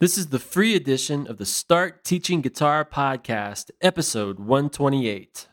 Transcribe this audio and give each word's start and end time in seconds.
This 0.00 0.16
is 0.16 0.28
the 0.28 0.38
free 0.38 0.74
edition 0.74 1.26
of 1.26 1.36
the 1.36 1.44
Start 1.44 2.04
Teaching 2.04 2.40
Guitar 2.40 2.86
podcast, 2.86 3.70
episode 3.82 4.38
128. 4.38 5.46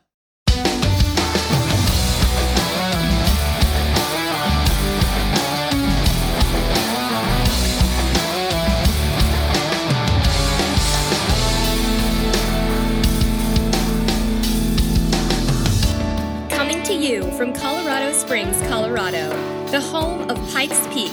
Coming 16.49 16.81
to 16.83 16.93
you 16.93 17.29
from 17.33 17.51
Colorado 17.51 18.13
Springs, 18.13 18.61
Colorado, 18.69 19.27
the 19.71 19.81
home 19.81 20.29
of 20.29 20.37
Pikes 20.53 20.87
Peak. 20.93 21.11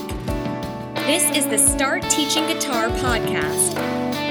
This 1.07 1.36
is 1.36 1.45
the 1.45 1.59
Start 1.59 2.00
Teaching 2.09 2.46
Guitar 2.46 2.89
podcast, 2.89 3.73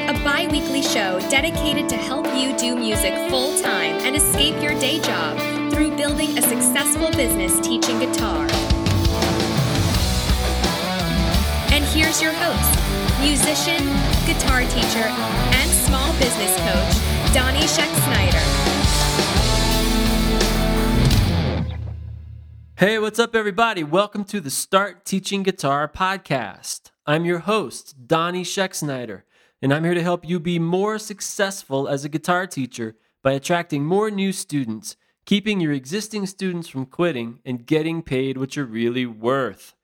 a 0.10 0.24
bi 0.24 0.48
weekly 0.48 0.82
show 0.82 1.20
dedicated 1.30 1.88
to 1.90 1.96
help 1.96 2.26
you 2.36 2.58
do 2.58 2.76
music 2.76 3.14
full 3.30 3.62
time 3.62 3.98
and 3.98 4.16
escape 4.16 4.60
your 4.60 4.74
day 4.80 5.00
job 5.00 5.38
through 5.72 5.96
building 5.96 6.36
a 6.36 6.42
successful 6.42 7.12
business 7.12 7.60
teaching 7.60 8.00
guitar. 8.00 8.48
And 11.70 11.86
here's 11.94 12.20
your 12.20 12.34
host, 12.34 13.22
musician, 13.22 13.86
guitar 14.26 14.62
teacher, 14.62 15.06
and 15.54 15.70
small 15.70 16.12
business 16.14 16.58
coach, 16.58 17.34
Donnie 17.36 17.68
Schexnayder. 17.68 18.73
Hey, 22.76 22.98
what's 22.98 23.20
up, 23.20 23.36
everybody? 23.36 23.84
Welcome 23.84 24.24
to 24.26 24.42
the 24.42 24.50
Start 24.50 25.06
Teaching 25.06 25.44
Guitar 25.44 25.88
podcast. 25.88 26.90
I'm 27.06 27.24
your 27.24 27.40
host, 27.40 28.08
Donnie 28.08 28.44
Schexnayder, 28.44 29.22
and 29.62 29.72
I'm 29.72 29.84
here 29.84 29.94
to 29.94 30.02
help 30.02 30.28
you 30.28 30.40
be 30.40 30.58
more 30.58 30.98
successful 30.98 31.88
as 31.88 32.04
a 32.04 32.10
guitar 32.10 32.48
teacher 32.48 32.96
by 33.22 33.34
attracting 33.34 33.86
more 33.86 34.10
new 34.10 34.32
students, 34.32 34.98
keeping 35.24 35.62
your 35.62 35.72
existing 35.72 36.26
students 36.26 36.68
from 36.68 36.88
quitting, 36.88 37.38
and 37.46 37.68
getting 37.68 38.02
paid 38.02 38.40
what 38.40 38.56
you're 38.56 38.66
really 38.66 39.06
worth. 39.06 39.76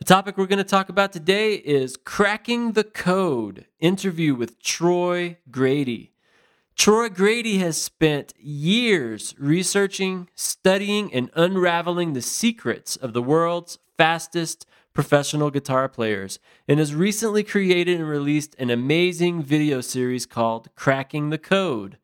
The 0.00 0.04
topic 0.04 0.36
we're 0.36 0.46
going 0.46 0.58
to 0.58 0.64
talk 0.64 0.88
about 0.88 1.12
today 1.12 1.54
is 1.54 1.96
Cracking 1.96 2.72
the 2.72 2.82
Code 2.82 3.66
interview 3.78 4.34
with 4.34 4.60
Troy 4.60 5.38
Grady. 5.52 6.13
Troy 6.76 7.08
Grady 7.08 7.58
has 7.58 7.80
spent 7.80 8.34
years 8.36 9.34
researching, 9.38 10.28
studying, 10.34 11.14
and 11.14 11.30
unraveling 11.34 12.12
the 12.12 12.20
secrets 12.20 12.96
of 12.96 13.12
the 13.12 13.22
world's 13.22 13.78
fastest 13.96 14.66
professional 14.92 15.50
guitar 15.50 15.88
players 15.88 16.38
and 16.66 16.78
has 16.78 16.94
recently 16.94 17.44
created 17.44 18.00
and 18.00 18.08
released 18.08 18.56
an 18.58 18.70
amazing 18.70 19.42
video 19.42 19.80
series 19.80 20.26
called 20.26 20.68
Cracking 20.74 21.30
the 21.30 21.38
Code. 21.38 21.96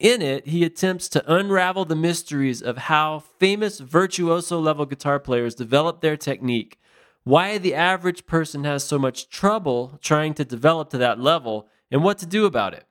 In 0.00 0.22
it, 0.22 0.48
he 0.48 0.64
attempts 0.64 1.08
to 1.10 1.32
unravel 1.32 1.84
the 1.84 1.96
mysteries 1.96 2.62
of 2.62 2.78
how 2.78 3.20
famous 3.38 3.78
virtuoso 3.78 4.58
level 4.58 4.86
guitar 4.86 5.20
players 5.20 5.54
develop 5.54 6.00
their 6.00 6.16
technique, 6.16 6.80
why 7.22 7.58
the 7.58 7.74
average 7.74 8.26
person 8.26 8.64
has 8.64 8.82
so 8.82 8.98
much 8.98 9.28
trouble 9.28 9.98
trying 10.02 10.34
to 10.34 10.44
develop 10.44 10.90
to 10.90 10.98
that 10.98 11.20
level, 11.20 11.68
and 11.90 12.02
what 12.02 12.18
to 12.18 12.26
do 12.26 12.44
about 12.44 12.74
it. 12.74 12.86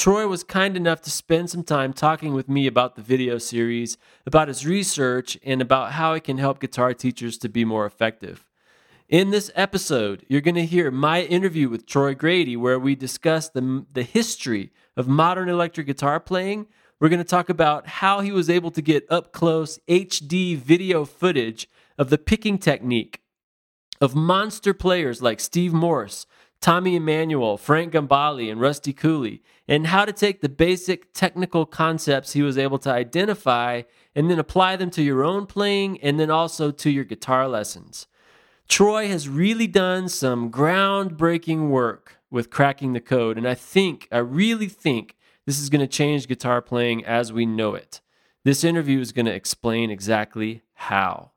Troy 0.00 0.26
was 0.26 0.42
kind 0.42 0.78
enough 0.78 1.02
to 1.02 1.10
spend 1.10 1.50
some 1.50 1.62
time 1.62 1.92
talking 1.92 2.32
with 2.32 2.48
me 2.48 2.66
about 2.66 2.96
the 2.96 3.02
video 3.02 3.36
series, 3.36 3.98
about 4.24 4.48
his 4.48 4.64
research, 4.64 5.36
and 5.44 5.60
about 5.60 5.92
how 5.92 6.14
it 6.14 6.24
can 6.24 6.38
help 6.38 6.58
guitar 6.58 6.94
teachers 6.94 7.36
to 7.36 7.50
be 7.50 7.66
more 7.66 7.84
effective. 7.84 8.48
In 9.10 9.28
this 9.28 9.50
episode, 9.54 10.24
you're 10.26 10.40
going 10.40 10.54
to 10.54 10.64
hear 10.64 10.90
my 10.90 11.24
interview 11.24 11.68
with 11.68 11.84
Troy 11.84 12.14
Grady, 12.14 12.56
where 12.56 12.78
we 12.78 12.94
discuss 12.94 13.50
the, 13.50 13.84
the 13.92 14.02
history 14.02 14.72
of 14.96 15.06
modern 15.06 15.50
electric 15.50 15.86
guitar 15.86 16.18
playing. 16.18 16.66
We're 16.98 17.10
going 17.10 17.18
to 17.18 17.22
talk 17.22 17.50
about 17.50 17.86
how 17.86 18.20
he 18.20 18.32
was 18.32 18.48
able 18.48 18.70
to 18.70 18.80
get 18.80 19.04
up 19.10 19.34
close 19.34 19.78
HD 19.86 20.56
video 20.56 21.04
footage 21.04 21.68
of 21.98 22.08
the 22.08 22.16
picking 22.16 22.56
technique 22.56 23.20
of 24.00 24.14
monster 24.14 24.72
players 24.72 25.20
like 25.20 25.40
Steve 25.40 25.74
Morse, 25.74 26.24
Tommy 26.60 26.96
Emmanuel, 26.96 27.56
Frank 27.56 27.94
Gambale, 27.94 28.50
and 28.50 28.60
Rusty 28.60 28.92
Cooley, 28.92 29.42
and 29.70 29.86
how 29.86 30.04
to 30.04 30.12
take 30.12 30.40
the 30.40 30.48
basic 30.48 31.14
technical 31.14 31.64
concepts 31.64 32.32
he 32.32 32.42
was 32.42 32.58
able 32.58 32.76
to 32.76 32.90
identify 32.90 33.82
and 34.16 34.28
then 34.28 34.40
apply 34.40 34.74
them 34.74 34.90
to 34.90 35.00
your 35.00 35.22
own 35.22 35.46
playing 35.46 36.00
and 36.00 36.18
then 36.18 36.28
also 36.28 36.72
to 36.72 36.90
your 36.90 37.04
guitar 37.04 37.46
lessons. 37.46 38.08
Troy 38.68 39.06
has 39.06 39.28
really 39.28 39.68
done 39.68 40.08
some 40.08 40.50
groundbreaking 40.50 41.68
work 41.68 42.16
with 42.32 42.50
cracking 42.50 42.94
the 42.94 43.00
code, 43.00 43.38
and 43.38 43.46
I 43.46 43.54
think, 43.54 44.08
I 44.10 44.18
really 44.18 44.68
think, 44.68 45.16
this 45.46 45.60
is 45.60 45.70
going 45.70 45.80
to 45.80 45.86
change 45.86 46.28
guitar 46.28 46.60
playing 46.60 47.04
as 47.04 47.32
we 47.32 47.46
know 47.46 47.74
it. 47.74 48.00
This 48.44 48.64
interview 48.64 49.00
is 49.00 49.12
going 49.12 49.26
to 49.26 49.34
explain 49.34 49.90
exactly 49.90 50.62
how. 50.74 51.30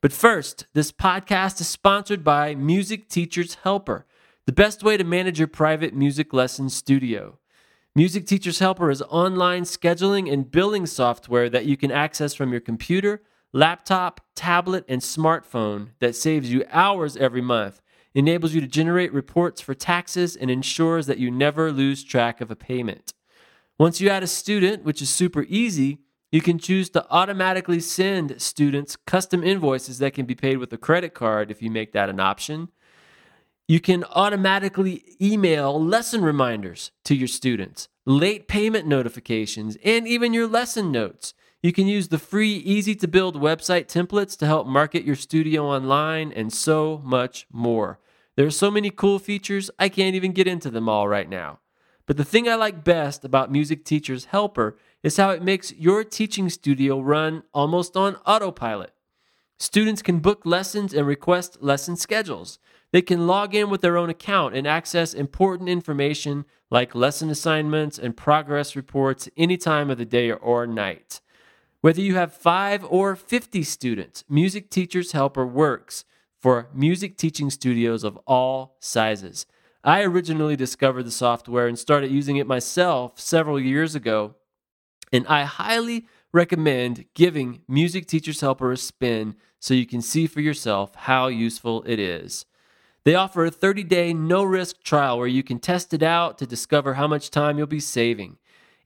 But 0.00 0.12
first, 0.12 0.66
this 0.72 0.92
podcast 0.92 1.60
is 1.60 1.68
sponsored 1.68 2.24
by 2.24 2.54
Music 2.54 3.08
Teachers 3.08 3.56
Helper 3.62 4.06
the 4.46 4.52
best 4.52 4.82
way 4.82 4.96
to 4.96 5.04
manage 5.04 5.38
your 5.38 5.48
private 5.48 5.94
music 5.94 6.32
lesson 6.32 6.68
studio. 6.68 7.39
Music 7.96 8.24
Teachers 8.24 8.60
Helper 8.60 8.88
is 8.88 9.02
online 9.02 9.64
scheduling 9.64 10.32
and 10.32 10.48
billing 10.48 10.86
software 10.86 11.50
that 11.50 11.66
you 11.66 11.76
can 11.76 11.90
access 11.90 12.34
from 12.34 12.52
your 12.52 12.60
computer, 12.60 13.20
laptop, 13.52 14.20
tablet, 14.36 14.84
and 14.86 15.02
smartphone 15.02 15.88
that 15.98 16.14
saves 16.14 16.52
you 16.52 16.64
hours 16.70 17.16
every 17.16 17.40
month, 17.40 17.82
enables 18.14 18.54
you 18.54 18.60
to 18.60 18.68
generate 18.68 19.12
reports 19.12 19.60
for 19.60 19.74
taxes, 19.74 20.36
and 20.36 20.52
ensures 20.52 21.06
that 21.06 21.18
you 21.18 21.32
never 21.32 21.72
lose 21.72 22.04
track 22.04 22.40
of 22.40 22.48
a 22.48 22.54
payment. 22.54 23.12
Once 23.76 24.00
you 24.00 24.08
add 24.08 24.22
a 24.22 24.28
student, 24.28 24.84
which 24.84 25.02
is 25.02 25.10
super 25.10 25.44
easy, 25.48 25.98
you 26.30 26.40
can 26.40 26.60
choose 26.60 26.90
to 26.90 27.04
automatically 27.10 27.80
send 27.80 28.40
students 28.40 28.94
custom 29.04 29.42
invoices 29.42 29.98
that 29.98 30.14
can 30.14 30.26
be 30.26 30.36
paid 30.36 30.58
with 30.58 30.72
a 30.72 30.78
credit 30.78 31.12
card 31.12 31.50
if 31.50 31.60
you 31.60 31.72
make 31.72 31.90
that 31.90 32.08
an 32.08 32.20
option. 32.20 32.68
You 33.70 33.78
can 33.78 34.02
automatically 34.02 35.04
email 35.22 35.80
lesson 35.80 36.22
reminders 36.22 36.90
to 37.04 37.14
your 37.14 37.28
students, 37.28 37.88
late 38.04 38.48
payment 38.48 38.84
notifications, 38.88 39.78
and 39.84 40.08
even 40.08 40.34
your 40.34 40.48
lesson 40.48 40.90
notes. 40.90 41.34
You 41.62 41.72
can 41.72 41.86
use 41.86 42.08
the 42.08 42.18
free, 42.18 42.54
easy 42.56 42.96
to 42.96 43.06
build 43.06 43.36
website 43.36 43.86
templates 43.86 44.36
to 44.38 44.46
help 44.46 44.66
market 44.66 45.04
your 45.04 45.14
studio 45.14 45.66
online 45.66 46.32
and 46.32 46.52
so 46.52 47.00
much 47.04 47.46
more. 47.52 48.00
There 48.34 48.44
are 48.44 48.50
so 48.50 48.72
many 48.72 48.90
cool 48.90 49.20
features, 49.20 49.70
I 49.78 49.88
can't 49.88 50.16
even 50.16 50.32
get 50.32 50.48
into 50.48 50.72
them 50.72 50.88
all 50.88 51.06
right 51.06 51.28
now. 51.28 51.60
But 52.06 52.16
the 52.16 52.24
thing 52.24 52.48
I 52.48 52.56
like 52.56 52.82
best 52.82 53.24
about 53.24 53.52
Music 53.52 53.84
Teacher's 53.84 54.24
Helper 54.24 54.78
is 55.04 55.16
how 55.16 55.30
it 55.30 55.44
makes 55.44 55.72
your 55.74 56.02
teaching 56.02 56.50
studio 56.50 56.98
run 56.98 57.44
almost 57.54 57.96
on 57.96 58.16
autopilot. 58.26 58.92
Students 59.60 60.00
can 60.00 60.20
book 60.20 60.40
lessons 60.46 60.94
and 60.94 61.06
request 61.06 61.58
lesson 61.60 61.94
schedules. 61.94 62.58
They 62.92 63.02
can 63.02 63.26
log 63.26 63.54
in 63.54 63.70
with 63.70 63.82
their 63.82 63.96
own 63.96 64.10
account 64.10 64.54
and 64.54 64.66
access 64.66 65.14
important 65.14 65.68
information 65.68 66.44
like 66.70 66.94
lesson 66.94 67.30
assignments 67.30 67.98
and 67.98 68.16
progress 68.16 68.74
reports 68.74 69.28
any 69.36 69.56
time 69.56 69.90
of 69.90 69.98
the 69.98 70.04
day 70.04 70.32
or 70.32 70.66
night. 70.66 71.20
Whether 71.80 72.00
you 72.00 72.16
have 72.16 72.32
5 72.32 72.84
or 72.84 73.16
50 73.16 73.62
students, 73.62 74.24
Music 74.28 74.70
Teachers 74.70 75.12
Helper 75.12 75.46
works 75.46 76.04
for 76.38 76.68
music 76.74 77.16
teaching 77.16 77.50
studios 77.50 78.02
of 78.04 78.18
all 78.26 78.76
sizes. 78.80 79.46
I 79.82 80.02
originally 80.02 80.56
discovered 80.56 81.04
the 81.04 81.10
software 81.10 81.66
and 81.66 81.78
started 81.78 82.10
using 82.10 82.36
it 82.36 82.46
myself 82.46 83.18
several 83.18 83.58
years 83.58 83.94
ago, 83.94 84.34
and 85.12 85.26
I 85.26 85.44
highly 85.44 86.06
recommend 86.32 87.06
giving 87.14 87.62
Music 87.66 88.06
Teachers 88.06 88.40
Helper 88.40 88.72
a 88.72 88.76
spin 88.76 89.36
so 89.58 89.74
you 89.74 89.86
can 89.86 90.02
see 90.02 90.26
for 90.26 90.40
yourself 90.40 90.94
how 90.94 91.28
useful 91.28 91.82
it 91.86 91.98
is. 91.98 92.44
They 93.04 93.14
offer 93.14 93.44
a 93.44 93.50
30 93.50 93.84
day 93.84 94.12
no 94.12 94.42
risk 94.42 94.82
trial 94.82 95.18
where 95.18 95.26
you 95.26 95.42
can 95.42 95.58
test 95.58 95.94
it 95.94 96.02
out 96.02 96.38
to 96.38 96.46
discover 96.46 96.94
how 96.94 97.06
much 97.06 97.30
time 97.30 97.56
you'll 97.56 97.66
be 97.66 97.80
saving. 97.80 98.36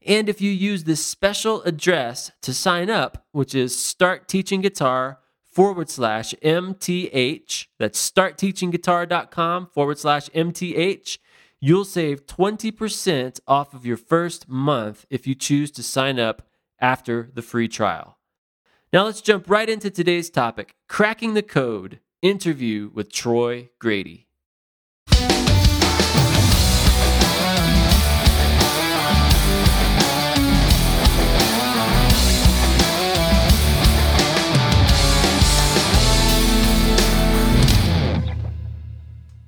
And 0.05 0.29
if 0.29 0.39
you 0.39 0.51
use 0.51 0.83
this 0.83 1.05
special 1.05 1.63
address 1.63 2.31
to 2.43 2.53
sign 2.53 2.89
up, 2.89 3.25
which 3.31 3.55
is 3.55 3.75
startteachingguitar 3.75 5.17
forward 5.43 5.89
slash 5.89 6.33
MTH, 6.43 7.67
that's 7.79 8.11
startteachingguitar.com 8.11 9.67
forward 9.67 9.97
slash 9.97 10.29
MTH, 10.29 11.17
you'll 11.59 11.85
save 11.85 12.27
20% 12.27 13.39
off 13.47 13.73
of 13.73 13.85
your 13.85 13.97
first 13.97 14.47
month 14.47 15.05
if 15.09 15.25
you 15.25 15.33
choose 15.33 15.71
to 15.71 15.81
sign 15.81 16.19
up 16.19 16.43
after 16.79 17.31
the 17.33 17.41
free 17.41 17.67
trial. 17.67 18.19
Now 18.93 19.05
let's 19.05 19.21
jump 19.21 19.49
right 19.49 19.69
into 19.69 19.89
today's 19.89 20.29
topic 20.29 20.75
cracking 20.87 21.33
the 21.33 21.41
code 21.41 21.99
interview 22.25 22.89
with 22.91 23.11
Troy 23.11 23.69
Grady. 23.77 24.25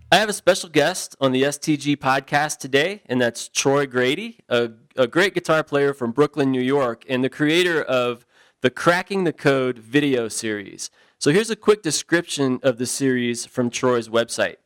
I 0.10 0.20
have 0.20 0.30
a 0.30 0.34
special 0.34 0.70
guest 0.70 1.16
on 1.20 1.32
the 1.32 1.42
STG 1.44 1.98
podcast 1.98 2.60
today, 2.60 3.02
and 3.08 3.20
that's 3.20 3.50
Troy 3.50 3.88
Grady, 3.88 4.38
a, 4.50 4.70
a 4.96 5.08
great 5.08 5.34
guitar 5.34 5.64
player 5.64 5.96
from 5.96 6.12
Brooklyn, 6.12 6.52
New 6.52 6.62
York, 6.62 7.04
and 7.10 7.24
the 7.24 7.30
creator 7.30 7.82
of 7.82 8.24
the 8.62 8.70
Cracking 8.70 9.24
the 9.24 9.34
Code 9.34 9.80
video 9.80 10.28
series. 10.28 10.92
So 11.19 11.31
here's 11.31 11.50
a 11.50 11.56
quick 11.56 11.81
description 11.81 12.60
of 12.62 12.78
the 12.78 12.86
series 12.86 13.44
from 13.44 13.72
Troy's 13.72 14.08
website. 14.08 14.58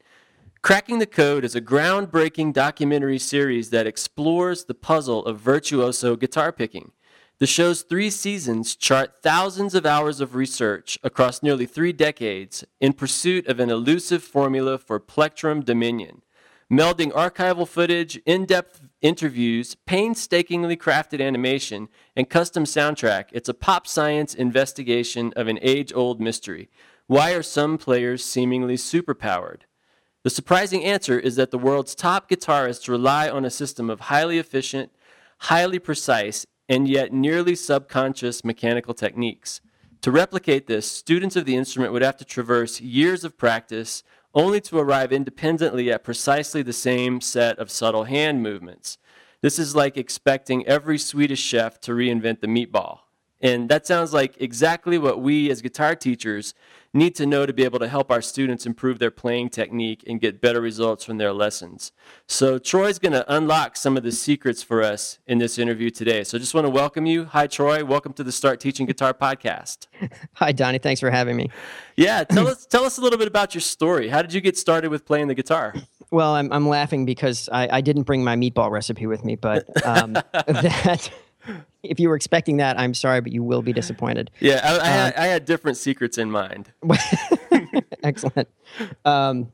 Cracking 0.62 1.00
the 1.00 1.06
Code 1.06 1.45
is 1.45 1.56
a 1.56 1.62
groundbreaking 1.62 2.51
documentary 2.51 3.19
series 3.19 3.69
that 3.69 3.88
explores 3.88 4.65
the 4.65 4.74
puzzle 4.74 5.25
of 5.25 5.39
virtuoso 5.39 6.18
guitar 6.18 6.51
picking. 6.51 6.92
The 7.39 7.48
show's 7.48 7.83
three 7.83 8.09
seasons 8.09 8.75
chart 8.75 9.24
thousands 9.24 9.74
of 9.75 9.86
hours 9.86 10.19
of 10.19 10.36
research 10.36 11.00
across 11.03 11.42
nearly 11.42 11.65
three 11.65 11.94
decades 11.94 12.65
in 12.81 12.92
pursuit 12.92 13.48
of 13.48 13.62
an 13.62 13.69
elusive 13.69 14.21
formula 14.21 14.77
for 14.77 15.00
plectrum 15.00 15.62
dominion. 15.62 16.21
Melding 16.69 17.13
archival 17.13 17.68
footage, 17.68 18.18
in 18.25 18.45
depth 18.45 18.81
interviews, 19.01 19.75
painstakingly 19.86 20.77
crafted 20.77 21.25
animation, 21.25 21.89
and 22.15 22.30
custom 22.30 22.63
soundtrack, 22.63 23.25
it's 23.31 23.50
a 23.50 23.53
pop 23.53 23.88
science 23.88 24.33
investigation 24.33 25.33
of 25.36 25.48
an 25.48 25.59
age 25.62 25.92
old 25.94 26.21
mystery. 26.21 26.69
Why 27.07 27.31
are 27.31 27.44
some 27.44 27.77
players 27.77 28.24
seemingly 28.24 28.75
superpowered? 28.75 29.62
The 30.24 30.30
surprising 30.30 30.83
answer 30.83 31.19
is 31.19 31.36
that 31.36 31.51
the 31.51 31.57
world's 31.57 31.95
top 31.95 32.30
guitarists 32.30 32.88
rely 32.88 33.27
on 33.27 33.44
a 33.44 33.50
system 33.50 33.89
of 33.89 34.01
highly 34.01 34.38
efficient, 34.38 34.92
highly 35.39 35.80
precise, 35.80 36.45
and 36.69 36.88
yet 36.88 37.12
nearly 37.12 37.56
subconscious 37.56 38.45
mechanical 38.45 38.94
techniques. 38.94 39.62
To 40.01 40.12
replicate 40.12 40.68
this, 40.68 40.89
students 40.89 41.36
of 41.36 41.45
the 41.45 41.56
instrument 41.56 41.92
would 41.92 42.01
have 42.01 42.18
to 42.18 42.25
traverse 42.25 42.81
years 42.81 43.24
of 43.24 43.38
practice 43.38 44.03
only 44.33 44.62
to 44.62 44.78
arrive 44.78 45.12
independently 45.12 45.92
at 45.92 46.04
precisely 46.04 46.62
the 46.62 46.74
same 46.74 47.22
set 47.22 47.60
of 47.60 47.69
subtle 47.69 48.06
hand 48.06 48.42
movements. 48.42 48.98
This 49.42 49.57
is 49.57 49.75
like 49.75 49.98
expecting 49.98 50.66
every 50.68 50.98
Swedish 50.98 51.42
chef 51.42 51.80
to 51.81 51.92
reinvent 51.92 52.42
the 52.42 52.48
meatball. 52.48 53.00
And 53.42 53.69
that 53.69 53.88
sounds 53.88 54.13
like 54.13 54.39
exactly 54.39 54.98
what 54.98 55.22
we 55.22 55.50
as 55.50 55.62
guitar 55.62 55.95
teachers 55.95 56.54
need 56.93 57.15
to 57.15 57.25
know 57.25 57.45
to 57.45 57.53
be 57.53 57.63
able 57.63 57.79
to 57.79 57.88
help 57.88 58.11
our 58.11 58.21
students 58.21 58.65
improve 58.65 58.99
their 58.99 59.11
playing 59.11 59.49
technique 59.49 60.03
and 60.07 60.19
get 60.19 60.41
better 60.41 60.59
results 60.59 61.05
from 61.05 61.17
their 61.17 61.31
lessons. 61.31 61.93
So 62.27 62.59
Troy's 62.59 62.99
going 62.99 63.13
to 63.13 63.33
unlock 63.33 63.77
some 63.77 63.95
of 63.95 64.03
the 64.03 64.11
secrets 64.11 64.61
for 64.61 64.83
us 64.83 65.19
in 65.25 65.38
this 65.38 65.57
interview 65.57 65.89
today. 65.89 66.23
So 66.25 66.38
I 66.38 66.39
just 66.39 66.53
want 66.53 66.65
to 66.65 66.69
welcome 66.69 67.05
you. 67.05 67.25
Hi, 67.25 67.47
Troy. 67.47 67.85
Welcome 67.85 68.11
to 68.13 68.23
the 68.23 68.31
Start 68.31 68.59
Teaching 68.59 68.85
Guitar 68.85 69.13
podcast. 69.13 69.88
Hi, 70.33 70.51
Donnie. 70.51 70.79
Thanks 70.79 70.99
for 70.99 71.09
having 71.09 71.38
me. 71.38 71.49
Yeah, 71.95 72.23
tell 72.29 72.47
us 72.47 72.65
tell 72.65 72.83
us 72.83 72.97
a 72.97 73.01
little 73.01 73.19
bit 73.19 73.27
about 73.27 73.55
your 73.55 73.61
story. 73.61 74.09
How 74.09 74.21
did 74.21 74.33
you 74.33 74.41
get 74.41 74.57
started 74.57 74.89
with 74.89 75.05
playing 75.05 75.27
the 75.27 75.35
guitar? 75.35 75.73
Well, 76.13 76.33
I'm 76.33 76.51
I'm 76.51 76.67
laughing 76.67 77.05
because 77.05 77.47
I, 77.53 77.77
I 77.77 77.79
didn't 77.79 78.03
bring 78.03 78.21
my 78.21 78.35
meatball 78.35 78.69
recipe 78.69 79.07
with 79.07 79.23
me, 79.23 79.38
but 79.38 79.65
um, 79.85 80.11
that 80.33 81.09
if 81.83 82.00
you 82.00 82.10
were 82.10 82.16
expecting 82.16 82.57
that, 82.57 82.80
I'm 82.80 82.94
sorry, 82.94 83.22
but 83.22 83.31
you 83.31 83.44
will 83.44 83.62
be 83.62 83.74
disappointed. 83.74 84.31
Yeah, 84.39 84.62
I, 84.63 84.80
I, 84.80 84.88
had, 84.88 85.16
I 85.16 85.25
had, 85.28 85.45
different 85.45 85.78
secrets 85.78 86.18
in 86.18 86.30
mind. 86.30 86.72
Excellent. 88.04 88.48
Um, 89.04 89.51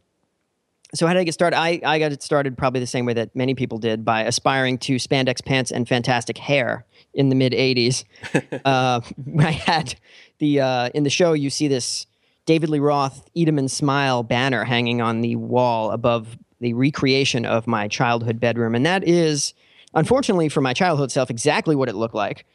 so 0.93 1.05
how 1.05 1.13
did 1.13 1.19
I 1.19 1.23
get 1.23 1.33
started? 1.33 1.57
I, 1.57 1.81
I 1.85 1.99
got 1.99 2.11
it 2.11 2.23
started 2.23 2.57
probably 2.57 2.79
the 2.79 2.87
same 2.87 3.05
way 3.05 3.13
that 3.13 3.35
many 3.35 3.55
people 3.55 3.77
did 3.77 4.05
by 4.05 4.23
aspiring 4.23 4.77
to 4.79 4.95
spandex 4.95 5.43
pants 5.43 5.71
and 5.71 5.87
fantastic 5.87 6.37
hair 6.37 6.85
in 7.13 7.29
the 7.29 7.35
mid 7.35 7.53
'80s. 7.53 8.03
uh, 8.65 9.01
I 9.39 9.51
had 9.51 9.95
the 10.39 10.61
uh, 10.61 10.89
in 10.93 11.03
the 11.03 11.09
show 11.09 11.33
you 11.33 11.49
see 11.49 11.67
this 11.67 12.07
David 12.45 12.69
Lee 12.69 12.79
Roth 12.79 13.29
"Eat 13.33 13.49
Smile" 13.69 14.23
banner 14.23 14.63
hanging 14.63 15.01
on 15.01 15.21
the 15.21 15.35
wall 15.35 15.91
above 15.91 16.37
the 16.59 16.73
recreation 16.73 17.45
of 17.45 17.67
my 17.67 17.87
childhood 17.87 18.39
bedroom, 18.39 18.73
and 18.73 18.85
that 18.85 19.03
is 19.03 19.53
unfortunately 19.97 20.47
for 20.47 20.61
my 20.61 20.73
childhood 20.73 21.11
self, 21.11 21.29
exactly 21.29 21.75
what 21.75 21.89
it 21.89 21.95
looked 21.95 22.15
like. 22.15 22.45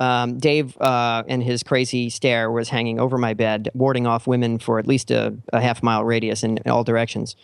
Um, 0.00 0.38
Dave 0.38 0.76
uh, 0.80 1.24
and 1.26 1.42
his 1.42 1.62
crazy 1.62 2.08
stare 2.10 2.52
was 2.52 2.68
hanging 2.68 3.00
over 3.00 3.18
my 3.18 3.34
bed, 3.34 3.68
warding 3.74 4.06
off 4.06 4.26
women 4.26 4.58
for 4.58 4.78
at 4.78 4.86
least 4.86 5.10
a, 5.10 5.34
a 5.52 5.60
half 5.60 5.82
mile 5.82 6.04
radius 6.04 6.44
in, 6.44 6.58
in 6.58 6.70
all 6.70 6.84
directions. 6.84 7.34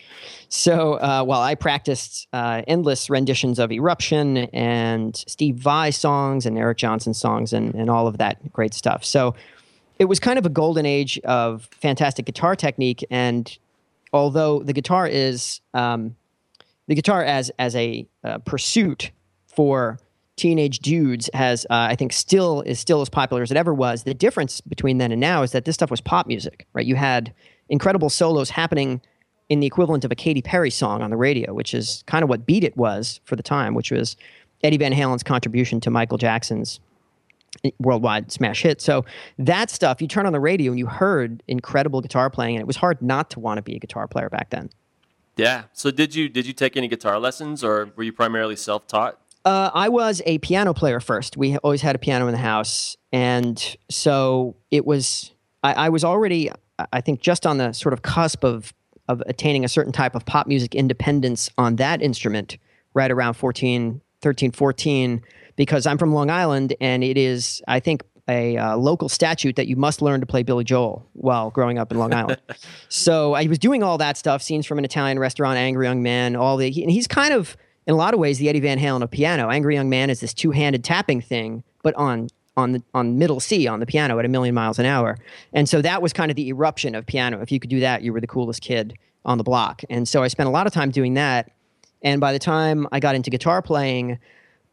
So 0.47 0.93
uh, 0.93 1.23
while 1.23 1.41
I 1.41 1.55
practiced 1.55 2.27
uh, 2.31 2.61
endless 2.67 3.09
renditions 3.09 3.59
of 3.59 3.71
Eruption 3.71 4.37
and 4.53 5.15
Steve 5.27 5.55
Vai 5.55 5.91
songs 5.91 6.45
and 6.45 6.57
Eric 6.57 6.77
Johnson 6.77 7.13
songs 7.13 7.51
and, 7.51 7.73
and 7.75 7.89
all 7.89 8.07
of 8.07 8.19
that 8.19 8.53
great 8.53 8.73
stuff. 8.73 9.03
So 9.03 9.35
it 9.99 10.05
was 10.05 10.19
kind 10.19 10.39
of 10.39 10.45
a 10.45 10.49
golden 10.49 10.85
age 10.85 11.19
of 11.19 11.67
fantastic 11.71 12.25
guitar 12.25 12.55
technique. 12.55 13.03
And 13.09 13.57
although 14.13 14.63
the 14.63 14.73
guitar 14.73 15.07
is 15.07 15.59
um, 15.73 16.15
the 16.87 16.95
guitar 16.95 17.23
as 17.23 17.51
as 17.59 17.75
a 17.75 18.07
uh, 18.23 18.37
pursuit 18.39 19.11
for 19.55 19.99
teenage 20.35 20.79
dudes 20.79 21.29
has 21.33 21.65
uh, 21.69 21.87
I 21.89 21.95
think 21.95 22.11
still 22.11 22.61
is 22.61 22.79
still 22.79 23.01
as 23.01 23.09
popular 23.09 23.41
as 23.41 23.51
it 23.51 23.57
ever 23.57 23.73
was. 23.73 24.03
The 24.03 24.13
difference 24.13 24.61
between 24.61 24.97
then 24.97 25.11
and 25.11 25.21
now 25.21 25.43
is 25.43 25.51
that 25.51 25.65
this 25.65 25.75
stuff 25.75 25.91
was 25.91 26.01
pop 26.01 26.27
music, 26.27 26.67
right? 26.73 26.85
You 26.85 26.95
had 26.95 27.33
incredible 27.69 28.09
solos 28.09 28.49
happening 28.49 29.01
in 29.49 29.59
the 29.59 29.67
equivalent 29.67 30.03
of 30.03 30.11
a 30.11 30.15
Katy 30.15 30.41
Perry 30.41 30.71
song 30.71 31.01
on 31.01 31.09
the 31.09 31.17
radio, 31.17 31.53
which 31.53 31.73
is 31.73 32.03
kind 32.07 32.23
of 32.23 32.29
what 32.29 32.45
Beat 32.45 32.63
It 32.63 32.75
was 32.75 33.19
for 33.25 33.35
the 33.35 33.43
time, 33.43 33.75
which 33.75 33.91
was 33.91 34.15
Eddie 34.63 34.77
Van 34.77 34.91
Halen's 34.91 35.23
contribution 35.23 35.79
to 35.81 35.91
Michael 35.91 36.17
Jackson's 36.17 36.79
worldwide 37.79 38.31
smash 38.31 38.63
hit. 38.63 38.81
So 38.81 39.05
that 39.37 39.69
stuff, 39.69 40.01
you 40.01 40.07
turn 40.07 40.25
on 40.25 40.33
the 40.33 40.39
radio 40.39 40.71
and 40.71 40.79
you 40.79 40.87
heard 40.87 41.43
incredible 41.47 42.01
guitar 42.01 42.29
playing, 42.29 42.55
and 42.55 42.61
it 42.61 42.67
was 42.67 42.77
hard 42.77 43.01
not 43.01 43.29
to 43.31 43.39
want 43.39 43.57
to 43.57 43.61
be 43.61 43.75
a 43.75 43.79
guitar 43.79 44.07
player 44.07 44.29
back 44.29 44.49
then. 44.49 44.69
Yeah. 45.37 45.63
So 45.73 45.91
did 45.91 46.15
you 46.15 46.29
did 46.29 46.45
you 46.45 46.53
take 46.53 46.77
any 46.77 46.87
guitar 46.87 47.19
lessons, 47.19 47.63
or 47.63 47.91
were 47.95 48.03
you 48.03 48.13
primarily 48.13 48.55
self 48.55 48.87
taught? 48.87 49.19
Uh, 49.45 49.69
I 49.73 49.89
was 49.89 50.23
a 50.25 50.39
piano 50.39 50.73
player 50.73 50.99
first. 50.99 51.37
We 51.37 51.55
always 51.57 51.81
had 51.81 51.95
a 51.95 51.99
piano 51.99 52.25
in 52.25 52.31
the 52.31 52.39
house, 52.39 52.97
and 53.13 53.77
so 53.89 54.55
it 54.71 54.85
was. 54.85 55.31
I, 55.63 55.73
I, 55.73 55.89
was 55.89 56.03
already, 56.03 56.51
I 56.91 57.01
think, 57.01 57.21
just 57.21 57.45
on 57.45 57.57
the 57.57 57.71
sort 57.71 57.93
of 57.93 58.01
cusp 58.01 58.43
of 58.43 58.73
of 59.07 59.21
attaining 59.27 59.63
a 59.63 59.67
certain 59.67 59.91
type 59.91 60.15
of 60.15 60.25
pop 60.25 60.47
music 60.47 60.73
independence 60.73 61.49
on 61.59 61.75
that 61.75 62.01
instrument, 62.01 62.57
right 62.95 63.11
around 63.11 63.35
14, 63.35 64.01
13, 64.21 64.51
14, 64.51 65.21
because 65.55 65.85
I'm 65.85 65.99
from 65.99 66.11
Long 66.11 66.31
Island, 66.31 66.75
and 66.81 67.03
it 67.03 67.15
is, 67.17 67.61
I 67.67 67.79
think, 67.79 68.03
a 68.27 68.57
uh, 68.57 68.75
local 68.75 69.07
statute 69.07 69.55
that 69.57 69.67
you 69.67 69.75
must 69.75 70.01
learn 70.01 70.21
to 70.21 70.25
play 70.25 70.41
Billy 70.41 70.63
Joel 70.63 71.07
while 71.13 71.51
growing 71.51 71.77
up 71.77 71.91
in 71.91 71.99
Long 71.99 72.13
Island. 72.13 72.41
so 72.89 73.33
I 73.33 73.45
was 73.45 73.59
doing 73.59 73.83
all 73.83 73.99
that 73.99 74.17
stuff, 74.17 74.41
scenes 74.41 74.65
from 74.65 74.79
an 74.79 74.85
Italian 74.85 75.19
restaurant, 75.19 75.59
Angry 75.59 75.85
Young 75.85 76.01
Man, 76.01 76.35
all 76.35 76.57
the, 76.57 76.81
and 76.81 76.89
he's 76.89 77.05
kind 77.05 77.33
of 77.33 77.55
in 77.87 77.93
a 77.93 77.97
lot 77.97 78.13
of 78.13 78.19
ways 78.19 78.37
the 78.37 78.49
Eddie 78.49 78.59
Van 78.59 78.79
Halen 78.79 79.01
of 79.03 79.11
piano. 79.11 79.49
Angry 79.49 79.75
Young 79.75 79.89
Man 79.89 80.09
is 80.09 80.19
this 80.19 80.33
two-handed 80.33 80.83
tapping 80.83 81.21
thing, 81.21 81.63
but 81.83 81.93
on 81.95 82.29
on 82.57 82.71
the 82.71 82.83
on 82.93 83.17
middle 83.17 83.39
C 83.39 83.67
on 83.67 83.79
the 83.79 83.85
piano 83.85 84.17
at 84.17 84.25
a 84.25 84.29
million 84.29 84.55
miles 84.55 84.79
an 84.79 84.85
hour. 84.85 85.17
And 85.53 85.67
so 85.67 85.81
that 85.81 86.01
was 86.01 86.13
kind 86.13 86.31
of 86.31 86.37
the 86.37 86.47
eruption 86.47 86.95
of 86.95 87.05
piano. 87.05 87.41
If 87.41 87.51
you 87.51 87.59
could 87.59 87.69
do 87.69 87.81
that, 87.81 88.01
you 88.01 88.13
were 88.13 88.21
the 88.21 88.27
coolest 88.27 88.61
kid 88.61 88.97
on 89.25 89.37
the 89.37 89.43
block. 89.43 89.83
And 89.89 90.07
so 90.07 90.23
I 90.23 90.29
spent 90.29 90.47
a 90.47 90.51
lot 90.51 90.65
of 90.67 90.73
time 90.73 90.89
doing 90.91 91.15
that. 91.15 91.51
And 92.01 92.21
by 92.21 92.31
the 92.31 92.39
time 92.39 92.87
I 92.91 92.99
got 92.99 93.15
into 93.15 93.29
guitar 93.29 93.61
playing, 93.61 94.19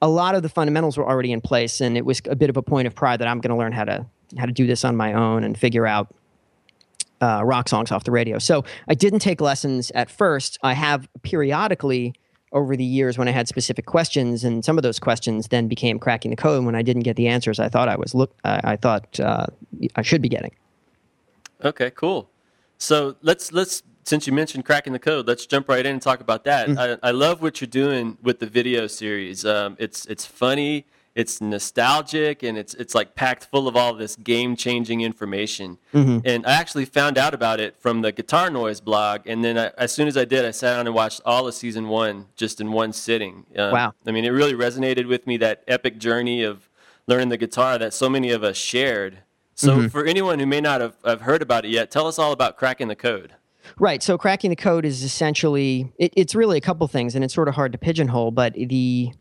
a 0.01 0.09
lot 0.09 0.35
of 0.35 0.43
the 0.43 0.49
fundamentals 0.49 0.97
were 0.99 1.09
already 1.09 1.33
in 1.33 1.41
place, 1.41 1.81
and 1.81 1.97
it 1.97 2.05
was 2.05 2.21
a 2.29 2.37
bit 2.37 2.51
of 2.51 2.57
a 2.57 2.63
point 2.63 2.87
of 2.87 2.95
pride 2.95 3.21
that 3.21 3.29
I'm 3.29 3.41
going 3.41 3.51
to 3.51 3.57
learn 3.57 3.73
how 3.73 3.85
to 3.85 4.07
how 4.39 4.47
to 4.47 4.53
do 4.53 4.67
this 4.67 4.85
on 4.85 4.97
my 4.97 5.13
own 5.13 5.45
and 5.45 5.59
figure 5.59 5.87
out 5.87 6.15
uh, 7.21 7.43
rock 7.45 7.69
songs 7.69 7.93
off 7.93 8.05
the 8.05 8.11
radio. 8.11 8.39
So 8.39 8.65
I 8.89 8.95
didn't 8.95 9.21
take 9.21 9.41
lessons 9.41 9.91
at 9.95 10.11
first. 10.11 10.59
I 10.63 10.73
have 10.73 11.09
periodically 11.23 12.15
over 12.53 12.77
the 12.77 12.85
years 12.85 13.19
when 13.19 13.29
I 13.29 13.31
had 13.31 13.49
specific 13.49 13.87
questions, 13.87 14.45
and 14.45 14.65
some 14.65 14.79
of 14.79 14.83
those 14.83 14.99
questions 14.99 15.49
then 15.49 15.69
became 15.69 15.99
cracking 15.99 16.31
the 16.31 16.37
code 16.37 16.65
when 16.65 16.75
I 16.75 16.83
didn't 16.83 17.03
get 17.03 17.17
the 17.17 17.29
answers 17.29 17.59
I 17.59 17.69
thought 17.69 17.89
I 17.89 17.97
was 17.97 18.15
look 18.15 18.35
uh, 18.45 18.61
I 18.65 18.77
thought 18.77 19.19
uh, 19.19 19.47
I 19.97 20.03
should 20.03 20.23
be 20.23 20.29
getting. 20.29 20.55
Okay, 21.65 21.91
cool. 21.91 22.31
So 22.79 23.17
let's 23.23 23.53
let's 23.53 23.83
since 24.05 24.27
you 24.27 24.33
mentioned 24.33 24.65
cracking 24.65 24.93
the 24.93 24.99
code, 24.99 25.29
let's 25.29 25.47
jump 25.47 25.69
right 25.69 25.85
in 25.87 25.93
and 25.93 26.03
talk 26.03 26.21
about 26.21 26.45
that. 26.45 26.69
Mm-hmm. 26.69 27.05
I, 27.05 27.09
I, 27.09 27.11
love 27.13 27.41
what 27.41 27.61
you're 27.61 27.69
doing 27.69 28.19
with 28.21 28.41
the 28.41 28.47
video 28.47 28.87
series. 28.87 29.45
Um, 29.45 29.77
it's 29.79 30.07
it's 30.07 30.27
funny 30.27 30.87
it's 31.14 31.40
nostalgic 31.40 32.42
and 32.42 32.57
it's 32.57 32.75
it's 32.75 32.95
like 32.95 33.14
packed 33.14 33.45
full 33.45 33.69
of 33.69 33.76
all 33.76 33.95
this 33.95 34.16
game 34.16 34.57
changing 34.57 35.02
information. 35.02 35.78
Mm-hmm. 35.92 36.21
And 36.25 36.47
I 36.47 36.52
actually 36.52 36.87
found 36.87 37.19
out 37.19 37.35
about 37.35 37.61
it 37.61 37.76
from 37.78 38.00
the 38.00 38.12
Guitar 38.12 38.50
Noise 38.50 38.81
blog, 38.81 39.26
and 39.26 39.45
then 39.45 39.59
I, 39.59 39.69
as 39.76 39.92
soon 39.92 40.09
as 40.09 40.16
I 40.16 40.25
did, 40.25 40.45
I 40.45 40.50
sat 40.50 40.76
down 40.76 40.87
and 40.87 40.95
watched 40.95 41.21
all 41.25 41.47
of 41.47 41.54
season 41.54 41.88
one 41.88 42.26
just 42.37 42.61
in 42.61 42.73
one 42.73 42.92
sitting. 42.92 43.45
Um, 43.57 43.73
wow! 43.73 43.95
I 44.07 44.11
mean, 44.11 44.25
it 44.25 44.31
really 44.31 44.54
resonated 44.54 45.07
with 45.07 45.26
me 45.26 45.37
that 45.38 45.64
epic 45.69 45.99
journey 45.99 46.42
of 46.42 46.69
learning 47.07 47.28
the 47.28 47.37
guitar 47.37 47.78
that 47.78 47.92
so 47.92 48.09
many 48.09 48.31
of 48.31 48.42
us 48.42 48.57
shared. 48.57 49.19
So, 49.54 49.76
mm-hmm. 49.76 49.88
for 49.88 50.04
anyone 50.07 50.38
who 50.38 50.47
may 50.47 50.61
not 50.61 50.81
have, 50.81 50.97
have 51.04 51.21
heard 51.23 51.42
about 51.42 51.66
it 51.66 51.71
yet, 51.71 51.90
tell 51.90 52.07
us 52.07 52.19
all 52.19 52.33
about 52.33 52.57
cracking 52.57 52.88
the 52.88 52.97
code. 52.97 53.35
Right. 53.78 54.02
So, 54.02 54.16
cracking 54.16 54.49
the 54.49 54.57
code 54.57 54.87
is 54.87 55.02
essentially 55.02 55.92
it, 55.99 56.14
it's 56.16 56.35
really 56.35 56.57
a 56.57 56.61
couple 56.62 56.88
things, 56.88 57.14
and 57.14 57.23
it's 57.23 57.35
sort 57.35 57.49
of 57.49 57.54
hard 57.54 57.73
to 57.73 57.78
pigeonhole, 57.78 58.31
but 58.31 58.54
the 58.54 59.12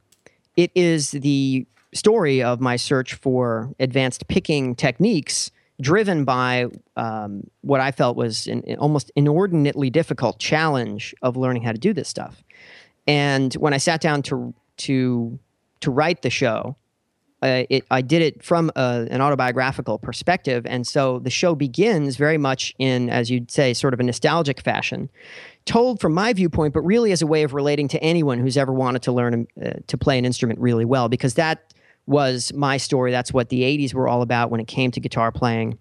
it 0.55 0.71
is 0.73 1.11
the 1.11 1.65
story 1.93 2.41
of 2.41 2.59
my 2.59 2.75
search 2.75 3.13
for 3.13 3.73
advanced 3.79 4.27
picking 4.27 4.75
techniques 4.75 5.51
driven 5.81 6.23
by 6.25 6.67
um, 6.95 7.49
what 7.61 7.81
I 7.81 7.91
felt 7.91 8.15
was 8.15 8.47
an, 8.47 8.63
an 8.67 8.77
almost 8.77 9.11
inordinately 9.15 9.89
difficult 9.89 10.37
challenge 10.39 11.15
of 11.21 11.35
learning 11.35 11.63
how 11.63 11.71
to 11.71 11.79
do 11.79 11.93
this 11.93 12.07
stuff. 12.07 12.43
And 13.07 13.53
when 13.55 13.73
I 13.73 13.77
sat 13.77 13.99
down 14.01 14.21
to 14.23 14.53
to 14.77 15.39
to 15.79 15.91
write 15.91 16.21
the 16.21 16.29
show, 16.29 16.75
uh, 17.41 17.63
it, 17.69 17.83
I 17.89 18.01
did 18.01 18.21
it 18.21 18.43
from 18.43 18.71
a, 18.75 19.07
an 19.09 19.19
autobiographical 19.19 19.97
perspective, 19.97 20.65
and 20.67 20.85
so 20.85 21.17
the 21.17 21.31
show 21.31 21.55
begins 21.55 22.15
very 22.15 22.37
much 22.37 22.75
in, 22.77 23.09
as 23.09 23.31
you'd 23.31 23.49
say, 23.49 23.73
sort 23.73 23.95
of 23.95 23.99
a 23.99 24.03
nostalgic 24.03 24.61
fashion, 24.61 25.09
told 25.65 25.99
from 25.99 26.13
my 26.13 26.31
viewpoint, 26.33 26.75
but 26.75 26.81
really 26.81 27.11
as 27.11 27.23
a 27.23 27.27
way 27.27 27.41
of 27.41 27.53
relating 27.53 27.87
to 27.87 28.03
anyone 28.03 28.37
who's 28.39 28.57
ever 28.57 28.71
wanted 28.71 29.01
to 29.01 29.11
learn 29.11 29.47
uh, 29.65 29.71
to 29.87 29.97
play 29.97 30.19
an 30.19 30.25
instrument 30.25 30.59
really 30.59 30.85
well, 30.85 31.09
because 31.09 31.33
that 31.33 31.73
was 32.07 32.51
my 32.53 32.77
story. 32.77 33.11
That's 33.11 33.33
what 33.33 33.49
the 33.49 33.61
'80s 33.61 33.93
were 33.93 34.07
all 34.07 34.21
about 34.21 34.49
when 34.49 34.59
it 34.59 34.67
came 34.67 34.91
to 34.91 34.99
guitar 34.99 35.31
playing. 35.31 35.77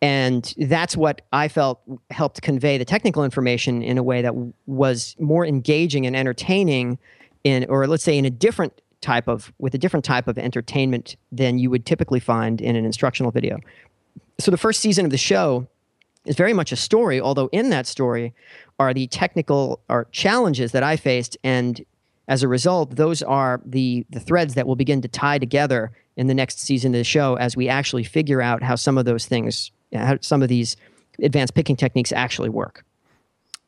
And 0.00 0.52
that's 0.58 0.96
what 0.96 1.22
I 1.32 1.46
felt 1.46 1.80
helped 2.10 2.42
convey 2.42 2.76
the 2.76 2.84
technical 2.84 3.24
information 3.24 3.82
in 3.82 3.98
a 3.98 4.02
way 4.02 4.20
that 4.22 4.34
was 4.66 5.14
more 5.20 5.46
engaging 5.46 6.06
and 6.06 6.16
entertaining 6.16 6.98
in, 7.44 7.66
or 7.68 7.86
let's 7.86 8.02
say 8.02 8.18
in 8.18 8.24
a 8.24 8.30
different 8.30 8.80
type 9.00 9.28
of 9.28 9.52
with 9.58 9.74
a 9.74 9.78
different 9.78 10.04
type 10.04 10.26
of 10.26 10.38
entertainment 10.38 11.16
than 11.30 11.58
you 11.58 11.70
would 11.70 11.86
typically 11.86 12.20
find 12.20 12.60
in 12.60 12.74
an 12.74 12.84
instructional 12.84 13.30
video. 13.30 13.58
So 14.40 14.50
the 14.50 14.56
first 14.56 14.80
season 14.80 15.04
of 15.04 15.12
the 15.12 15.18
show 15.18 15.68
is 16.24 16.36
very 16.36 16.52
much 16.52 16.72
a 16.72 16.76
story, 16.76 17.20
although 17.20 17.48
in 17.52 17.70
that 17.70 17.86
story 17.86 18.32
are 18.78 18.94
the 18.94 19.06
technical 19.08 19.80
or 19.88 20.08
challenges 20.10 20.72
that 20.72 20.82
I 20.82 20.96
faced 20.96 21.36
and 21.44 21.84
as 22.28 22.42
a 22.42 22.48
result, 22.48 22.96
those 22.96 23.22
are 23.22 23.60
the 23.64 24.06
the 24.10 24.20
threads 24.20 24.54
that 24.54 24.66
will 24.66 24.76
begin 24.76 25.00
to 25.02 25.08
tie 25.08 25.38
together 25.38 25.92
in 26.16 26.26
the 26.26 26.34
next 26.34 26.60
season 26.60 26.94
of 26.94 26.98
the 26.98 27.04
show 27.04 27.36
as 27.36 27.56
we 27.56 27.68
actually 27.68 28.04
figure 28.04 28.40
out 28.40 28.62
how 28.62 28.74
some 28.74 28.98
of 28.98 29.04
those 29.04 29.26
things, 29.26 29.72
how 29.92 30.18
some 30.20 30.42
of 30.42 30.48
these 30.48 30.76
advanced 31.20 31.54
picking 31.54 31.76
techniques 31.76 32.12
actually 32.12 32.48
work. 32.48 32.84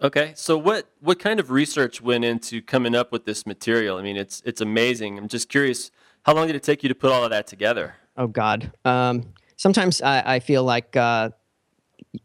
Okay, 0.02 0.32
so 0.36 0.58
what 0.58 0.90
what 1.00 1.18
kind 1.18 1.40
of 1.40 1.50
research 1.50 2.00
went 2.00 2.24
into 2.24 2.60
coming 2.60 2.94
up 2.94 3.12
with 3.12 3.24
this 3.24 3.46
material? 3.46 3.96
I 3.96 4.02
mean, 4.02 4.16
it's 4.16 4.42
it's 4.44 4.60
amazing. 4.60 5.18
I'm 5.18 5.28
just 5.28 5.48
curious, 5.48 5.90
how 6.24 6.34
long 6.34 6.46
did 6.46 6.56
it 6.56 6.62
take 6.62 6.82
you 6.82 6.88
to 6.88 6.94
put 6.94 7.10
all 7.10 7.24
of 7.24 7.30
that 7.30 7.46
together? 7.46 7.94
Oh 8.16 8.26
God, 8.26 8.72
um, 8.84 9.32
sometimes 9.56 10.02
I, 10.02 10.34
I, 10.34 10.40
feel 10.40 10.62
like 10.62 10.94
uh, 10.96 11.30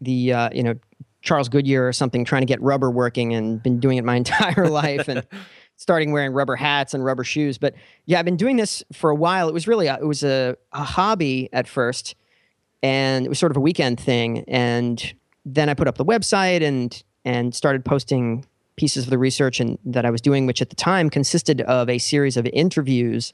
the 0.01 0.33
uh, 0.33 0.49
you 0.51 0.63
know 0.63 0.75
Charles 1.21 1.49
Goodyear 1.49 1.87
or 1.87 1.93
something 1.93 2.25
trying 2.25 2.41
to 2.41 2.47
get 2.47 2.61
rubber 2.61 2.91
working 2.91 3.33
and 3.33 3.61
been 3.61 3.79
doing 3.79 3.97
it 3.97 4.03
my 4.03 4.15
entire 4.23 4.67
life 4.67 5.07
and 5.07 5.25
starting 5.79 6.11
wearing 6.11 6.33
rubber 6.33 6.57
hats 6.57 6.93
and 6.93 7.05
rubber 7.05 7.23
shoes. 7.23 7.57
But 7.57 7.73
yeah, 8.05 8.19
I've 8.19 8.25
been 8.25 8.35
doing 8.35 8.57
this 8.57 8.83
for 8.91 9.09
a 9.09 9.15
while. 9.15 9.47
It 9.47 9.53
was 9.53 9.65
really 9.65 9.87
a, 9.87 9.95
it 9.95 10.05
was 10.05 10.23
a, 10.23 10.57
a 10.73 10.83
hobby 10.83 11.47
at 11.53 11.69
first, 11.69 12.15
and 12.83 13.25
it 13.25 13.29
was 13.29 13.39
sort 13.39 13.51
of 13.51 13.57
a 13.57 13.61
weekend 13.61 13.97
thing. 13.97 14.43
And 14.49 15.13
then 15.45 15.69
I 15.69 15.73
put 15.73 15.87
up 15.87 15.97
the 15.97 16.05
website 16.05 16.61
and 16.61 17.01
and 17.23 17.55
started 17.55 17.85
posting 17.85 18.45
pieces 18.75 19.05
of 19.05 19.09
the 19.09 19.17
research 19.17 19.61
and 19.61 19.77
that 19.85 20.05
I 20.05 20.09
was 20.09 20.21
doing, 20.21 20.45
which 20.45 20.61
at 20.61 20.69
the 20.69 20.75
time 20.75 21.09
consisted 21.09 21.61
of 21.61 21.89
a 21.89 21.97
series 21.97 22.35
of 22.35 22.45
interviews 22.47 23.31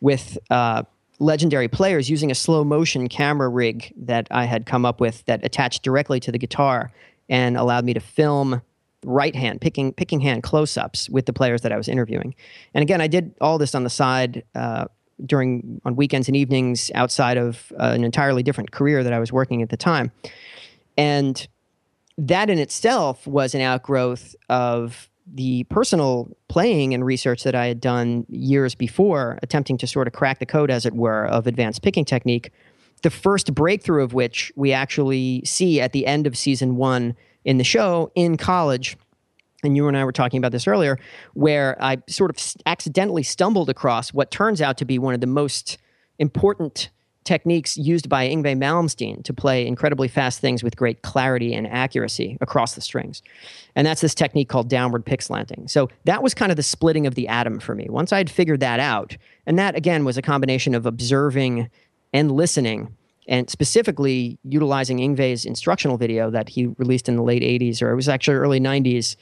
with 0.00 0.36
uh, 0.50 0.82
legendary 1.20 1.68
players 1.68 2.10
using 2.10 2.30
a 2.30 2.34
slow 2.34 2.64
motion 2.64 3.08
camera 3.08 3.48
rig 3.48 3.92
that 3.96 4.26
I 4.32 4.44
had 4.44 4.66
come 4.66 4.84
up 4.84 5.00
with 5.00 5.24
that 5.26 5.44
attached 5.44 5.82
directly 5.84 6.18
to 6.20 6.32
the 6.32 6.38
guitar 6.38 6.92
and 7.28 7.56
allowed 7.56 7.84
me 7.84 7.94
to 7.94 8.00
film 8.00 8.62
right 9.04 9.34
hand 9.34 9.60
picking 9.60 9.92
picking 9.92 10.20
hand 10.20 10.42
close 10.42 10.76
ups 10.76 11.08
with 11.10 11.26
the 11.26 11.32
players 11.32 11.62
that 11.62 11.72
I 11.72 11.76
was 11.76 11.88
interviewing. 11.88 12.34
And 12.72 12.82
again, 12.82 13.00
I 13.00 13.06
did 13.06 13.34
all 13.40 13.58
this 13.58 13.74
on 13.74 13.84
the 13.84 13.90
side. 13.90 14.44
Uh, 14.54 14.86
during 15.24 15.80
on 15.84 15.94
weekends 15.94 16.28
and 16.28 16.36
evenings 16.36 16.90
outside 16.94 17.36
of 17.36 17.72
uh, 17.78 17.92
an 17.94 18.02
entirely 18.02 18.42
different 18.42 18.72
career 18.72 19.04
that 19.04 19.12
I 19.12 19.20
was 19.20 19.32
working 19.32 19.62
at 19.62 19.68
the 19.68 19.76
time. 19.76 20.10
And 20.96 21.46
that 22.18 22.50
in 22.50 22.58
itself 22.58 23.26
was 23.26 23.54
an 23.54 23.60
outgrowth 23.60 24.34
of 24.48 25.08
the 25.26 25.64
personal 25.64 26.28
playing 26.48 26.94
and 26.94 27.04
research 27.04 27.44
that 27.44 27.54
I 27.54 27.66
had 27.66 27.80
done 27.80 28.26
years 28.28 28.74
before, 28.74 29.38
attempting 29.42 29.78
to 29.78 29.86
sort 29.86 30.06
of 30.06 30.12
crack 30.12 30.38
the 30.38 30.46
code, 30.46 30.70
as 30.70 30.84
it 30.84 30.94
were, 30.94 31.24
of 31.26 31.46
advanced 31.46 31.82
picking 31.82 32.04
technique. 32.04 32.50
The 33.02 33.10
first 33.10 33.54
breakthrough 33.54 34.02
of 34.02 34.14
which 34.14 34.52
we 34.54 34.72
actually 34.72 35.42
see 35.44 35.80
at 35.80 35.92
the 35.92 36.06
end 36.06 36.26
of 36.26 36.36
season 36.36 36.76
one 36.76 37.16
in 37.44 37.58
the 37.58 37.64
show 37.64 38.10
in 38.14 38.36
college. 38.36 38.96
And 39.62 39.76
you 39.76 39.88
and 39.88 39.96
I 39.96 40.04
were 40.04 40.12
talking 40.12 40.38
about 40.38 40.52
this 40.52 40.66
earlier, 40.66 40.98
where 41.32 41.82
I 41.82 41.98
sort 42.06 42.30
of 42.30 42.54
accidentally 42.66 43.22
stumbled 43.22 43.70
across 43.70 44.12
what 44.12 44.30
turns 44.30 44.60
out 44.60 44.76
to 44.78 44.84
be 44.84 44.98
one 44.98 45.14
of 45.14 45.20
the 45.20 45.26
most 45.26 45.78
important 46.18 46.90
techniques 47.24 47.78
used 47.78 48.08
by 48.08 48.28
Yngwie 48.28 48.56
Malmsteen 48.56 49.24
to 49.24 49.32
play 49.32 49.66
incredibly 49.66 50.08
fast 50.08 50.40
things 50.40 50.62
with 50.62 50.76
great 50.76 51.00
clarity 51.00 51.54
and 51.54 51.66
accuracy 51.66 52.36
across 52.42 52.74
the 52.74 52.82
strings. 52.82 53.22
And 53.74 53.86
that's 53.86 54.02
this 54.02 54.14
technique 54.14 54.50
called 54.50 54.68
downward 54.68 55.06
pick 55.06 55.22
slanting. 55.22 55.66
So 55.66 55.88
that 56.04 56.22
was 56.22 56.34
kind 56.34 56.52
of 56.52 56.56
the 56.56 56.62
splitting 56.62 57.06
of 57.06 57.14
the 57.14 57.26
atom 57.28 57.58
for 57.60 57.74
me. 57.74 57.86
Once 57.88 58.12
I 58.12 58.18
had 58.18 58.30
figured 58.30 58.60
that 58.60 58.78
out, 58.78 59.16
and 59.46 59.58
that 59.58 59.74
again 59.74 60.04
was 60.04 60.18
a 60.18 60.22
combination 60.22 60.74
of 60.74 60.84
observing 60.84 61.70
and 62.12 62.30
listening, 62.30 62.94
and 63.26 63.48
specifically 63.48 64.38
utilizing 64.44 64.98
Yngwie's 64.98 65.44
instructional 65.44 65.96
video 65.96 66.30
that 66.30 66.48
he 66.48 66.66
released 66.78 67.08
in 67.08 67.16
the 67.16 67.22
late 67.22 67.42
80s, 67.42 67.82
or 67.82 67.90
it 67.90 67.96
was 67.96 68.08
actually 68.08 68.36
early 68.36 68.60
90s, 68.60 69.16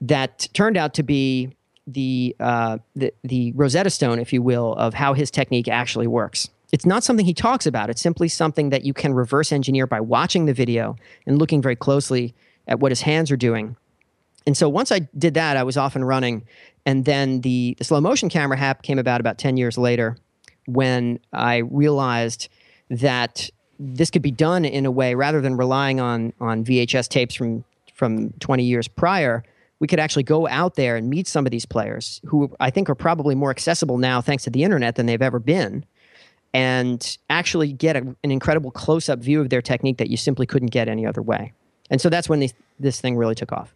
that 0.00 0.48
turned 0.52 0.76
out 0.76 0.94
to 0.94 1.02
be 1.02 1.50
the, 1.86 2.36
uh, 2.40 2.78
the, 2.94 3.12
the 3.24 3.52
Rosetta 3.52 3.90
Stone, 3.90 4.18
if 4.18 4.32
you 4.32 4.42
will, 4.42 4.74
of 4.74 4.94
how 4.94 5.14
his 5.14 5.30
technique 5.30 5.68
actually 5.68 6.06
works 6.06 6.50
it's 6.72 6.86
not 6.86 7.04
something 7.04 7.26
he 7.26 7.34
talks 7.34 7.66
about. 7.66 7.90
It's 7.90 8.00
simply 8.00 8.28
something 8.28 8.70
that 8.70 8.84
you 8.84 8.94
can 8.94 9.12
reverse 9.12 9.52
engineer 9.52 9.86
by 9.86 10.00
watching 10.00 10.46
the 10.46 10.54
video 10.54 10.96
and 11.26 11.38
looking 11.38 11.60
very 11.60 11.76
closely 11.76 12.34
at 12.66 12.80
what 12.80 12.90
his 12.90 13.02
hands 13.02 13.30
are 13.30 13.36
doing. 13.36 13.76
And 14.46 14.56
so 14.56 14.68
once 14.68 14.90
I 14.90 15.00
did 15.16 15.34
that, 15.34 15.56
I 15.56 15.62
was 15.62 15.76
off 15.76 15.94
and 15.94 16.08
running. 16.08 16.44
And 16.86 17.04
then 17.04 17.42
the, 17.42 17.76
the 17.78 17.84
slow 17.84 18.00
motion 18.00 18.28
camera 18.28 18.58
app 18.58 18.82
came 18.82 18.98
about 18.98 19.20
about 19.20 19.38
10 19.38 19.56
years 19.56 19.76
later 19.76 20.16
when 20.66 21.20
I 21.32 21.58
realized 21.58 22.48
that 22.92 23.50
this 23.78 24.10
could 24.10 24.22
be 24.22 24.30
done 24.30 24.64
in 24.64 24.86
a 24.86 24.90
way 24.90 25.14
rather 25.14 25.40
than 25.40 25.56
relying 25.56 25.98
on, 25.98 26.32
on 26.40 26.64
VHS 26.64 27.08
tapes 27.08 27.34
from, 27.34 27.64
from 27.94 28.30
20 28.40 28.62
years 28.62 28.86
prior. 28.86 29.42
We 29.80 29.88
could 29.88 29.98
actually 29.98 30.22
go 30.22 30.46
out 30.46 30.76
there 30.76 30.96
and 30.96 31.10
meet 31.10 31.26
some 31.26 31.44
of 31.44 31.50
these 31.50 31.66
players 31.66 32.20
who 32.26 32.54
I 32.60 32.70
think 32.70 32.88
are 32.88 32.94
probably 32.94 33.34
more 33.34 33.50
accessible 33.50 33.98
now 33.98 34.20
thanks 34.20 34.44
to 34.44 34.50
the 34.50 34.62
internet 34.62 34.94
than 34.94 35.06
they've 35.06 35.20
ever 35.20 35.40
been 35.40 35.84
and 36.54 37.18
actually 37.30 37.72
get 37.72 37.96
a, 37.96 38.00
an 38.22 38.30
incredible 38.30 38.70
close 38.70 39.08
up 39.08 39.18
view 39.18 39.40
of 39.40 39.48
their 39.48 39.62
technique 39.62 39.96
that 39.98 40.10
you 40.10 40.16
simply 40.16 40.46
couldn't 40.46 40.70
get 40.70 40.86
any 40.86 41.06
other 41.06 41.22
way. 41.22 41.52
And 41.90 42.00
so 42.00 42.08
that's 42.08 42.28
when 42.28 42.40
this, 42.40 42.52
this 42.78 43.00
thing 43.00 43.16
really 43.16 43.34
took 43.34 43.52
off. 43.52 43.74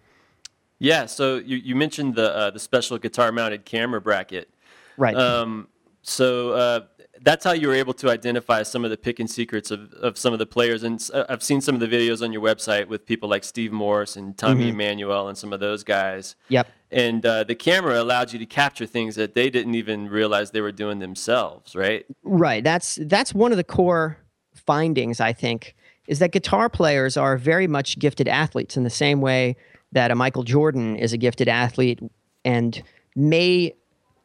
Yeah. 0.78 1.06
So 1.06 1.37
you, 1.37 1.56
you 1.56 1.75
mentioned 1.75 2.16
the 2.16 2.37
uh, 2.37 2.50
the 2.50 2.58
special 2.58 2.99
guitar 2.99 3.32
mounted 3.32 3.64
camera 3.64 4.00
bracket. 4.00 4.50
Right. 4.99 5.16
Um, 5.16 5.68
so 6.02 6.50
uh, 6.50 6.80
that's 7.23 7.44
how 7.44 7.52
you 7.52 7.68
were 7.68 7.75
able 7.75 7.94
to 7.94 8.11
identify 8.11 8.62
some 8.62 8.85
of 8.85 8.90
the 8.90 8.96
pick 8.96 9.20
and 9.20 9.30
secrets 9.30 9.70
of, 9.70 9.92
of 9.94 10.18
some 10.18 10.32
of 10.32 10.38
the 10.38 10.46
players. 10.46 10.82
And 10.82 11.02
uh, 11.12 11.25
I've 11.28 11.42
seen 11.42 11.61
some 11.61 11.75
of 11.75 11.80
the 11.80 11.88
videos 11.88 12.23
on 12.23 12.32
your 12.32 12.42
website 12.42 12.88
with 12.88 13.06
people 13.06 13.28
like 13.28 13.44
Steve 13.44 13.73
Morse 13.73 14.16
and 14.16 14.37
Tommy 14.37 14.62
mm-hmm. 14.62 14.70
Emmanuel 14.70 15.28
and 15.28 15.37
some 15.37 15.52
of 15.52 15.61
those 15.61 15.85
guys. 15.85 16.37
Yep. 16.49 16.68
And 16.90 17.26
uh, 17.26 17.44
the 17.44 17.54
camera 17.54 18.00
allowed 18.00 18.32
you 18.32 18.38
to 18.38 18.46
capture 18.46 18.87
things 18.87 19.16
that 19.16 19.35
they 19.35 19.50
didn't 19.50 19.75
even 19.75 20.08
realize 20.08 20.50
they 20.50 20.61
were 20.61 20.73
doing 20.73 20.99
themselves, 20.99 21.75
right? 21.75 22.06
Right. 22.23 22.62
That's 22.62 22.99
that's 23.02 23.35
one 23.35 23.50
of 23.50 23.56
the 23.56 23.64
core 23.64 24.18
findings, 24.54 25.20
I 25.20 25.32
think, 25.32 25.75
is 26.06 26.20
that 26.20 26.32
guitar 26.32 26.68
players 26.68 27.16
are 27.16 27.37
very 27.37 27.66
much 27.66 27.99
gifted 27.99 28.28
athletes 28.28 28.76
in 28.76 28.85
the 28.85 28.90
same 28.90 29.20
way 29.20 29.56
that 29.92 30.11
a 30.11 30.14
Michael 30.14 30.42
Jordan 30.42 30.96
is 30.96 31.12
a 31.12 31.16
gifted 31.16 31.49
athlete 31.49 32.00
and 32.44 32.82
may 33.14 33.75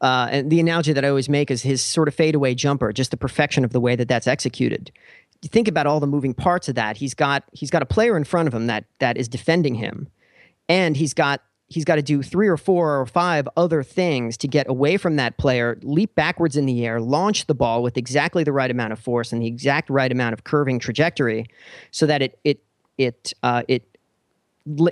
uh, 0.02 0.28
and 0.30 0.50
the 0.50 0.58
analogy 0.58 0.92
that 0.92 1.04
I 1.04 1.08
always 1.08 1.28
make 1.28 1.50
is 1.50 1.62
his 1.62 1.80
sort 1.80 2.08
of 2.08 2.14
fadeaway 2.14 2.54
jumper, 2.54 2.92
just 2.92 3.12
the 3.12 3.16
perfection 3.16 3.64
of 3.64 3.72
the 3.72 3.80
way 3.80 3.94
that 3.96 4.08
that's 4.08 4.26
executed. 4.26 4.90
You 5.42 5.48
think 5.48 5.68
about 5.68 5.86
all 5.86 6.00
the 6.00 6.06
moving 6.06 6.34
parts 6.34 6.68
of 6.68 6.74
that. 6.74 6.96
He's 6.96 7.14
got 7.14 7.44
he's 7.52 7.70
got 7.70 7.82
a 7.82 7.86
player 7.86 8.16
in 8.16 8.24
front 8.24 8.48
of 8.48 8.54
him 8.54 8.66
that 8.66 8.84
that 8.98 9.16
is 9.16 9.28
defending 9.28 9.76
him, 9.76 10.08
and 10.68 10.96
he's 10.96 11.14
got 11.14 11.40
he's 11.68 11.84
got 11.84 11.96
to 11.96 12.02
do 12.02 12.22
three 12.22 12.48
or 12.48 12.56
four 12.56 13.00
or 13.00 13.06
five 13.06 13.48
other 13.56 13.82
things 13.82 14.36
to 14.36 14.48
get 14.48 14.68
away 14.68 14.96
from 14.96 15.16
that 15.16 15.38
player, 15.38 15.78
leap 15.82 16.14
backwards 16.14 16.56
in 16.56 16.66
the 16.66 16.84
air, 16.84 17.00
launch 17.00 17.46
the 17.46 17.54
ball 17.54 17.82
with 17.82 17.96
exactly 17.96 18.44
the 18.44 18.52
right 18.52 18.70
amount 18.70 18.92
of 18.92 18.98
force 18.98 19.32
and 19.32 19.40
the 19.40 19.46
exact 19.46 19.88
right 19.88 20.12
amount 20.12 20.32
of 20.32 20.44
curving 20.44 20.78
trajectory, 20.78 21.46
so 21.90 22.06
that 22.06 22.22
it 22.22 22.38
it 22.44 22.62
it 22.98 23.32
uh, 23.42 23.62
it 23.68 23.91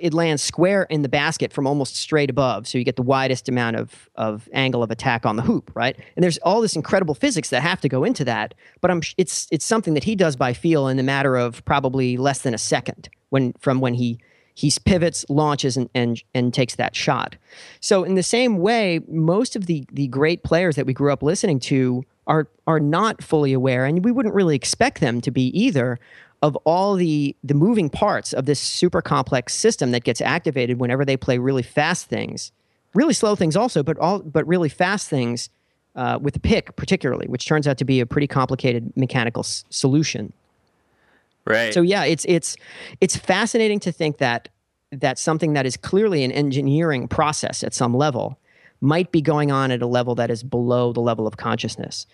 it 0.00 0.12
lands 0.12 0.42
square 0.42 0.84
in 0.84 1.02
the 1.02 1.08
basket 1.08 1.52
from 1.52 1.66
almost 1.66 1.96
straight 1.96 2.30
above 2.30 2.66
so 2.66 2.78
you 2.78 2.84
get 2.84 2.96
the 2.96 3.02
widest 3.02 3.48
amount 3.48 3.76
of, 3.76 4.08
of 4.16 4.48
angle 4.52 4.82
of 4.82 4.90
attack 4.90 5.24
on 5.24 5.36
the 5.36 5.42
hoop 5.42 5.70
right? 5.74 5.96
And 6.16 6.22
there's 6.22 6.38
all 6.38 6.60
this 6.60 6.76
incredible 6.76 7.14
physics 7.14 7.50
that 7.50 7.62
have 7.62 7.80
to 7.82 7.88
go 7.88 8.04
into 8.04 8.24
that 8.24 8.54
but 8.80 8.90
I'm, 8.90 9.02
it's, 9.16 9.46
it's 9.50 9.64
something 9.64 9.94
that 9.94 10.04
he 10.04 10.16
does 10.16 10.36
by 10.36 10.52
feel 10.52 10.88
in 10.88 10.96
the 10.96 11.02
matter 11.02 11.36
of 11.36 11.64
probably 11.64 12.16
less 12.16 12.40
than 12.40 12.54
a 12.54 12.58
second 12.58 13.08
when 13.30 13.52
from 13.60 13.80
when 13.80 13.94
he 13.94 14.18
he 14.54 14.72
pivots 14.84 15.24
launches 15.28 15.76
and, 15.76 15.88
and 15.94 16.22
and 16.34 16.52
takes 16.52 16.74
that 16.76 16.94
shot. 16.94 17.36
So 17.80 18.04
in 18.04 18.14
the 18.14 18.22
same 18.22 18.58
way 18.58 19.00
most 19.08 19.56
of 19.56 19.66
the 19.66 19.86
the 19.92 20.08
great 20.08 20.42
players 20.42 20.76
that 20.76 20.86
we 20.86 20.92
grew 20.92 21.12
up 21.12 21.22
listening 21.22 21.60
to 21.60 22.04
are 22.26 22.48
are 22.66 22.80
not 22.80 23.22
fully 23.22 23.52
aware 23.52 23.86
and 23.86 24.04
we 24.04 24.12
wouldn't 24.12 24.34
really 24.34 24.54
expect 24.56 25.00
them 25.00 25.20
to 25.22 25.30
be 25.30 25.46
either 25.58 25.98
of 26.42 26.56
all 26.64 26.94
the 26.94 27.36
the 27.44 27.54
moving 27.54 27.90
parts 27.90 28.32
of 28.32 28.46
this 28.46 28.60
super 28.60 29.02
complex 29.02 29.54
system 29.54 29.90
that 29.90 30.04
gets 30.04 30.20
activated 30.20 30.80
whenever 30.80 31.04
they 31.04 31.16
play 31.16 31.38
really 31.38 31.62
fast 31.62 32.06
things, 32.06 32.52
really 32.94 33.12
slow 33.12 33.36
things 33.36 33.56
also, 33.56 33.82
but 33.82 33.98
all 33.98 34.20
but 34.20 34.46
really 34.46 34.68
fast 34.68 35.08
things 35.08 35.50
uh, 35.96 36.18
with 36.20 36.34
the 36.34 36.40
pick 36.40 36.74
particularly, 36.76 37.26
which 37.28 37.46
turns 37.46 37.68
out 37.68 37.78
to 37.78 37.84
be 37.84 38.00
a 38.00 38.06
pretty 38.06 38.26
complicated 38.26 38.92
mechanical 38.96 39.40
s- 39.40 39.64
solution. 39.70 40.32
Right. 41.44 41.74
So 41.74 41.82
yeah, 41.82 42.04
it's 42.04 42.24
it's 42.26 42.56
it's 43.00 43.16
fascinating 43.16 43.80
to 43.80 43.92
think 43.92 44.18
that 44.18 44.48
that 44.92 45.18
something 45.18 45.52
that 45.52 45.66
is 45.66 45.76
clearly 45.76 46.24
an 46.24 46.32
engineering 46.32 47.06
process 47.06 47.62
at 47.62 47.74
some 47.74 47.94
level 47.94 48.38
might 48.80 49.12
be 49.12 49.20
going 49.20 49.52
on 49.52 49.70
at 49.70 49.82
a 49.82 49.86
level 49.86 50.14
that 50.14 50.30
is 50.30 50.42
below 50.42 50.92
the 50.92 51.00
level 51.00 51.26
of 51.26 51.36
consciousness. 51.36 52.06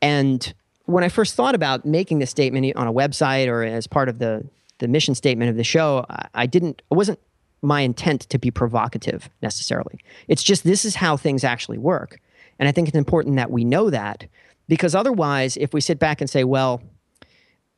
And 0.00 0.54
when 0.86 1.04
I 1.04 1.08
first 1.08 1.34
thought 1.34 1.54
about 1.54 1.84
making 1.84 2.20
this 2.20 2.30
statement 2.30 2.74
on 2.76 2.86
a 2.86 2.92
website 2.92 3.48
or 3.48 3.62
as 3.62 3.86
part 3.86 4.08
of 4.08 4.18
the 4.18 4.48
the 4.78 4.88
mission 4.88 5.14
statement 5.14 5.50
of 5.50 5.56
the 5.56 5.64
show, 5.64 6.04
I, 6.10 6.28
I 6.34 6.46
didn't. 6.46 6.82
It 6.90 6.94
wasn't 6.94 7.18
my 7.62 7.80
intent 7.80 8.22
to 8.22 8.38
be 8.38 8.50
provocative 8.50 9.30
necessarily. 9.42 9.98
It's 10.28 10.42
just 10.42 10.64
this 10.64 10.84
is 10.84 10.96
how 10.96 11.16
things 11.16 11.44
actually 11.44 11.78
work, 11.78 12.20
and 12.58 12.68
I 12.68 12.72
think 12.72 12.88
it's 12.88 12.96
important 12.96 13.36
that 13.36 13.50
we 13.50 13.64
know 13.64 13.90
that 13.90 14.26
because 14.68 14.94
otherwise, 14.94 15.56
if 15.56 15.72
we 15.72 15.80
sit 15.80 15.98
back 15.98 16.20
and 16.20 16.28
say, 16.28 16.44
well, 16.44 16.82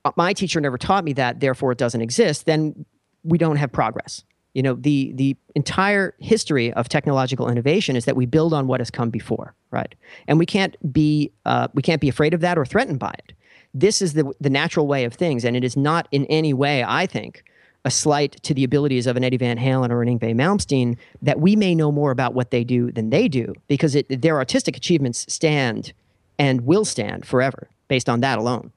uh, 0.04 0.12
my 0.16 0.32
teacher 0.32 0.60
never 0.60 0.78
taught 0.78 1.04
me 1.04 1.12
that, 1.14 1.40
therefore 1.40 1.72
it 1.72 1.78
doesn't 1.78 2.00
exist, 2.00 2.46
then 2.46 2.86
we 3.24 3.38
don't 3.38 3.56
have 3.56 3.70
progress. 3.72 4.24
You 4.58 4.64
know, 4.64 4.74
the 4.74 5.12
the 5.14 5.36
entire 5.54 6.14
history 6.18 6.72
of 6.72 6.88
technological 6.88 7.48
innovation 7.48 7.94
is 7.94 8.04
that 8.06 8.16
we 8.16 8.26
build 8.26 8.52
on 8.52 8.66
what 8.66 8.80
has 8.80 8.90
come 8.90 9.10
before, 9.10 9.54
right? 9.70 9.94
And 10.26 10.36
we 10.36 10.46
can't 10.46 10.74
be 10.92 11.30
uh, 11.50 11.68
we 11.74 11.82
can't 11.82 12.00
be 12.00 12.08
afraid 12.08 12.34
of 12.34 12.40
that 12.40 12.58
or 12.58 12.66
threatened 12.66 12.98
by 12.98 13.14
it. 13.22 13.32
This 13.72 14.02
is 14.02 14.14
the 14.14 14.24
the 14.40 14.50
natural 14.50 14.86
way 14.88 15.04
of 15.04 15.14
things, 15.14 15.44
and 15.44 15.56
it 15.56 15.62
is 15.62 15.76
not 15.76 16.08
in 16.10 16.24
any 16.26 16.52
way, 16.52 16.82
I 16.82 17.06
think, 17.06 17.44
a 17.84 17.90
slight 17.90 18.32
to 18.42 18.52
the 18.52 18.64
abilities 18.64 19.06
of 19.06 19.16
an 19.16 19.22
Eddie 19.22 19.36
Van 19.36 19.58
Halen 19.58 19.90
or 19.90 20.02
an 20.02 20.08
Yngwie 20.08 20.34
Malmsteen 20.34 20.96
that 21.22 21.38
we 21.38 21.54
may 21.54 21.74
know 21.74 21.92
more 21.92 22.10
about 22.10 22.34
what 22.34 22.50
they 22.50 22.64
do 22.64 22.90
than 22.90 23.10
they 23.10 23.28
do, 23.28 23.54
because 23.68 23.94
it, 23.94 24.22
their 24.22 24.38
artistic 24.38 24.76
achievements 24.76 25.24
stand 25.32 25.92
and 26.36 26.62
will 26.62 26.84
stand 26.84 27.24
forever 27.24 27.68
based 27.86 28.08
on 28.08 28.22
that 28.22 28.38
alone. 28.38 28.72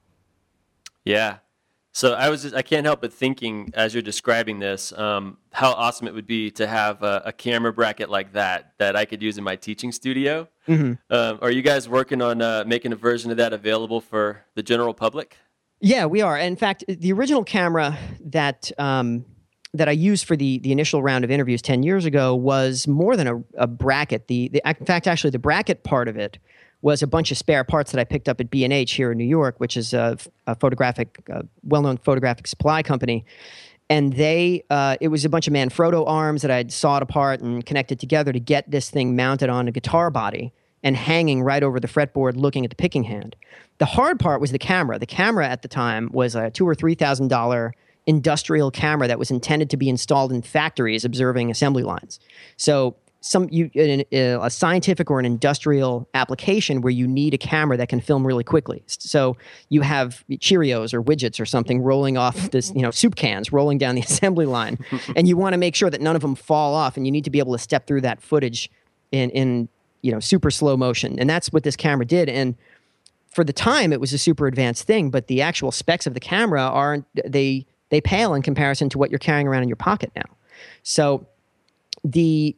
Yeah. 1.06 1.38
So 1.94 2.14
I 2.14 2.30
was 2.30 2.44
just, 2.44 2.56
I 2.56 2.62
can't 2.62 2.86
help 2.86 3.02
but 3.02 3.12
thinking 3.12 3.70
as 3.74 3.94
you're 3.94 4.02
describing 4.02 4.60
this, 4.60 4.94
um, 4.94 5.38
how 5.52 5.72
awesome 5.72 6.08
it 6.08 6.14
would 6.14 6.28
be 6.28 6.50
to 6.52 6.66
have 6.66 7.04
a, 7.04 7.22
a, 7.26 7.34
camera 7.34 7.74
bracket 7.74 8.10
like 8.10 8.32
that 8.34 8.74
that 8.78 8.96
I 8.96 9.04
could 9.04 9.22
use 9.22 9.38
in 9.38 9.44
my 9.44 9.58
teaching 9.58 9.92
studio. 9.92 10.48
Mm-hmm. 10.68 10.94
Um, 11.14 11.40
are 11.42 11.52
you 11.52 11.62
guys 11.62 11.90
working 11.90 12.22
on 12.22 12.42
uh, 12.42 12.64
making 12.66 12.94
a 12.94 12.96
version 12.96 13.30
of 13.30 13.38
that 13.38 13.52
available 13.52 14.00
for 14.00 14.46
the 14.56 14.64
general 14.64 14.94
public? 14.94 15.38
Yeah, 15.82 16.06
we 16.06 16.22
are. 16.22 16.38
In 16.38 16.56
fact, 16.56 16.86
the 16.88 17.12
original 17.12 17.44
camera 17.44 17.98
that 18.26 18.72
um, 18.78 19.26
that 19.74 19.90
I 19.90 19.94
used 19.94 20.26
for 20.26 20.38
the 20.38 20.60
the 20.60 20.72
initial 20.72 21.02
round 21.02 21.24
of 21.24 21.32
interviews 21.32 21.62
ten 21.62 21.82
years 21.82 22.06
ago 22.06 22.36
was 22.36 22.88
more 22.88 23.18
than 23.18 23.28
a, 23.28 23.44
a 23.56 23.68
bracket. 23.68 24.28
The, 24.28 24.50
the 24.50 24.62
in 24.64 24.86
fact, 24.86 25.08
actually, 25.08 25.32
the 25.32 25.40
bracket 25.40 25.84
part 25.84 26.08
of 26.08 26.18
it 26.18 26.38
was 26.82 27.04
a 27.04 27.08
bunch 27.08 27.32
of 27.32 27.38
spare 27.38 27.64
parts 27.64 27.92
that 27.92 28.00
I 28.00 28.04
picked 28.04 28.28
up 28.28 28.40
at 28.42 28.50
B 28.50 28.64
and 28.64 28.74
H 28.74 28.94
here 28.94 29.12
in 29.12 29.18
New 29.18 29.26
York, 29.26 29.60
which 29.60 29.78
is 29.78 29.94
a, 29.94 30.18
a 30.48 30.56
photographic, 30.56 31.24
uh, 31.32 31.44
well-known 31.64 31.98
photographic 31.98 32.48
supply 32.48 32.82
company. 32.82 33.26
And 33.90 34.14
they, 34.14 34.64
uh, 34.70 34.96
it 35.02 35.10
was 35.10 35.26
a 35.26 35.30
bunch 35.30 35.48
of 35.48 35.54
Manfrotto 35.54 36.06
arms 36.08 36.42
that 36.44 36.52
I'd 36.52 36.72
sawed 36.72 37.04
apart 37.04 37.42
and 37.42 37.66
connected 37.66 38.00
together 38.00 38.32
to 38.32 38.40
get 38.40 38.72
this 38.72 38.90
thing 38.90 39.16
mounted 39.16 39.50
on 39.50 39.68
a 39.68 39.72
guitar 39.72 40.10
body 40.10 40.54
and 40.82 40.96
hanging 40.96 41.44
right 41.44 41.62
over 41.62 41.80
the 41.80 41.88
fretboard, 41.88 42.36
looking 42.38 42.64
at 42.64 42.70
the 42.70 42.76
picking 42.76 43.04
hand. 43.04 43.36
The 43.78 43.86
hard 43.86 44.20
part 44.20 44.42
was 44.42 44.52
the 44.52 44.60
camera. 44.60 44.98
The 44.98 45.06
camera 45.06 45.48
at 45.48 45.62
the 45.62 45.68
time 45.68 46.10
was 46.14 46.36
a 46.36 46.50
two 46.50 46.68
or 46.68 46.74
three 46.74 46.96
thousand 46.96 47.28
dollar 47.28 47.74
industrial 48.08 48.72
camera 48.72 49.08
that 49.08 49.20
was 49.20 49.30
intended 49.30 49.70
to 49.70 49.78
be 49.78 49.90
installed 49.90 50.32
in 50.32 50.42
factories 50.42 51.06
observing 51.06 51.52
assembly 51.52 51.84
lines. 51.84 52.20
So 52.58 52.96
some 53.22 53.48
you 53.52 53.70
a 54.12 54.50
scientific 54.50 55.12
or 55.12 55.20
an 55.20 55.26
industrial 55.26 56.10
application 56.16 56.82
where 56.82 56.92
you 56.92 57.08
need 57.08 57.36
a 57.36 57.38
camera 57.38 57.78
that 57.78 57.88
can 57.88 58.02
film 58.02 58.26
really 58.26 58.44
quickly. 58.44 58.84
So 58.88 59.38
you 59.70 59.82
have 59.82 60.24
Cheerios 60.32 60.92
or 60.92 61.04
widgets 61.04 61.40
or 61.40 61.46
something 61.46 61.82
rolling 61.82 62.18
off 62.18 62.50
this, 62.50 62.72
you 62.76 62.82
know, 62.82 62.90
soup 62.90 63.16
cans 63.16 63.54
rolling 63.54 63.78
down 63.78 63.94
the 63.94 64.02
assembly 64.10 64.48
line, 64.48 64.80
and 65.16 65.28
you 65.28 65.38
want 65.38 65.54
to 65.54 65.58
make 65.58 65.76
sure 65.76 65.90
that 65.92 66.02
none 66.02 66.16
of 66.16 66.24
them 66.24 66.36
fall 66.36 66.74
off, 66.74 66.98
and 66.98 67.06
you 67.06 67.12
need 67.12 67.24
to 67.24 67.30
be 67.30 67.40
able 67.40 67.54
to 67.54 67.60
step 67.60 67.86
through 67.86 68.02
that 68.02 68.22
footage 68.22 68.70
in 69.12 69.30
in 69.30 69.70
you 70.02 70.12
know 70.12 70.20
super 70.20 70.50
slow 70.50 70.76
motion, 70.76 71.20
and 71.20 71.30
that's 71.30 71.54
what 71.54 71.64
this 71.64 71.76
camera 71.76 72.06
did. 72.06 72.28
And 72.28 72.56
for 73.30 73.44
the 73.44 73.54
time, 73.54 73.94
it 73.94 74.02
was 74.02 74.14
a 74.14 74.18
super 74.18 74.48
advanced 74.48 74.86
thing, 74.86 75.12
but 75.12 75.28
the 75.28 75.44
actual 75.44 75.72
specs 75.72 76.08
of 76.08 76.16
the 76.16 76.20
camera 76.20 76.64
aren't 76.64 77.06
they 77.14 77.68
they 77.90 78.02
pale 78.02 78.34
in 78.34 78.42
comparison 78.42 78.90
to 78.90 78.98
what 78.98 79.12
you're 79.12 79.20
carrying 79.20 79.48
around 79.48 79.62
in 79.62 79.70
your 79.70 79.76
pocket 79.76 80.12
now. 80.16 80.26
So 80.82 81.28
the 82.04 82.56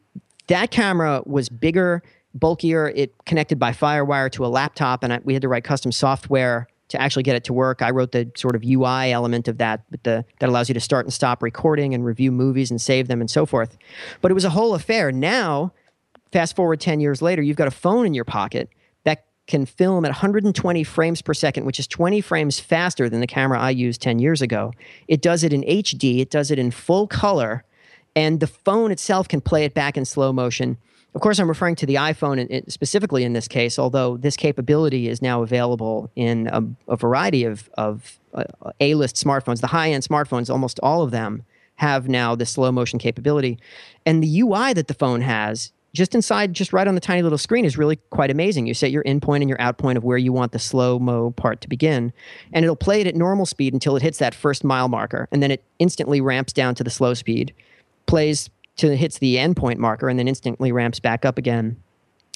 that 0.47 0.71
camera 0.71 1.21
was 1.25 1.49
bigger, 1.49 2.03
bulkier. 2.34 2.89
It 2.89 3.13
connected 3.25 3.60
by 3.60 3.71
FireWire 3.71 4.32
to 4.34 4.45
a 4.45 4.47
laptop, 4.47 5.03
and 5.03 5.13
I, 5.13 5.19
we 5.23 5.34
had 5.34 5.41
to 5.43 5.47
write 5.47 5.63
custom 5.63 5.91
software 5.91 6.67
to 6.89 7.01
actually 7.01 7.23
get 7.23 7.36
it 7.36 7.43
to 7.45 7.53
work. 7.53 7.82
I 7.82 7.89
wrote 7.89 8.12
the 8.12 8.29
sort 8.36 8.56
of 8.56 8.63
UI 8.63 9.12
element 9.12 9.47
of 9.47 9.58
that, 9.58 9.82
the 10.03 10.25
that 10.39 10.49
allows 10.49 10.69
you 10.69 10.73
to 10.73 10.79
start 10.79 11.06
and 11.06 11.13
stop 11.13 11.41
recording 11.41 11.93
and 11.93 12.06
review 12.06 12.32
movies 12.32 12.69
and 12.69 12.79
save 12.79 13.08
them 13.08 13.21
and 13.21 13.29
so 13.29 13.45
forth. 13.45 13.77
But 14.21 14.32
it 14.32 14.34
was 14.34 14.45
a 14.45 14.51
whole 14.51 14.75
affair. 14.75 15.12
Now, 15.12 15.73
fast 16.32 16.56
forward 16.56 16.79
ten 16.79 16.99
years 16.99 17.21
later, 17.21 17.41
you've 17.41 17.58
got 17.58 17.67
a 17.67 17.71
phone 17.71 18.06
in 18.06 18.13
your 18.13 18.25
pocket 18.25 18.69
that 19.06 19.25
can 19.47 19.65
film 19.65 20.06
at 20.06 20.10
120 20.10 20.84
frames 20.84 21.21
per 21.21 21.34
second, 21.34 21.65
which 21.65 21.79
is 21.79 21.88
20 21.88 22.21
frames 22.21 22.60
faster 22.60 23.10
than 23.10 23.21
the 23.21 23.27
camera 23.27 23.60
I 23.60 23.71
used 23.71 24.01
10 24.01 24.19
years 24.19 24.41
ago. 24.41 24.71
It 25.08 25.21
does 25.21 25.43
it 25.43 25.53
in 25.53 25.62
HD. 25.63 26.19
It 26.19 26.29
does 26.29 26.51
it 26.51 26.60
in 26.60 26.71
full 26.71 27.08
color 27.08 27.63
and 28.15 28.39
the 28.39 28.47
phone 28.47 28.91
itself 28.91 29.28
can 29.28 29.41
play 29.41 29.65
it 29.65 29.73
back 29.73 29.97
in 29.97 30.06
slow 30.06 30.32
motion. 30.32 30.78
Of 31.15 31.21
course, 31.21 31.39
I'm 31.39 31.47
referring 31.47 31.76
to 31.76 31.86
the 31.86 31.95
iPhone 31.95 32.71
specifically 32.71 33.23
in 33.23 33.34
this 33.34 33.47
case, 33.47 33.78
although 33.78 34.17
this 34.17 34.36
capability 34.36 35.08
is 35.08 35.21
now 35.21 35.43
available 35.43 36.12
in 36.15 36.47
a, 36.47 36.63
a 36.91 36.95
variety 36.95 37.43
of, 37.43 37.69
of 37.76 38.19
uh, 38.34 38.45
A-list 38.80 39.15
smartphones. 39.15 39.62
The 39.62 39.67
high-end 39.67 40.04
smartphones, 40.04 40.49
almost 40.49 40.80
all 40.82 41.04
of 41.04 41.12
them, 41.12 41.45
have 41.76 42.08
now 42.08 42.36
this 42.36 42.52
slow 42.52 42.71
motion 42.71 42.97
capability. 42.97 43.60
And 44.06 44.23
the 44.23 44.41
UI 44.41 44.73
that 44.73 44.88
the 44.88 44.93
phone 44.93 45.21
has, 45.21 45.71
just 45.93 46.15
inside, 46.15 46.54
just 46.54 46.73
right 46.73 46.88
on 46.88 46.95
the 46.95 47.02
tiny 47.02 47.21
little 47.21 47.38
screen, 47.38 47.65
is 47.65 47.78
really 47.78 47.97
quite 48.10 48.32
amazing. 48.32 48.65
You 48.65 48.73
set 48.73 48.89
your 48.89 49.04
in 49.04 49.19
point 49.19 49.43
and 49.43 49.49
your 49.49 49.62
out 49.62 49.78
point 49.78 49.97
of 49.97 50.04
where 50.04 50.17
you 50.17 50.34
want 50.34 50.52
the 50.52 50.60
slow 50.60 50.97
mo 50.97 51.32
part 51.32 51.62
to 51.62 51.69
begin, 51.69 52.12
and 52.52 52.65
it'll 52.65 52.76
play 52.76 53.02
it 53.02 53.08
at 53.08 53.15
normal 53.15 53.45
speed 53.45 53.73
until 53.73 53.95
it 53.95 54.02
hits 54.02 54.17
that 54.17 54.34
first 54.34 54.63
mile 54.63 54.88
marker, 54.88 55.28
and 55.32 55.43
then 55.43 55.52
it 55.52 55.63
instantly 55.78 56.21
ramps 56.21 56.54
down 56.54 56.73
to 56.76 56.84
the 56.84 56.89
slow 56.89 57.13
speed 57.13 57.54
plays 58.06 58.50
to 58.78 58.96
hits 58.96 59.20
the 59.20 59.36
endpoint 59.36 59.78
marker 59.78 60.10
and 60.10 60.18
then 60.18 60.28
instantly 60.28 60.72
ramps 60.72 61.00
back 61.00 61.26
up 61.26 61.38
again. 61.38 61.78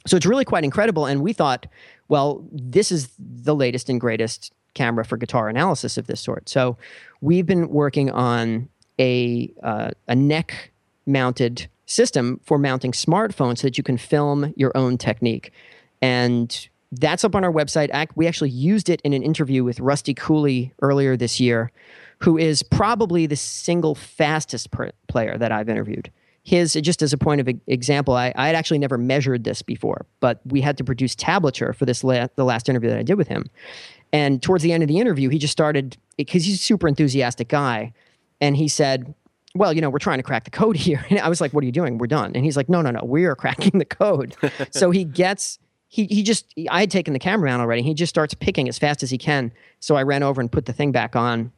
So 0.05 0.15
it's 0.15 0.25
really 0.25 0.45
quite 0.45 0.63
incredible. 0.63 1.05
And 1.05 1.21
we 1.21 1.33
thought, 1.33 1.67
well, 2.07 2.45
this 2.51 2.91
is 2.91 3.09
the 3.19 3.55
latest 3.55 3.89
and 3.89 3.99
greatest 3.99 4.53
camera 4.73 5.03
for 5.03 5.17
guitar 5.17 5.49
analysis 5.49 5.97
of 5.97 6.07
this 6.07 6.21
sort. 6.21 6.47
So 6.47 6.77
we've 7.21 7.45
been 7.45 7.69
working 7.69 8.11
on 8.11 8.69
a 8.99 9.51
uh, 9.63 9.91
a 10.07 10.15
neck 10.15 10.71
mounted 11.05 11.67
system 11.85 12.39
for 12.43 12.57
mounting 12.57 12.91
smartphones 12.91 13.59
so 13.59 13.67
that 13.67 13.77
you 13.77 13.83
can 13.83 13.97
film 13.97 14.53
your 14.55 14.71
own 14.75 14.97
technique. 14.97 15.51
And 16.01 16.69
that's 16.91 17.23
up 17.23 17.35
on 17.35 17.43
our 17.43 17.51
website. 17.51 17.89
We 18.15 18.27
actually 18.27 18.49
used 18.49 18.89
it 18.89 19.01
in 19.01 19.13
an 19.13 19.23
interview 19.23 19.63
with 19.63 19.79
Rusty 19.79 20.13
Cooley 20.13 20.73
earlier 20.81 21.17
this 21.17 21.39
year 21.39 21.71
who 22.19 22.37
is 22.37 22.63
probably 22.63 23.25
the 23.25 23.35
single 23.35 23.95
fastest 23.95 24.71
per- 24.71 24.91
player 25.07 25.37
that 25.37 25.51
I've 25.51 25.69
interviewed. 25.69 26.11
His, 26.43 26.73
just 26.73 27.01
as 27.01 27.11
a 27.11 27.17
point 27.17 27.41
of 27.41 27.49
example, 27.67 28.15
I, 28.15 28.31
I 28.35 28.47
had 28.47 28.55
actually 28.55 28.79
never 28.79 28.97
measured 28.97 29.43
this 29.43 29.61
before, 29.61 30.05
but 30.21 30.39
we 30.45 30.61
had 30.61 30.77
to 30.77 30.83
produce 30.83 31.13
tablature 31.13 31.75
for 31.75 31.85
this 31.85 32.05
la- 32.05 32.27
the 32.35 32.45
last 32.45 32.69
interview 32.69 32.89
that 32.89 32.97
I 32.97 33.03
did 33.03 33.15
with 33.15 33.27
him. 33.27 33.49
And 34.13 34.41
towards 34.41 34.63
the 34.63 34.71
end 34.71 34.81
of 34.81 34.87
the 34.87 34.99
interview, 34.99 35.27
he 35.29 35.39
just 35.39 35.51
started 35.51 35.97
because 36.15 36.45
he's 36.45 36.55
a 36.55 36.63
super 36.63 36.87
enthusiastic 36.87 37.49
guy, 37.49 37.93
and 38.39 38.55
he 38.55 38.69
said, 38.69 39.13
"Well, 39.55 39.73
you 39.73 39.81
know, 39.81 39.89
we're 39.89 39.99
trying 39.99 40.19
to 40.19 40.23
crack 40.23 40.45
the 40.45 40.49
code 40.49 40.75
here." 40.87 41.05
And 41.09 41.19
I 41.19 41.27
was 41.27 41.41
like, 41.41 41.51
"What 41.51 41.63
are 41.63 41.65
you 41.65 41.73
doing? 41.73 41.97
We're 41.97 42.07
done." 42.07 42.31
And 42.33 42.45
he's 42.45 42.55
like, 42.55 42.69
"No, 42.69 42.81
no, 42.81 42.91
no, 42.91 43.03
we 43.03 43.25
are 43.25 43.35
cracking 43.43 43.77
the 43.77 43.85
code." 43.85 44.33
so 44.71 44.89
he 44.89 45.03
gets 45.03 45.59
he 45.89 46.05
he 46.05 46.23
just 46.23 46.53
I 46.69 46.79
had 46.79 46.91
taken 46.91 47.11
the 47.11 47.19
camera 47.19 47.49
down 47.49 47.59
already. 47.59 47.81
He 47.81 47.93
just 47.93 48.09
starts 48.09 48.33
picking 48.33 48.69
as 48.69 48.79
fast 48.79 49.03
as 49.03 49.09
he 49.09 49.17
can. 49.17 49.51
So 49.81 49.95
I 49.97 50.03
ran 50.03 50.23
over 50.23 50.39
and 50.39 50.49
put 50.49 50.65
the 50.65 50.73
thing 50.73 50.93
back 50.93 51.17
on 51.17 51.51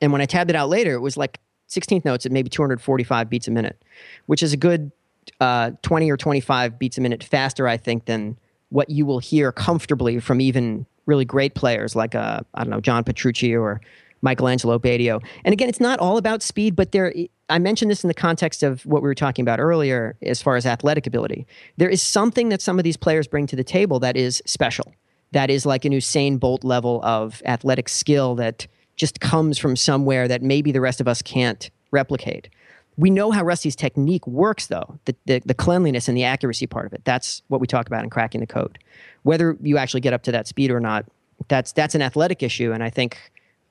and 0.00 0.12
when 0.12 0.20
I 0.20 0.26
tabbed 0.26 0.50
it 0.50 0.56
out 0.56 0.68
later, 0.68 0.94
it 0.94 1.00
was 1.00 1.16
like 1.16 1.40
16th 1.68 2.04
notes 2.04 2.26
at 2.26 2.32
maybe 2.32 2.48
245 2.48 3.28
beats 3.28 3.48
a 3.48 3.50
minute, 3.50 3.82
which 4.26 4.42
is 4.42 4.52
a 4.52 4.56
good 4.56 4.92
uh, 5.40 5.72
20 5.82 6.10
or 6.10 6.16
25 6.16 6.78
beats 6.78 6.98
a 6.98 7.00
minute 7.00 7.24
faster, 7.24 7.66
I 7.66 7.76
think, 7.76 8.04
than 8.04 8.38
what 8.68 8.90
you 8.90 9.06
will 9.06 9.18
hear 9.18 9.52
comfortably 9.52 10.20
from 10.20 10.40
even 10.40 10.86
really 11.06 11.24
great 11.24 11.54
players 11.54 11.94
like 11.94 12.14
uh, 12.14 12.40
I 12.54 12.62
don't 12.62 12.70
know 12.70 12.80
John 12.80 13.04
Petrucci 13.04 13.54
or 13.54 13.80
Michael 14.22 14.48
Angelo 14.48 14.78
Batio. 14.78 15.22
And 15.44 15.52
again, 15.52 15.68
it's 15.68 15.80
not 15.80 15.98
all 16.00 16.16
about 16.16 16.42
speed, 16.42 16.74
but 16.74 16.92
there. 16.92 17.14
I 17.48 17.60
mentioned 17.60 17.90
this 17.92 18.02
in 18.02 18.08
the 18.08 18.14
context 18.14 18.64
of 18.64 18.84
what 18.84 19.02
we 19.02 19.08
were 19.08 19.14
talking 19.14 19.44
about 19.44 19.60
earlier, 19.60 20.16
as 20.22 20.42
far 20.42 20.56
as 20.56 20.66
athletic 20.66 21.06
ability. 21.06 21.46
There 21.76 21.88
is 21.88 22.02
something 22.02 22.48
that 22.48 22.60
some 22.60 22.78
of 22.78 22.84
these 22.84 22.96
players 22.96 23.28
bring 23.28 23.46
to 23.46 23.56
the 23.56 23.62
table 23.62 24.00
that 24.00 24.16
is 24.16 24.42
special. 24.46 24.94
That 25.30 25.48
is 25.48 25.64
like 25.64 25.84
an 25.84 25.92
Usain 25.92 26.40
Bolt 26.40 26.64
level 26.64 27.00
of 27.04 27.40
athletic 27.44 27.88
skill 27.88 28.34
that 28.36 28.66
just 28.96 29.20
comes 29.20 29.58
from 29.58 29.76
somewhere 29.76 30.26
that 30.28 30.42
maybe 30.42 30.72
the 30.72 30.80
rest 30.80 31.00
of 31.00 31.08
us 31.08 31.22
can't 31.22 31.70
replicate. 31.90 32.48
We 32.96 33.10
know 33.10 33.30
how 33.30 33.44
Rusty's 33.44 33.76
technique 33.76 34.26
works, 34.26 34.66
though 34.68 34.98
the, 35.04 35.14
the, 35.26 35.42
the 35.44 35.54
cleanliness 35.54 36.08
and 36.08 36.16
the 36.16 36.24
accuracy 36.24 36.66
part 36.66 36.86
of 36.86 36.94
it. 36.94 37.04
That's 37.04 37.42
what 37.48 37.60
we 37.60 37.66
talk 37.66 37.86
about 37.86 38.02
in 38.04 38.10
cracking 38.10 38.40
the 38.40 38.46
code. 38.46 38.78
Whether 39.22 39.56
you 39.60 39.76
actually 39.76 40.00
get 40.00 40.14
up 40.14 40.22
to 40.22 40.32
that 40.32 40.46
speed 40.46 40.70
or 40.70 40.80
not, 40.80 41.04
that's 41.48 41.72
that's 41.72 41.94
an 41.94 42.00
athletic 42.00 42.42
issue, 42.42 42.72
and 42.72 42.82
I 42.82 42.88
think 42.88 43.18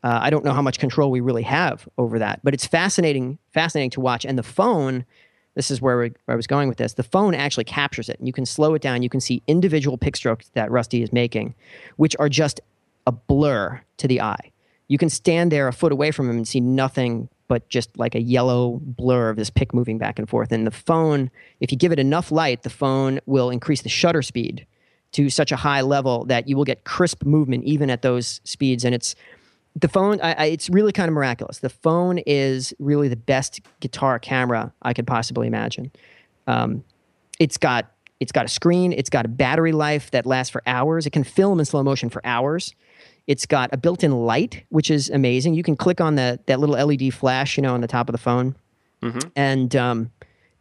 uh, 0.04 0.20
I 0.22 0.30
don't 0.30 0.46
know 0.46 0.54
how 0.54 0.62
much 0.62 0.78
control 0.78 1.10
we 1.10 1.20
really 1.20 1.42
have 1.42 1.90
over 1.98 2.20
that. 2.20 2.40
But 2.44 2.54
it's 2.54 2.68
fascinating, 2.68 3.40
fascinating 3.54 3.90
to 3.92 4.02
watch. 4.02 4.24
And 4.24 4.38
the 4.38 4.44
phone, 4.44 5.04
this 5.56 5.72
is 5.72 5.82
where, 5.82 5.98
we, 5.98 6.12
where 6.26 6.34
I 6.34 6.36
was 6.36 6.46
going 6.46 6.70
with 6.70 6.78
this. 6.78 6.94
The 6.94 7.02
phone 7.02 7.34
actually 7.34 7.64
captures 7.64 8.08
it, 8.08 8.20
and 8.20 8.28
you 8.28 8.34
can 8.34 8.46
slow 8.46 8.76
it 8.76 8.84
down. 8.84 9.02
You 9.02 9.10
can 9.10 9.20
see 9.20 9.42
individual 9.48 9.98
pick 9.98 10.16
strokes 10.16 10.52
that 10.54 10.70
Rusty 10.70 11.02
is 11.02 11.12
making, 11.12 11.56
which 11.96 12.16
are 12.20 12.30
just 12.30 12.62
a 13.08 13.12
blur 13.12 13.82
to 13.98 14.08
the 14.08 14.22
eye. 14.22 14.52
You 14.88 14.98
can 14.98 15.10
stand 15.10 15.52
there 15.52 15.68
a 15.68 15.74
foot 15.74 15.92
away 15.92 16.12
from 16.12 16.30
him 16.30 16.38
and 16.38 16.48
see 16.48 16.60
nothing 16.60 17.30
but 17.48 17.68
just 17.70 17.98
like 17.98 18.16
a 18.16 18.22
yellow 18.22 18.80
blur 18.82 19.30
of 19.30 19.38
this 19.38 19.50
pick 19.50 19.74
moving 19.74 19.98
back 19.98 20.18
and 20.18 20.28
forth. 20.28 20.52
And 20.52 20.66
the 20.66 20.72
phone, 20.72 21.30
if 21.60 21.72
you 21.72 21.78
give 21.78 21.92
it 21.92 22.00
enough 22.00 22.32
light, 22.32 22.64
the 22.64 22.70
phone 22.70 23.20
will 23.26 23.50
increase 23.50 23.82
the 23.82 23.90
shutter 23.90 24.22
speed 24.22 24.66
to 25.12 25.30
such 25.30 25.52
a 25.52 25.56
high 25.56 25.82
level 25.82 26.26
that 26.26 26.48
you 26.48 26.58
will 26.58 26.64
get 26.66 26.84
crisp 26.84 27.24
movement 27.24 27.64
even 27.64 27.90
at 27.90 28.02
those 28.02 28.42
speeds. 28.44 28.84
And 28.84 28.96
it's 28.96 29.16
the 29.76 29.88
phone, 29.88 30.20
I, 30.22 30.34
I, 30.34 30.46
it's 30.46 30.70
really 30.70 30.92
kind 30.92 31.08
of 31.08 31.14
miraculous. 31.14 31.60
The 31.60 31.70
phone 31.70 32.18
is 32.20 32.74
really 32.80 33.08
the 33.08 33.16
best 33.16 33.62
guitar 33.80 34.20
camera 34.20 34.74
I 34.82 34.94
could 34.94 35.06
possibly 35.06 35.48
imagine. 35.48 35.92
Um, 36.48 36.84
it's 37.40 37.58
got 37.58 37.92
it's 38.22 38.32
got 38.32 38.46
a 38.46 38.48
screen. 38.48 38.94
It's 38.94 39.10
got 39.10 39.26
a 39.26 39.28
battery 39.28 39.74
life 39.74 40.12
that 40.12 40.26
lasts 40.26 40.50
for 40.50 40.64
hours. 40.66 41.06
It 41.06 41.10
can 41.10 41.26
film 41.26 41.60
in 41.60 41.66
slow 41.66 41.84
motion 41.84 42.10
for 42.10 42.26
hours. 42.26 42.74
It's 43.28 43.46
got 43.46 43.70
a 43.74 43.78
built-in 43.78 44.12
light, 44.12 44.64
which 44.70 44.92
is 44.92 45.10
amazing. 45.10 45.56
You 45.56 45.64
can 45.64 45.76
click 45.76 46.00
on 46.00 46.16
the 46.16 46.40
that 46.46 46.60
little 46.60 46.76
LED 46.76 47.14
flash, 47.14 47.58
you 47.58 47.64
know, 47.64 47.74
on 47.74 47.82
the 47.82 47.88
top 47.88 48.08
of 48.08 48.14
the 48.14 48.20
phone, 48.20 48.56
mm-hmm. 49.02 49.28
and 49.36 49.76
um, 49.76 50.12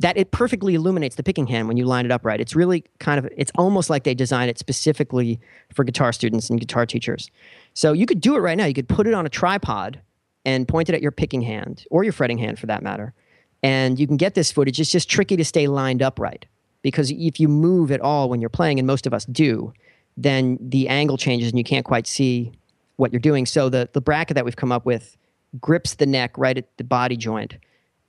that 0.00 0.16
it 0.16 0.30
perfectly 0.30 0.74
illuminates 0.74 1.16
the 1.16 1.22
picking 1.22 1.46
hand 1.46 1.68
when 1.68 1.76
you 1.76 1.84
line 1.84 2.04
it 2.04 2.10
up 2.10 2.24
right. 2.24 2.40
It's 2.40 2.56
really 2.56 2.84
kind 2.98 3.18
of 3.18 3.30
it's 3.36 3.52
almost 3.56 3.90
like 3.90 4.04
they 4.04 4.14
designed 4.14 4.50
it 4.50 4.58
specifically 4.58 5.40
for 5.72 5.84
guitar 5.84 6.12
students 6.12 6.50
and 6.50 6.58
guitar 6.58 6.86
teachers. 6.86 7.30
So 7.74 7.92
you 7.92 8.06
could 8.06 8.20
do 8.20 8.36
it 8.36 8.40
right 8.40 8.56
now. 8.56 8.64
You 8.64 8.74
could 8.74 8.88
put 8.88 9.06
it 9.06 9.14
on 9.14 9.26
a 9.26 9.30
tripod 9.30 10.00
and 10.44 10.66
point 10.66 10.88
it 10.88 10.94
at 10.94 11.02
your 11.02 11.12
picking 11.12 11.42
hand 11.42 11.84
or 11.90 12.04
your 12.04 12.12
fretting 12.12 12.38
hand 12.38 12.58
for 12.58 12.66
that 12.66 12.82
matter. 12.82 13.14
And 13.62 13.98
you 13.98 14.06
can 14.06 14.16
get 14.16 14.34
this 14.34 14.52
footage. 14.52 14.78
It's 14.78 14.90
just 14.90 15.08
tricky 15.08 15.36
to 15.36 15.44
stay 15.44 15.68
lined 15.68 16.02
up 16.02 16.18
right 16.18 16.44
because 16.84 17.10
if 17.10 17.40
you 17.40 17.48
move 17.48 17.90
at 17.90 18.00
all 18.00 18.28
when 18.28 18.40
you're 18.40 18.50
playing, 18.50 18.78
and 18.78 18.86
most 18.86 19.06
of 19.06 19.14
us 19.14 19.24
do, 19.24 19.72
then 20.16 20.58
the 20.60 20.88
angle 20.88 21.16
changes 21.16 21.50
and 21.50 21.58
you 21.58 21.64
can't 21.64 21.84
quite 21.84 22.06
see 22.06 22.52
what 22.96 23.12
you're 23.12 23.20
doing. 23.20 23.46
So 23.46 23.68
the, 23.68 23.88
the 23.92 24.00
bracket 24.00 24.36
that 24.36 24.44
we've 24.44 24.56
come 24.56 24.72
up 24.72 24.86
with 24.86 25.16
grips 25.60 25.94
the 25.94 26.06
neck 26.06 26.36
right 26.38 26.56
at 26.56 26.76
the 26.76 26.84
body 26.84 27.16
joint. 27.16 27.56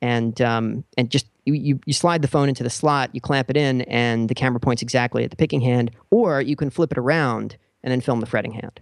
And, 0.02 0.40
um, 0.42 0.84
and 0.98 1.10
just 1.10 1.26
you, 1.46 1.80
you, 1.86 1.94
slide 1.94 2.22
the 2.22 2.28
phone 2.28 2.50
into 2.50 2.64
the 2.64 2.70
slot, 2.70 3.10
you 3.14 3.22
clamp 3.22 3.50
it 3.50 3.58
in, 3.58 3.82
and 3.84 4.30
the 4.30 4.36
camera 4.36 4.60
points 4.60 4.82
exactly 4.82 5.24
at 5.24 5.30
the 5.30 5.36
picking 5.36 5.62
hand, 5.62 5.92
or 6.12 6.42
you 6.42 6.56
can 6.56 6.70
flip 6.70 6.92
it 6.92 6.98
around 6.98 7.58
and 7.84 7.92
then 7.92 8.02
film 8.02 8.20
the 8.20 8.26
fretting 8.26 8.52
hand. 8.52 8.82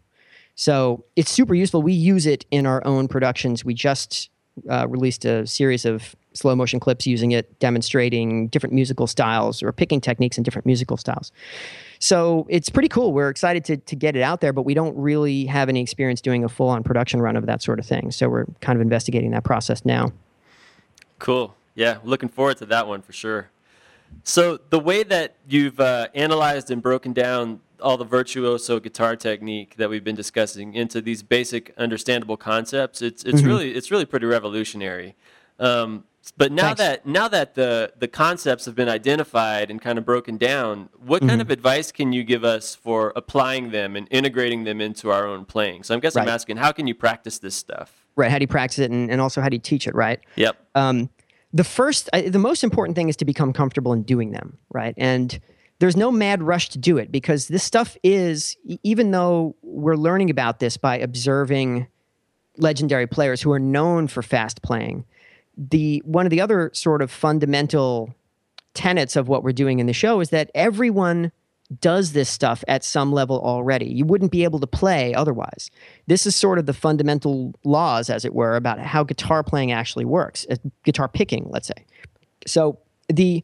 So 0.55 1.05
it's 1.15 1.31
super 1.31 1.53
useful. 1.53 1.81
We 1.81 1.93
use 1.93 2.25
it 2.25 2.45
in 2.51 2.65
our 2.65 2.85
own 2.85 3.07
productions. 3.07 3.65
We 3.65 3.73
just 3.73 4.29
uh, 4.69 4.87
released 4.87 5.25
a 5.25 5.47
series 5.47 5.85
of 5.85 6.15
slow 6.33 6.55
motion 6.55 6.79
clips 6.79 7.05
using 7.05 7.31
it, 7.31 7.59
demonstrating 7.59 8.47
different 8.47 8.73
musical 8.73 9.07
styles 9.07 9.63
or 9.63 9.71
picking 9.71 10.01
techniques 10.01 10.37
in 10.37 10.43
different 10.43 10.65
musical 10.65 10.97
styles. 10.97 11.31
So 12.03 12.45
it's 12.49 12.67
pretty 12.67 12.89
cool. 12.89 13.13
We're 13.13 13.29
excited 13.29 13.63
to, 13.63 13.77
to 13.77 13.95
get 13.95 14.17
it 14.17 14.23
out 14.23 14.41
there, 14.41 14.51
but 14.51 14.63
we 14.63 14.73
don't 14.73 14.93
really 14.97 15.45
have 15.45 15.69
any 15.69 15.81
experience 15.81 16.19
doing 16.19 16.43
a 16.43 16.49
full 16.49 16.67
on 16.67 16.83
production 16.83 17.21
run 17.21 17.37
of 17.37 17.45
that 17.45 17.63
sort 17.63 17.79
of 17.79 17.85
thing. 17.85 18.11
So 18.11 18.27
we're 18.27 18.43
kind 18.59 18.75
of 18.75 18.81
investigating 18.81 19.31
that 19.31 19.45
process 19.45 19.85
now. 19.85 20.11
Cool. 21.17 21.55
Yeah, 21.75 21.99
looking 22.03 22.27
forward 22.27 22.57
to 22.57 22.65
that 22.65 22.89
one 22.89 23.03
for 23.03 23.13
sure. 23.13 23.51
So 24.23 24.59
the 24.69 24.81
way 24.81 25.03
that 25.03 25.35
you've 25.47 25.79
uh, 25.79 26.09
analyzed 26.13 26.71
and 26.71 26.81
broken 26.81 27.13
down 27.13 27.61
all 27.79 27.95
the 27.95 28.03
virtuoso 28.03 28.81
guitar 28.81 29.15
technique 29.15 29.77
that 29.77 29.89
we've 29.89 30.03
been 30.03 30.13
discussing 30.13 30.73
into 30.73 30.99
these 30.99 31.23
basic 31.23 31.73
understandable 31.77 32.37
concepts 32.37 33.01
it's 33.01 33.25
it's 33.25 33.39
mm-hmm. 33.39 33.47
really 33.47 33.71
it's 33.73 33.91
really 33.91 34.05
pretty 34.05 34.25
revolutionary 34.25 35.15
um, 35.59 36.05
but 36.31 36.51
now 36.51 36.73
Thanks. 36.73 36.79
that 36.79 37.05
now 37.05 37.27
that 37.27 37.55
the 37.55 37.93
the 37.97 38.07
concepts 38.07 38.65
have 38.65 38.75
been 38.75 38.89
identified 38.89 39.69
and 39.69 39.81
kind 39.81 39.97
of 39.97 40.05
broken 40.05 40.37
down 40.37 40.89
what 40.97 41.21
mm-hmm. 41.21 41.29
kind 41.29 41.41
of 41.41 41.49
advice 41.49 41.91
can 41.91 42.13
you 42.13 42.23
give 42.23 42.43
us 42.43 42.75
for 42.75 43.11
applying 43.15 43.71
them 43.71 43.95
and 43.95 44.07
integrating 44.11 44.63
them 44.63 44.81
into 44.81 45.11
our 45.11 45.27
own 45.27 45.45
playing 45.45 45.83
so 45.83 45.95
i 45.95 45.99
guess 45.99 46.15
right. 46.15 46.23
i'm 46.23 46.29
asking 46.29 46.57
how 46.57 46.71
can 46.71 46.87
you 46.87 46.95
practice 46.95 47.39
this 47.39 47.55
stuff 47.55 48.05
right 48.15 48.31
how 48.31 48.37
do 48.37 48.43
you 48.43 48.47
practice 48.47 48.79
it 48.79 48.91
and, 48.91 49.11
and 49.11 49.19
also 49.19 49.41
how 49.41 49.49
do 49.49 49.55
you 49.55 49.61
teach 49.61 49.87
it 49.87 49.95
right 49.95 50.19
yep 50.35 50.57
um, 50.75 51.09
the 51.53 51.63
first 51.63 52.09
the 52.13 52.39
most 52.39 52.63
important 52.63 52.95
thing 52.95 53.09
is 53.09 53.15
to 53.17 53.25
become 53.25 53.53
comfortable 53.53 53.93
in 53.93 54.03
doing 54.03 54.31
them 54.31 54.57
right 54.71 54.93
and 54.97 55.39
there's 55.83 55.97
no 55.97 56.11
mad 56.11 56.41
rush 56.41 56.69
to 56.69 56.77
do 56.77 56.97
it 56.97 57.11
because 57.11 57.49
this 57.49 57.61
stuff 57.61 57.97
is, 58.03 58.55
even 58.83 59.11
though 59.11 59.55
we're 59.61 59.97
learning 59.97 60.29
about 60.29 60.59
this 60.59 60.77
by 60.77 60.97
observing 60.97 61.87
legendary 62.57 63.05
players 63.05 63.41
who 63.41 63.51
are 63.51 63.59
known 63.59 64.07
for 64.07 64.21
fast 64.21 64.61
playing, 64.61 65.03
the 65.57 66.01
one 66.05 66.25
of 66.25 66.29
the 66.29 66.41
other 66.41 66.71
sort 66.73 67.01
of 67.01 67.11
fundamental 67.11 68.13
tenets 68.73 69.15
of 69.15 69.27
what 69.27 69.43
we're 69.43 69.51
doing 69.51 69.79
in 69.79 69.85
the 69.85 69.93
show 69.93 70.19
is 70.19 70.29
that 70.29 70.49
everyone 70.55 71.31
does 71.79 72.13
this 72.13 72.29
stuff 72.29 72.63
at 72.67 72.83
some 72.83 73.11
level 73.11 73.39
already. 73.41 73.85
You 73.85 74.05
wouldn't 74.05 74.31
be 74.31 74.43
able 74.43 74.59
to 74.59 74.67
play 74.67 75.13
otherwise. 75.13 75.71
This 76.07 76.25
is 76.25 76.35
sort 76.35 76.59
of 76.59 76.65
the 76.65 76.73
fundamental 76.73 77.53
laws, 77.63 78.09
as 78.09 78.25
it 78.25 78.33
were, 78.33 78.55
about 78.55 78.79
how 78.79 79.03
guitar 79.03 79.43
playing 79.43 79.71
actually 79.71 80.05
works, 80.05 80.45
uh, 80.49 80.55
guitar 80.83 81.07
picking, 81.07 81.47
let's 81.49 81.67
say. 81.67 81.85
So 82.45 82.79
the 83.07 83.43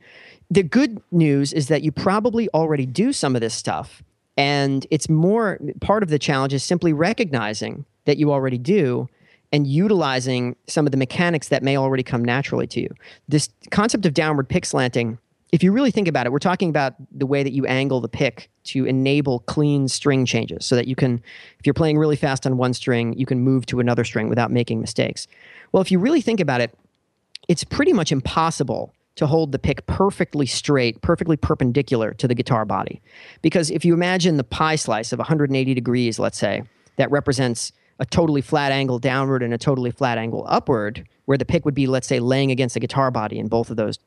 the 0.52 0.63
good 0.63 1.02
news 1.12 1.54
is 1.54 1.67
that 1.67 1.84
you 1.84 1.91
probably 1.91 2.50
already 2.50 2.86
do 2.86 3.13
some 3.13 3.36
of 3.36 3.41
this 3.41 3.54
stuff. 3.54 4.02
And 4.36 4.88
it's 4.89 5.10
more 5.10 5.60
part 5.80 6.02
of 6.02 6.10
the 6.10 6.17
challenge 6.17 6.54
is 6.54 6.63
simply 6.63 6.91
recognizing 6.91 7.86
that 8.06 8.17
you 8.17 8.32
already 8.32 8.58
do 8.58 9.10
and 9.52 9.66
utilizing 9.66 10.56
some 10.68 10.86
of 10.86 10.92
the 10.92 10.98
mechanics 10.98 11.50
that 11.50 11.64
may 11.64 11.78
already 11.78 12.04
come 12.04 12.24
naturally 12.24 12.68
to 12.68 12.82
you. 12.82 12.90
This 13.28 13.50
concept 13.72 14.06
of 14.06 14.14
downward 14.14 14.48
pick 14.48 14.66
slanting, 14.66 15.18
if 15.52 15.64
you 15.64 15.72
really 15.72 15.90
think 15.90 16.08
about 16.08 16.28
it, 16.28 16.32
we're 16.32 16.40
talking 16.40 16.70
about 16.70 16.94
the 17.12 17.26
way 17.26 17.42
that 17.42 17.54
you 17.54 17.66
angle 17.66 18.02
the 18.02 18.10
pick 18.10 18.50
to 18.66 18.86
enable 18.86 19.40
clean 19.40 19.88
string 19.88 20.26
changes 20.26 20.66
so 20.66 20.76
that 20.76 20.88
you 20.88 20.96
can, 20.96 21.22
if 21.60 21.66
you're 21.66 21.74
playing 21.74 21.98
really 21.98 22.16
fast 22.16 22.46
on 22.46 22.58
one 22.58 22.74
string, 22.74 23.14
you 23.14 23.26
can 23.26 23.40
move 23.40 23.66
to 23.68 23.80
another 23.80 24.04
string 24.04 24.30
without 24.30 24.52
making 24.52 24.80
mistakes. 24.80 25.28
Well, 25.72 25.82
if 25.82 25.92
you 25.92 25.98
really 25.98 26.22
think 26.22 26.40
about 26.40 26.62
it, 26.62 26.78
it's 27.48 27.64
pretty 27.64 27.94
much 27.94 28.12
impossible 28.12 28.94
to 29.16 29.26
hold 29.26 29.52
the 29.52 29.60
pick 29.60 29.86
perfectly 29.88 30.46
straight, 30.46 31.02
perfectly 31.02 31.36
perpendicular 31.36 32.14
to 32.14 32.28
the 32.28 32.36
guitar 32.36 32.64
body. 32.64 33.02
Because 33.42 33.72
if 33.72 33.84
you 33.84 33.94
imagine 33.96 34.38
the 34.38 34.44
pie 34.44 34.76
slice 34.76 35.12
of 35.12 35.20
180 35.20 35.74
degrees, 35.74 36.20
let's 36.20 36.38
say, 36.38 36.62
that 36.98 37.10
represents 37.10 37.74
a 38.00 38.06
totally 38.06 38.42
flat 38.42 38.72
angle 38.72 39.00
downward 39.00 39.44
and 39.44 39.54
a 39.54 39.58
totally 39.58 39.92
flat 39.92 40.18
angle 40.18 40.46
upward, 40.48 41.08
where 41.26 41.38
the 41.38 41.46
pick 41.46 41.66
would 41.66 41.76
be, 41.76 41.86
let's 41.86 42.08
say, 42.08 42.20
laying 42.20 42.52
against 42.52 42.74
the 42.74 42.80
guitar 42.80 43.12
body 43.12 43.38
in 43.38 43.48
both 43.48 43.70
of 43.70 43.78
those 43.78 44.00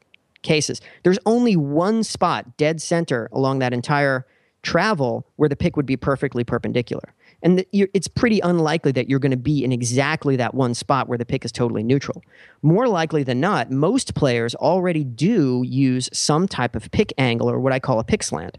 cases. 0.42 0.80
There's 1.02 1.18
only 1.26 1.56
one 1.56 2.02
spot 2.02 2.56
dead 2.56 2.80
center 2.80 3.28
along 3.32 3.60
that 3.60 3.72
entire 3.72 4.26
travel 4.62 5.26
where 5.36 5.48
the 5.48 5.56
pick 5.56 5.76
would 5.76 5.86
be 5.86 5.96
perfectly 5.96 6.44
perpendicular. 6.44 7.14
And 7.42 7.58
the, 7.58 7.66
it's 7.72 8.06
pretty 8.06 8.38
unlikely 8.40 8.92
that 8.92 9.08
you're 9.08 9.18
going 9.18 9.32
to 9.32 9.36
be 9.36 9.64
in 9.64 9.72
exactly 9.72 10.36
that 10.36 10.54
one 10.54 10.74
spot 10.74 11.08
where 11.08 11.18
the 11.18 11.24
pick 11.24 11.44
is 11.44 11.50
totally 11.50 11.82
neutral. 11.82 12.22
More 12.62 12.86
likely 12.86 13.24
than 13.24 13.40
not, 13.40 13.70
most 13.70 14.14
players 14.14 14.54
already 14.54 15.02
do 15.02 15.64
use 15.66 16.08
some 16.12 16.46
type 16.46 16.76
of 16.76 16.90
pick 16.92 17.12
angle 17.18 17.50
or 17.50 17.58
what 17.58 17.72
I 17.72 17.80
call 17.80 17.98
a 17.98 18.04
pick 18.04 18.22
slant. 18.22 18.58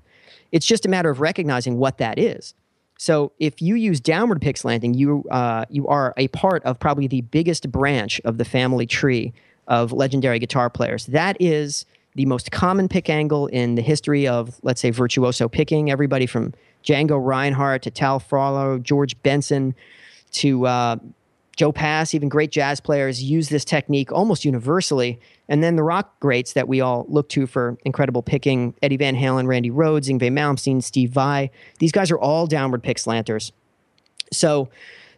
It's 0.52 0.65
just 0.65 0.86
a 0.86 0.89
matter 0.89 1.10
of 1.10 1.22
recognizing 1.22 1.78
what 1.78 1.98
that 2.00 2.19
is. 2.19 2.54
So 2.97 3.32
if 3.39 3.62
you 3.62 3.75
use 3.75 3.99
downward 3.99 4.41
pick 4.41 4.58
slanting, 4.58 4.93
you 4.93 5.23
uh, 5.32 5.65
you 5.69 5.88
are 5.88 6.13
a 6.17 6.27
part 6.29 6.63
of 6.63 6.79
probably 6.79 7.08
the 7.08 7.21
biggest 7.21 7.71
branch 7.71 8.21
of 8.23 8.38
the 8.38 8.45
family 8.45 8.86
tree 8.86 9.34
of 9.67 9.91
legendary 9.91 10.39
guitar 10.39 10.69
players. 10.69 11.06
That 11.08 11.38
is 11.39 11.86
the 12.15 12.25
most 12.25 12.51
common 12.51 12.88
pick 12.88 13.10
angle 13.10 13.47
in 13.47 13.75
the 13.75 13.82
history 13.82 14.27
of, 14.27 14.60
let's 14.62 14.82
say, 14.82 14.91
virtuoso 14.91 15.47
picking. 15.49 15.89
Everybody 15.89 16.25
from 16.25 16.53
Django 16.84 17.23
Reinhardt 17.23 17.82
to 17.84 17.91
Tal 17.91 18.19
Farlow, 18.19 18.77
George 18.77 19.21
Benson 19.23 19.73
to 20.34 20.67
uh, 20.67 20.97
Joe 21.56 21.71
Pass, 21.71 22.13
even 22.13 22.29
great 22.29 22.51
jazz 22.51 22.79
players 22.79 23.23
use 23.23 23.49
this 23.49 23.65
technique 23.65 24.12
almost 24.12 24.45
universally. 24.45 25.19
And 25.49 25.62
then 25.62 25.75
the 25.75 25.84
rock 25.84 26.19
greats 26.19 26.53
that 26.53 26.67
we 26.67 26.82
all 26.82 27.06
look 27.10 27.29
to 27.29 27.45
for 27.45 27.77
incredible 27.84 28.21
picking 28.21 28.73
Eddie 28.82 28.97
Van 28.97 29.15
Halen, 29.15 29.47
Randy 29.47 29.69
Rhoads, 29.69 30.08
Yngwie 30.08 30.32
Malmsteen, 30.32 30.82
Steve 30.82 31.12
Vai. 31.12 31.51
These 31.79 31.91
guys 31.91 32.12
are 32.12 32.19
all 32.19 32.47
downward 32.47 32.82
pick 32.82 32.97
slanters. 32.97 33.51
So, 34.32 34.69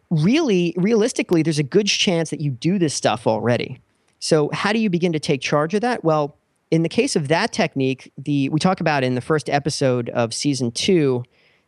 really, 0.09 0.73
realistically, 0.77 1.41
there's 1.41 1.59
a 1.59 1.63
good 1.63 1.87
chance 1.87 2.31
that 2.31 2.41
you 2.41 2.51
do 2.51 2.79
this 2.79 2.93
stuff 2.93 3.27
already. 3.27 3.79
So, 4.19 4.49
how 4.51 4.73
do 4.73 4.79
you 4.79 4.89
begin 4.89 5.13
to 5.13 5.19
take 5.19 5.41
charge 5.41 5.73
of 5.73 5.81
that? 5.81 6.03
Well, 6.03 6.35
in 6.71 6.83
the 6.83 6.89
case 6.89 7.15
of 7.15 7.27
that 7.27 7.53
technique, 7.53 8.11
the 8.17 8.49
we 8.49 8.59
talk 8.59 8.81
about 8.81 9.03
in 9.03 9.15
the 9.15 9.21
first 9.21 9.49
episode 9.49 10.09
of 10.09 10.33
season 10.33 10.71
two 10.71 11.23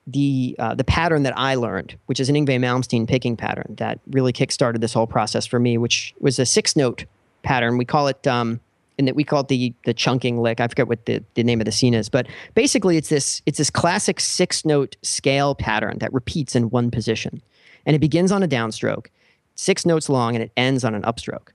the 0.07 0.55
uh, 0.57 0.73
the 0.73 0.83
pattern 0.83 1.23
that 1.23 1.37
I 1.37 1.55
learned, 1.55 1.97
which 2.05 2.19
is 2.19 2.29
an 2.29 2.35
Yngwie 2.35 2.59
Malmsteen 2.59 3.07
picking 3.07 3.35
pattern 3.35 3.75
that 3.77 3.99
really 4.09 4.33
kickstarted 4.33 4.79
this 4.79 4.93
whole 4.93 5.07
process 5.07 5.45
for 5.45 5.59
me, 5.59 5.77
which 5.77 6.15
was 6.19 6.39
a 6.39 6.45
six 6.45 6.75
note 6.75 7.05
pattern. 7.43 7.77
We 7.77 7.85
call 7.85 8.07
it 8.07 8.25
um, 8.27 8.59
and 8.97 9.07
that 9.07 9.15
we 9.15 9.23
call 9.23 9.41
it 9.41 9.47
the 9.47 9.73
the 9.85 9.93
chunking 9.93 10.41
lick. 10.41 10.59
I 10.59 10.67
forget 10.67 10.87
what 10.87 11.05
the, 11.05 11.23
the 11.35 11.43
name 11.43 11.61
of 11.61 11.65
the 11.65 11.71
scene 11.71 11.93
is, 11.93 12.09
but 12.09 12.27
basically 12.55 12.97
it's 12.97 13.09
this 13.09 13.41
it's 13.45 13.57
this 13.57 13.69
classic 13.69 14.19
six 14.19 14.65
note 14.65 14.95
scale 15.01 15.55
pattern 15.55 15.99
that 15.99 16.13
repeats 16.13 16.55
in 16.55 16.69
one 16.69 16.91
position, 16.91 17.41
and 17.85 17.95
it 17.95 17.99
begins 17.99 18.31
on 18.31 18.43
a 18.43 18.47
downstroke, 18.47 19.07
six 19.55 19.85
notes 19.85 20.09
long, 20.09 20.35
and 20.35 20.43
it 20.43 20.51
ends 20.57 20.83
on 20.83 20.95
an 20.95 21.03
upstroke, 21.03 21.49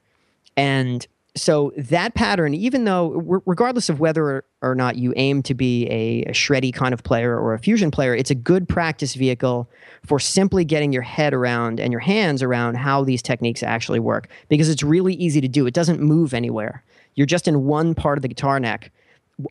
and 0.56 1.06
so 1.34 1.72
that 1.78 2.14
pattern, 2.14 2.52
even 2.52 2.84
though 2.84 3.40
regardless 3.46 3.88
of 3.88 4.00
whether 4.00 4.44
or 4.60 4.74
not 4.74 4.96
you 4.96 5.14
aim 5.16 5.42
to 5.44 5.54
be 5.54 5.86
a, 5.86 6.24
a 6.28 6.32
shreddy 6.32 6.72
kind 6.72 6.92
of 6.92 7.02
player 7.02 7.38
or 7.38 7.54
a 7.54 7.58
fusion 7.58 7.90
player, 7.90 8.14
it's 8.14 8.30
a 8.30 8.34
good 8.34 8.68
practice 8.68 9.14
vehicle 9.14 9.68
for 10.04 10.20
simply 10.20 10.64
getting 10.64 10.92
your 10.92 11.02
head 11.02 11.32
around 11.32 11.80
and 11.80 11.90
your 11.90 12.00
hands 12.00 12.42
around 12.42 12.76
how 12.76 13.02
these 13.02 13.22
techniques 13.22 13.62
actually 13.62 13.98
work 13.98 14.28
because 14.48 14.68
it's 14.68 14.82
really 14.82 15.14
easy 15.14 15.40
to 15.40 15.48
do. 15.48 15.66
It 15.66 15.72
doesn't 15.72 16.00
move 16.00 16.34
anywhere. 16.34 16.84
You're 17.14 17.26
just 17.26 17.48
in 17.48 17.64
one 17.64 17.94
part 17.94 18.18
of 18.18 18.22
the 18.22 18.28
guitar 18.28 18.60
neck 18.60 18.92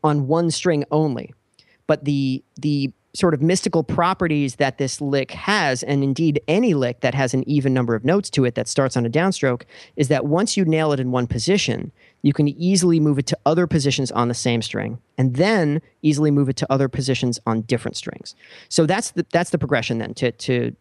on 0.03 0.27
one 0.27 0.51
string 0.51 0.85
only. 0.91 1.33
But 1.87 2.05
the 2.05 2.43
the 2.57 2.93
sort 3.13 3.33
of 3.33 3.41
mystical 3.41 3.83
properties 3.83 4.55
that 4.55 4.77
this 4.77 5.01
lick 5.01 5.31
has, 5.31 5.83
and 5.83 6.03
indeed 6.03 6.41
any 6.47 6.73
lick 6.73 7.01
that 7.01 7.13
has 7.13 7.33
an 7.33 7.47
even 7.47 7.73
number 7.73 7.93
of 7.93 8.05
notes 8.05 8.29
to 8.29 8.45
it 8.45 8.55
that 8.55 8.67
starts 8.67 8.95
on 8.95 9.05
a 9.05 9.09
downstroke, 9.09 9.63
is 9.95 10.07
that 10.07 10.25
once 10.25 10.55
you 10.55 10.63
nail 10.63 10.93
it 10.93 10.99
in 10.99 11.11
one 11.11 11.27
position, 11.27 11.91
you 12.21 12.31
can 12.31 12.47
easily 12.47 12.99
move 12.99 13.19
it 13.19 13.25
to 13.25 13.37
other 13.45 13.67
positions 13.67 14.11
on 14.11 14.27
the 14.27 14.33
same 14.33 14.61
string, 14.61 14.99
and 15.17 15.35
then 15.35 15.81
easily 16.01 16.31
move 16.31 16.47
it 16.47 16.55
to 16.55 16.71
other 16.71 16.87
positions 16.87 17.39
on 17.45 17.61
different 17.61 17.97
strings. 17.97 18.35
So 18.69 18.85
that's 18.85 19.11
the 19.11 19.25
that's 19.31 19.49
the 19.49 19.57
progression 19.57 19.97
then. 19.97 20.13
To 20.15 20.31
to 20.31 20.75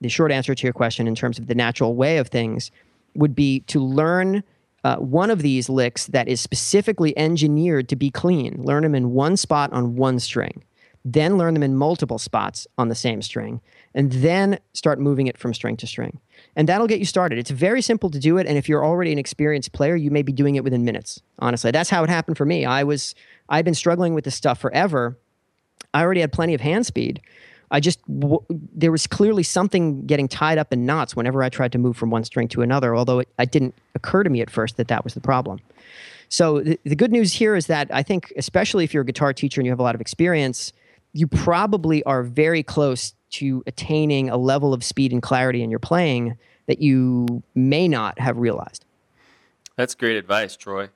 the 0.00 0.08
short 0.08 0.32
answer 0.32 0.54
to 0.54 0.66
your 0.66 0.72
question 0.72 1.06
in 1.06 1.14
terms 1.14 1.38
of 1.38 1.46
the 1.46 1.54
natural 1.54 1.94
way 1.94 2.18
of 2.18 2.28
things 2.28 2.70
would 3.14 3.34
be 3.34 3.60
to 3.60 3.80
learn 3.80 4.42
uh, 4.82 4.96
one 4.96 5.30
of 5.30 5.42
these 5.42 5.68
licks 5.68 6.06
that 6.06 6.28
is 6.28 6.40
specifically 6.40 7.16
engineered 7.18 7.88
to 7.88 7.96
be 7.96 8.10
clean. 8.10 8.62
Learn 8.62 8.82
them 8.82 8.94
in 8.94 9.12
one 9.12 9.36
spot 9.36 9.72
on 9.72 9.96
one 9.96 10.18
string, 10.18 10.62
then 11.04 11.38
learn 11.38 11.54
them 11.54 11.62
in 11.62 11.76
multiple 11.76 12.18
spots 12.18 12.66
on 12.76 12.88
the 12.88 12.94
same 12.94 13.22
string, 13.22 13.60
and 13.94 14.12
then 14.12 14.58
start 14.74 14.98
moving 14.98 15.26
it 15.26 15.38
from 15.38 15.54
string 15.54 15.76
to 15.78 15.86
string. 15.86 16.20
And 16.56 16.68
that'll 16.68 16.86
get 16.86 16.98
you 16.98 17.04
started. 17.04 17.38
It's 17.38 17.50
very 17.50 17.82
simple 17.82 18.10
to 18.10 18.18
do 18.18 18.38
it. 18.38 18.46
And 18.46 18.58
if 18.58 18.68
you're 18.68 18.84
already 18.84 19.12
an 19.12 19.18
experienced 19.18 19.72
player, 19.72 19.96
you 19.96 20.10
may 20.10 20.22
be 20.22 20.32
doing 20.32 20.56
it 20.56 20.64
within 20.64 20.84
minutes. 20.84 21.20
Honestly, 21.38 21.70
that's 21.70 21.90
how 21.90 22.04
it 22.04 22.10
happened 22.10 22.36
for 22.36 22.44
me. 22.44 22.64
I 22.64 22.84
was, 22.84 23.14
I've 23.48 23.64
been 23.64 23.74
struggling 23.74 24.14
with 24.14 24.24
this 24.24 24.34
stuff 24.34 24.58
forever. 24.58 25.16
I 25.94 26.02
already 26.02 26.20
had 26.20 26.32
plenty 26.32 26.54
of 26.54 26.60
hand 26.60 26.86
speed. 26.86 27.20
I 27.70 27.80
just 27.80 28.00
w- 28.18 28.44
there 28.48 28.90
was 28.90 29.06
clearly 29.06 29.42
something 29.42 30.06
getting 30.06 30.28
tied 30.28 30.58
up 30.58 30.72
in 30.72 30.86
knots 30.86 31.14
whenever 31.14 31.42
I 31.42 31.48
tried 31.48 31.72
to 31.72 31.78
move 31.78 31.96
from 31.96 32.10
one 32.10 32.24
string 32.24 32.48
to 32.48 32.62
another. 32.62 32.96
Although 32.96 33.20
it, 33.20 33.28
it 33.38 33.50
didn't 33.50 33.74
occur 33.94 34.22
to 34.22 34.30
me 34.30 34.40
at 34.40 34.50
first 34.50 34.76
that 34.76 34.88
that 34.88 35.04
was 35.04 35.14
the 35.14 35.20
problem. 35.20 35.60
So 36.28 36.60
the, 36.60 36.78
the 36.84 36.96
good 36.96 37.12
news 37.12 37.32
here 37.32 37.56
is 37.56 37.66
that 37.66 37.92
I 37.92 38.02
think, 38.02 38.32
especially 38.36 38.84
if 38.84 38.94
you're 38.94 39.02
a 39.02 39.06
guitar 39.06 39.32
teacher 39.32 39.60
and 39.60 39.66
you 39.66 39.72
have 39.72 39.80
a 39.80 39.84
lot 39.84 39.94
of 39.94 40.00
experience, 40.00 40.72
you 41.12 41.26
probably 41.26 42.02
are 42.04 42.22
very 42.22 42.62
close 42.62 43.14
to 43.30 43.62
attaining 43.66 44.28
a 44.28 44.36
level 44.36 44.74
of 44.74 44.84
speed 44.84 45.12
and 45.12 45.22
clarity 45.22 45.62
in 45.62 45.70
your 45.70 45.78
playing 45.78 46.36
that 46.66 46.80
you 46.80 47.42
may 47.54 47.88
not 47.88 48.18
have 48.18 48.36
realized. 48.36 48.84
That's 49.76 49.94
great 49.94 50.16
advice, 50.16 50.56
Troy. 50.56 50.88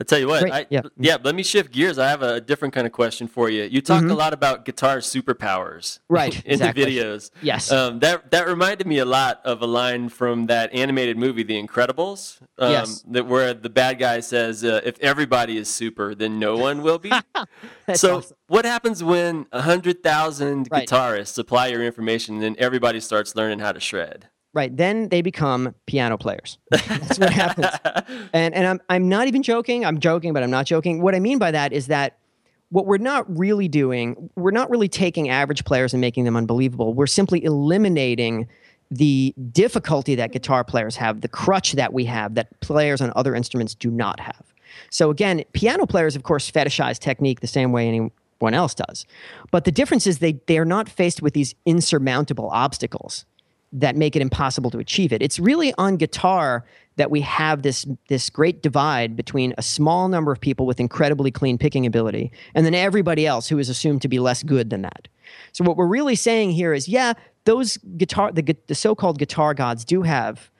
I 0.00 0.04
tell 0.04 0.18
you 0.20 0.28
what, 0.28 0.48
I, 0.50 0.66
yeah. 0.70 0.82
yeah. 0.96 1.16
Let 1.20 1.34
me 1.34 1.42
shift 1.42 1.72
gears. 1.72 1.98
I 1.98 2.08
have 2.08 2.22
a 2.22 2.40
different 2.40 2.72
kind 2.72 2.86
of 2.86 2.92
question 2.92 3.26
for 3.26 3.50
you. 3.50 3.64
You 3.64 3.80
talk 3.80 4.02
mm-hmm. 4.02 4.12
a 4.12 4.14
lot 4.14 4.32
about 4.32 4.64
guitar 4.64 4.98
superpowers, 4.98 5.98
right? 6.08 6.34
in 6.44 6.52
exactly. 6.52 6.84
the 6.84 6.90
videos. 7.00 7.30
Yes. 7.42 7.72
Um, 7.72 7.98
that 7.98 8.30
that 8.30 8.46
reminded 8.46 8.86
me 8.86 8.98
a 8.98 9.04
lot 9.04 9.40
of 9.44 9.60
a 9.60 9.66
line 9.66 10.08
from 10.08 10.46
that 10.46 10.72
animated 10.72 11.18
movie, 11.18 11.42
The 11.42 11.60
Incredibles. 11.60 12.40
Um, 12.58 12.70
yes. 12.70 13.04
That 13.08 13.26
where 13.26 13.52
the 13.54 13.70
bad 13.70 13.98
guy 13.98 14.20
says, 14.20 14.62
uh, 14.62 14.80
"If 14.84 15.00
everybody 15.00 15.56
is 15.56 15.68
super, 15.68 16.14
then 16.14 16.38
no 16.38 16.56
one 16.68 16.82
will 16.82 17.00
be." 17.00 17.10
so, 17.94 18.18
awesome. 18.18 18.36
what 18.46 18.64
happens 18.64 19.02
when 19.02 19.46
a 19.50 19.62
hundred 19.62 20.04
thousand 20.04 20.68
right. 20.70 20.88
guitarists 20.88 21.34
supply 21.34 21.66
your 21.66 21.82
information, 21.82 22.36
and 22.36 22.44
then 22.44 22.56
everybody 22.58 23.00
starts 23.00 23.34
learning 23.34 23.58
how 23.58 23.72
to 23.72 23.80
shred? 23.80 24.28
Right. 24.54 24.74
Then 24.74 25.10
they 25.10 25.20
become 25.22 25.74
piano 25.86 26.16
players. 26.16 26.58
That's 26.70 27.18
what 27.18 27.30
happens. 27.30 27.68
And 28.32 28.54
and 28.54 28.66
I'm 28.66 28.80
I'm 28.88 29.08
not 29.08 29.28
even 29.28 29.42
joking. 29.42 29.84
I'm 29.84 30.00
joking, 30.00 30.32
but 30.32 30.42
I'm 30.42 30.50
not 30.50 30.66
joking. 30.66 31.02
What 31.02 31.14
I 31.14 31.20
mean 31.20 31.38
by 31.38 31.50
that 31.50 31.72
is 31.72 31.88
that 31.88 32.18
what 32.70 32.86
we're 32.86 32.98
not 32.98 33.24
really 33.38 33.68
doing, 33.68 34.30
we're 34.36 34.50
not 34.50 34.70
really 34.70 34.88
taking 34.88 35.28
average 35.28 35.64
players 35.64 35.94
and 35.94 36.00
making 36.00 36.24
them 36.24 36.36
unbelievable. 36.36 36.92
We're 36.92 37.06
simply 37.06 37.42
eliminating 37.44 38.48
the 38.90 39.34
difficulty 39.52 40.14
that 40.14 40.32
guitar 40.32 40.64
players 40.64 40.96
have, 40.96 41.20
the 41.20 41.28
crutch 41.28 41.72
that 41.72 41.92
we 41.92 42.04
have 42.06 42.34
that 42.34 42.58
players 42.60 43.00
on 43.00 43.12
other 43.16 43.34
instruments 43.34 43.74
do 43.74 43.90
not 43.90 44.20
have. 44.20 44.52
So 44.90 45.10
again, 45.10 45.44
piano 45.52 45.86
players, 45.86 46.16
of 46.16 46.22
course, 46.22 46.50
fetishize 46.50 46.98
technique 46.98 47.40
the 47.40 47.46
same 47.46 47.72
way 47.72 47.88
anyone 47.88 48.54
else 48.54 48.74
does. 48.74 49.04
But 49.50 49.64
the 49.64 49.72
difference 49.72 50.06
is 50.06 50.18
they 50.18 50.40
they 50.46 50.58
are 50.58 50.64
not 50.64 50.88
faced 50.88 51.22
with 51.22 51.34
these 51.34 51.54
insurmountable 51.66 52.48
obstacles 52.50 53.24
that 53.72 53.96
make 53.96 54.16
it 54.16 54.22
impossible 54.22 54.70
to 54.70 54.78
achieve 54.78 55.12
it. 55.12 55.22
It's 55.22 55.38
really 55.38 55.74
on 55.76 55.96
guitar 55.96 56.64
that 56.96 57.10
we 57.10 57.20
have 57.20 57.62
this 57.62 57.86
this 58.08 58.28
great 58.28 58.62
divide 58.62 59.14
between 59.16 59.54
a 59.56 59.62
small 59.62 60.08
number 60.08 60.32
of 60.32 60.40
people 60.40 60.66
with 60.66 60.80
incredibly 60.80 61.30
clean 61.30 61.58
picking 61.58 61.86
ability 61.86 62.32
and 62.54 62.66
then 62.66 62.74
everybody 62.74 63.26
else 63.26 63.48
who 63.48 63.58
is 63.58 63.68
assumed 63.68 64.02
to 64.02 64.08
be 64.08 64.18
less 64.18 64.42
good 64.42 64.70
than 64.70 64.82
that. 64.82 65.06
So 65.52 65.64
what 65.64 65.76
we're 65.76 65.86
really 65.86 66.16
saying 66.16 66.52
here 66.52 66.72
is 66.74 66.88
yeah, 66.88 67.12
those 67.44 67.76
guitar 67.96 68.32
the, 68.32 68.56
the 68.66 68.74
so-called 68.74 69.18
guitar 69.18 69.54
gods 69.54 69.84
do 69.84 70.02
have 70.02 70.50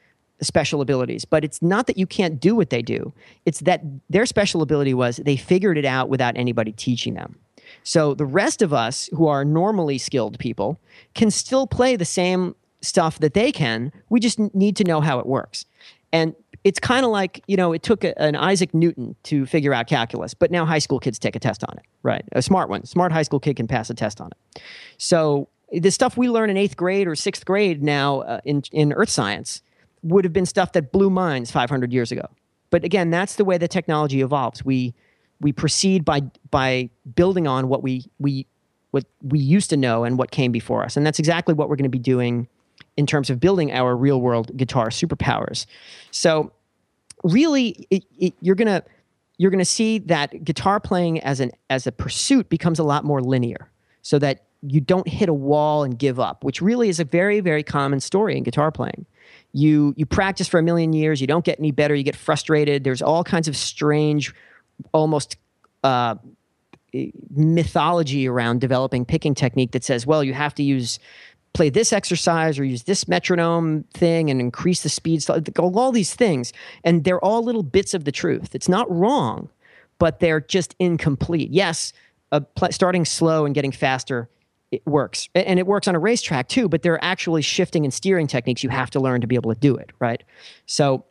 special 0.41 0.81
abilities, 0.81 1.25
but 1.25 1.45
it's 1.45 1.61
not 1.61 1.87
that 1.89 1.99
you 1.99 2.07
can't 2.07 2.39
do 2.39 2.55
what 2.55 2.71
they 2.71 2.83
do. 2.83 3.13
It's 3.45 3.61
that 3.61 3.83
their 4.09 4.25
special 4.25 4.63
ability 4.63 4.95
was 4.95 5.17
they 5.17 5.37
figured 5.37 5.77
it 5.77 5.85
out 5.85 6.09
without 6.09 6.37
anybody 6.37 6.73
teaching 6.73 7.15
them. 7.15 7.37
So 7.83 8.15
the 8.15 8.25
rest 8.25 8.63
of 8.63 8.73
us 8.73 9.11
who 9.13 9.27
are 9.27 9.45
normally 9.45 9.99
skilled 9.99 10.39
people 10.39 10.81
can 11.15 11.31
still 11.31 11.67
play 11.67 11.97
the 11.97 12.05
same 12.05 12.55
stuff 12.81 13.19
that 13.21 13.35
they 13.35 13.53
can. 13.53 13.93
We 14.09 14.21
just 14.21 14.39
need 14.55 14.77
to 14.77 14.85
know 14.85 15.01
how 15.01 15.19
it 15.19 15.27
works. 15.27 15.65
And 16.13 16.35
it's 16.65 16.79
kind 16.79 17.05
of 17.05 17.11
like, 17.11 17.43
you 17.47 17.57
know, 17.57 17.73
it 17.73 17.83
took 17.83 18.05
a, 18.05 18.19
an 18.21 18.37
Isaac 18.37 18.75
Newton 18.75 19.15
to 19.25 19.47
figure 19.47 19.75
out 19.75 19.87
calculus, 19.87 20.35
but 20.35 20.51
now 20.51 20.65
high 20.65 20.79
school 20.79 20.99
kids 20.99 21.19
take 21.19 21.37
a 21.37 21.39
test 21.39 21.65
on 21.65 21.77
it, 21.77 21.85
right? 22.03 22.25
A 22.33 22.43
smart 22.43 22.69
one. 22.69 22.85
Smart 22.85 23.13
high 23.13 23.23
school 23.23 23.41
kid 23.41 23.57
can 23.57 23.67
pass 23.67 23.91
a 23.91 23.95
test 23.95 24.21
on 24.21 24.29
it. 24.29 24.63
So 24.97 25.49
the 25.73 25.91
stuff 25.91 26.17
we 26.17 26.29
learn 26.29 26.51
in 26.51 26.57
eighth 26.57 26.77
grade 26.77 27.07
or 27.07 27.15
sixth 27.15 27.45
grade 27.45 27.83
now 27.83 28.21
uh, 28.21 28.41
in, 28.45 28.63
in 28.73 28.93
earth 28.93 29.11
science 29.11 29.63
would 30.03 30.25
have 30.25 30.33
been 30.33 30.47
stuff 30.47 30.73
that 30.73 30.93
blew 30.93 31.11
minds 31.11 31.51
500 31.51 31.93
years 31.93 32.11
ago. 32.13 32.27
But 32.71 32.85
again, 32.85 33.11
that's 33.11 33.37
the 33.37 33.45
way 33.45 33.59
the 33.59 33.69
technology 33.69 34.21
evolves. 34.21 34.65
We, 34.65 34.95
we 35.41 35.53
proceed 35.53 36.05
by, 36.05 36.23
by 36.51 36.91
building 37.15 37.47
on 37.47 37.69
what 37.69 37.83
we, 37.83 38.07
we, 38.19 38.47
what 38.91 39.05
we 39.23 39.39
used 39.39 39.71
to 39.71 39.77
know 39.77 40.05
and 40.05 40.19
what 40.19 40.31
came 40.31 40.53
before 40.53 40.85
us. 40.85 40.97
And 40.97 41.05
that's 41.05 41.19
exactly 41.19 41.55
what 41.55 41.69
we're 41.69 41.77
going 41.77 41.85
to 41.85 41.91
be 41.91 41.99
doing 41.99 42.49
in 42.99 43.07
terms 43.07 43.31
of 43.31 43.39
building 43.39 43.71
our 43.71 43.97
real 43.97 44.21
world 44.21 44.55
guitar 44.57 44.89
superpowers. 44.91 45.67
So 46.11 46.51
really, 47.23 47.87
it, 47.91 48.05
it, 48.19 48.35
you're 48.43 48.57
gonna 48.57 48.83
you're 49.39 49.53
gonna 49.53 49.65
see 49.65 49.99
that 50.01 50.45
guitar 50.45 50.81
playing 50.81 51.21
as 51.21 51.39
an 51.41 51.53
as 51.71 51.87
a 51.87 51.93
pursuit 51.93 52.49
becomes 52.49 52.81
a 52.81 52.83
lot 52.83 53.05
more 53.05 53.23
linear, 53.23 53.71
so 54.03 54.19
that 54.19 54.45
you 54.63 54.81
don't 54.81 55.07
hit 55.07 55.29
a 55.29 55.35
wall 55.35 55.85
and 55.85 55.97
give 55.97 56.19
up, 56.19 56.43
which 56.43 56.61
really 56.61 56.89
is 56.89 56.99
a 56.99 57.05
very 57.05 57.41
very 57.41 57.63
common 57.63 58.01
story 58.01 58.37
in 58.37 58.43
guitar 58.43 58.73
playing. 58.73 59.07
You 59.53 59.95
you 59.97 60.05
practice 60.05 60.49
for 60.49 60.59
a 60.59 60.63
million 60.63 60.93
years, 60.93 61.21
you 61.21 61.29
don't 61.29 61.45
get 61.45 61.59
any 61.61 61.71
better, 61.71 61.95
you 61.95 62.03
get 62.03 62.17
frustrated. 62.17 62.83
There's 62.83 63.01
all 63.01 63.23
kinds 63.23 63.47
of 63.47 63.57
strange, 63.57 64.35
almost 64.93 65.37
uh, 65.85 66.17
mythology 67.31 68.27
around 68.27 68.61
developing 68.61 69.05
picking 69.05 69.35
technique 69.35 69.71
that 69.73 69.85
says, 69.85 70.07
well, 70.07 70.25
you 70.25 70.35
have 70.35 70.55
to 70.55 70.63
use 70.63 70.99
play 71.53 71.71
this 71.71 71.93
exercise 71.93 72.59
or 72.59 72.65
use 72.65 72.85
this 72.85 73.09
metronome 73.09 73.85
thing 73.95 74.31
and 74.31 74.41
increase 74.41 74.83
the 74.83 74.89
speed, 74.89 75.25
all 75.59 75.93
these 75.93 76.15
things. 76.15 76.53
And 76.85 77.05
they're 77.05 77.25
all 77.25 77.43
little 77.43 77.63
bits 77.63 77.95
of 77.95 78.05
the 78.05 78.13
truth. 78.13 78.55
It's 78.55 78.69
not 78.69 78.91
wrong, 78.91 79.49
but 79.99 80.21
they're 80.21 80.41
just 80.41 80.75
incomplete. 80.79 81.51
Yes, 81.51 81.93
uh, 82.33 82.41
pl- 82.41 82.73
starting 82.73 83.05
slow 83.05 83.45
and 83.45 83.55
getting 83.55 83.73
faster 83.73 84.29
it 84.71 84.87
works 84.87 85.29
and 85.35 85.59
it 85.59 85.67
works 85.67 85.89
on 85.89 85.95
a 85.95 85.99
racetrack 85.99 86.49
too 86.49 86.69
but 86.69 86.83
there 86.83 86.93
are 86.93 87.03
actually 87.03 87.43
shifting 87.43 87.85
and 87.85 87.95
steering 87.95 88.27
techniques 88.27 88.63
you 88.63 88.69
have 88.69 88.91
to 88.91 89.01
learn 89.01 89.21
to 89.21 89.27
be 89.27 89.35
able 89.35 89.53
to 89.53 89.59
do 89.59 89.75
it 89.75 89.91
right 89.99 90.23
so 90.67 91.05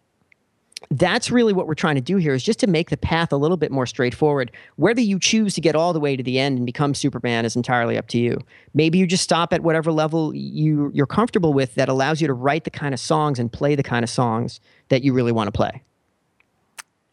that's 0.91 1.31
really 1.31 1.53
what 1.53 1.67
we're 1.67 1.75
trying 1.75 1.95
to 1.95 2.01
do 2.01 2.17
here 2.17 2.33
is 2.33 2.43
just 2.43 2.59
to 2.59 2.67
make 2.67 2.89
the 2.89 2.97
path 2.97 3.31
a 3.31 3.37
little 3.37 3.57
bit 3.57 3.71
more 3.71 3.85
straightforward. 3.85 4.51
Whether 4.75 5.01
you 5.01 5.19
choose 5.19 5.53
to 5.55 5.61
get 5.61 5.75
all 5.75 5.93
the 5.93 5.99
way 5.99 6.15
to 6.15 6.23
the 6.23 6.39
end 6.39 6.57
and 6.57 6.65
become 6.65 6.93
Superman 6.93 7.45
is 7.45 7.55
entirely 7.55 7.97
up 7.97 8.07
to 8.09 8.17
you. 8.17 8.39
Maybe 8.73 8.97
you 8.97 9.07
just 9.07 9.23
stop 9.23 9.53
at 9.53 9.63
whatever 9.63 9.91
level 9.91 10.33
you 10.35 10.91
you're 10.93 11.07
comfortable 11.07 11.53
with 11.53 11.75
that 11.75 11.89
allows 11.89 12.21
you 12.21 12.27
to 12.27 12.33
write 12.33 12.63
the 12.63 12.69
kind 12.69 12.93
of 12.93 12.99
songs 12.99 13.39
and 13.39 13.51
play 13.51 13.75
the 13.75 13.83
kind 13.83 14.03
of 14.03 14.09
songs 14.09 14.59
that 14.89 15.03
you 15.03 15.13
really 15.13 15.31
want 15.31 15.47
to 15.47 15.51
play. 15.51 15.81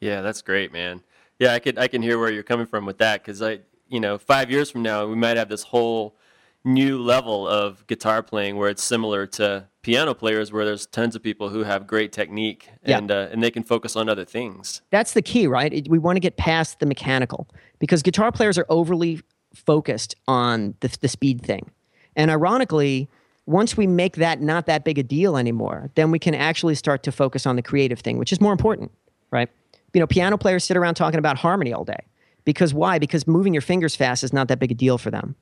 Yeah, 0.01 0.21
that's 0.21 0.43
great, 0.43 0.73
man. 0.73 1.03
Yeah, 1.39 1.55
I 1.55 1.59
could 1.59 1.79
I 1.79 1.89
can 1.89 2.03
hear 2.03 2.19
where 2.19 2.33
you're 2.33 2.43
coming 2.43 2.67
from 2.67 2.87
with 2.87 2.99
that 2.99 3.25
cuz 3.25 3.43
I, 3.43 3.61
you 3.89 4.01
know, 4.01 4.19
5 4.19 4.51
years 4.51 4.71
from 4.71 4.83
now 4.83 5.07
we 5.07 5.17
might 5.17 5.37
have 5.37 5.49
this 5.49 5.65
whole 5.65 6.17
new 6.65 6.99
level 6.99 7.47
of 7.47 7.87
guitar 7.87 8.23
playing 8.23 8.57
where 8.57 8.71
it's 8.71 8.83
similar 8.83 9.27
to 9.27 9.69
piano 9.85 10.15
players 10.15 10.51
where 10.53 10.65
there's 10.65 10.87
tons 10.87 11.15
of 11.15 11.23
people 11.23 11.51
who 11.51 11.63
have 11.63 11.87
great 11.87 12.11
technique 12.13 12.69
Yeah. 12.85 12.99
and 12.99 13.11
uh, 13.11 13.29
and 13.31 13.43
they 13.43 13.51
can 13.51 13.63
focus 13.63 13.95
on 13.95 14.09
other 14.09 14.25
things. 14.25 14.83
That's 14.91 15.13
the 15.13 15.23
key, 15.23 15.47
right? 15.47 15.73
It- 15.73 15.89
we 15.89 15.99
want 15.99 16.17
to 16.17 16.21
get 16.21 16.37
past 16.37 16.81
the 16.81 16.87
mechanical 16.87 17.47
because 17.79 18.03
guitar 18.03 18.33
players 18.33 18.59
are 18.59 18.67
overly 18.69 19.21
focused 19.55 20.17
on 20.27 20.75
the, 20.81 20.89
the 21.01 21.09
speed 21.09 21.43
thing. 21.43 21.71
And 22.17 22.31
ironically, 22.31 23.09
once 23.47 23.77
we 23.77 23.87
make 23.87 24.17
that 24.17 24.41
not 24.41 24.67
that 24.67 24.85
big 24.85 24.99
a 24.99 25.03
deal 25.03 25.37
anymore, 25.37 25.91
then 25.95 26.11
we 26.11 26.19
can 26.19 26.35
actually 26.35 26.75
start 26.75 27.03
to 27.05 27.13
focus 27.13 27.47
on 27.47 27.57
the 27.57 27.63
creative 27.63 28.01
thing, 28.01 28.19
which 28.19 28.33
is 28.33 28.41
more 28.41 28.53
important, 28.53 28.91
right? 29.31 29.49
You 29.93 30.01
know, 30.01 30.07
piano 30.07 30.39
players 30.39 30.65
sit 30.65 30.77
around 30.77 30.95
talking 30.95 31.19
about 31.19 31.37
harmony 31.39 31.73
all 31.73 31.85
day. 31.85 32.01
Because 32.45 32.75
why? 32.75 32.99
Because 32.99 33.27
moving 33.27 33.55
your 33.55 33.61
fingers 33.63 33.95
fast 33.97 34.25
is 34.25 34.33
not 34.33 34.49
that 34.49 34.59
big 34.59 34.71
a 34.73 34.75
deal 34.75 34.99
for 34.99 35.11
them. 35.11 35.35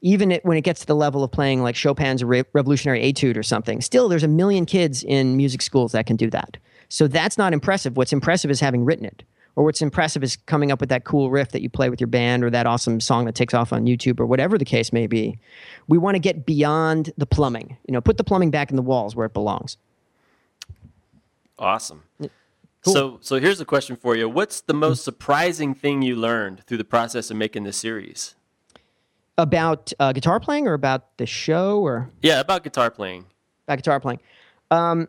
Even 0.00 0.30
it, 0.30 0.44
when 0.44 0.56
it 0.56 0.62
gets 0.62 0.80
to 0.80 0.86
the 0.86 0.94
level 0.94 1.24
of 1.24 1.32
playing 1.32 1.62
like 1.62 1.74
Chopin's 1.74 2.22
Re- 2.22 2.44
Revolutionary 2.52 3.02
Etude 3.12 3.36
or 3.36 3.42
something, 3.42 3.80
still 3.80 4.08
there's 4.08 4.22
a 4.22 4.28
million 4.28 4.64
kids 4.64 5.02
in 5.02 5.36
music 5.36 5.60
schools 5.62 5.92
that 5.92 6.06
can 6.06 6.16
do 6.16 6.30
that. 6.30 6.56
So 6.88 7.06
that's 7.06 7.36
not 7.36 7.52
impressive. 7.52 7.96
What's 7.96 8.12
impressive 8.12 8.50
is 8.50 8.60
having 8.60 8.84
written 8.84 9.04
it. 9.04 9.22
Or 9.56 9.64
what's 9.64 9.82
impressive 9.82 10.22
is 10.22 10.36
coming 10.36 10.70
up 10.70 10.78
with 10.78 10.88
that 10.90 11.02
cool 11.02 11.30
riff 11.32 11.50
that 11.50 11.62
you 11.62 11.68
play 11.68 11.90
with 11.90 12.00
your 12.00 12.06
band 12.06 12.44
or 12.44 12.50
that 12.50 12.64
awesome 12.66 13.00
song 13.00 13.24
that 13.24 13.34
takes 13.34 13.54
off 13.54 13.72
on 13.72 13.86
YouTube 13.86 14.20
or 14.20 14.26
whatever 14.26 14.56
the 14.56 14.64
case 14.64 14.92
may 14.92 15.08
be. 15.08 15.36
We 15.88 15.98
want 15.98 16.14
to 16.14 16.20
get 16.20 16.46
beyond 16.46 17.12
the 17.18 17.26
plumbing. 17.26 17.76
You 17.84 17.92
know, 17.92 18.00
put 18.00 18.18
the 18.18 18.24
plumbing 18.24 18.52
back 18.52 18.70
in 18.70 18.76
the 18.76 18.82
walls 18.82 19.16
where 19.16 19.26
it 19.26 19.34
belongs. 19.34 19.76
Awesome. 21.58 22.04
Cool. 22.84 22.94
So 22.94 23.18
so 23.20 23.40
here's 23.40 23.60
a 23.60 23.64
question 23.64 23.96
for 23.96 24.16
you. 24.16 24.28
What's 24.28 24.60
the 24.60 24.74
most 24.74 25.00
hmm. 25.00 25.04
surprising 25.04 25.74
thing 25.74 26.02
you 26.02 26.14
learned 26.14 26.62
through 26.64 26.78
the 26.78 26.84
process 26.84 27.28
of 27.28 27.36
making 27.36 27.64
this 27.64 27.76
series? 27.76 28.36
About 29.38 29.92
uh, 30.00 30.12
guitar 30.12 30.40
playing 30.40 30.66
or 30.66 30.74
about 30.74 31.16
the 31.16 31.24
show 31.26 31.80
or 31.80 32.10
Yeah, 32.22 32.40
about 32.40 32.64
guitar 32.64 32.90
playing. 32.90 33.24
about 33.66 33.76
guitar 33.78 34.00
playing. 34.00 34.18
Um, 34.70 35.08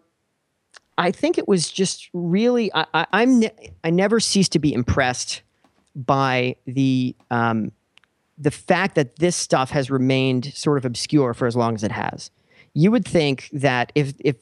I 1.00 1.12
think 1.12 1.38
it 1.40 1.48
was 1.48 1.72
just 1.72 2.10
really 2.14 2.72
I, 2.74 2.86
I, 2.94 3.06
I'm 3.12 3.40
ne- 3.40 3.72
I 3.84 3.90
never 3.90 4.20
cease 4.20 4.48
to 4.50 4.60
be 4.60 4.72
impressed 4.72 5.42
by 5.96 6.56
the 6.68 7.16
um, 7.32 7.72
the 8.38 8.52
fact 8.52 8.96
that 8.96 9.16
this 9.18 9.36
stuff 9.36 9.72
has 9.72 9.90
remained 9.90 10.54
sort 10.54 10.78
of 10.78 10.86
obscure 10.86 11.34
for 11.34 11.48
as 11.48 11.56
long 11.56 11.74
as 11.74 11.84
it 11.84 11.92
has. 11.92 12.30
You 12.76 12.92
would 12.92 13.06
think 13.06 13.50
that 13.52 13.92
if 13.96 14.14
if 14.20 14.36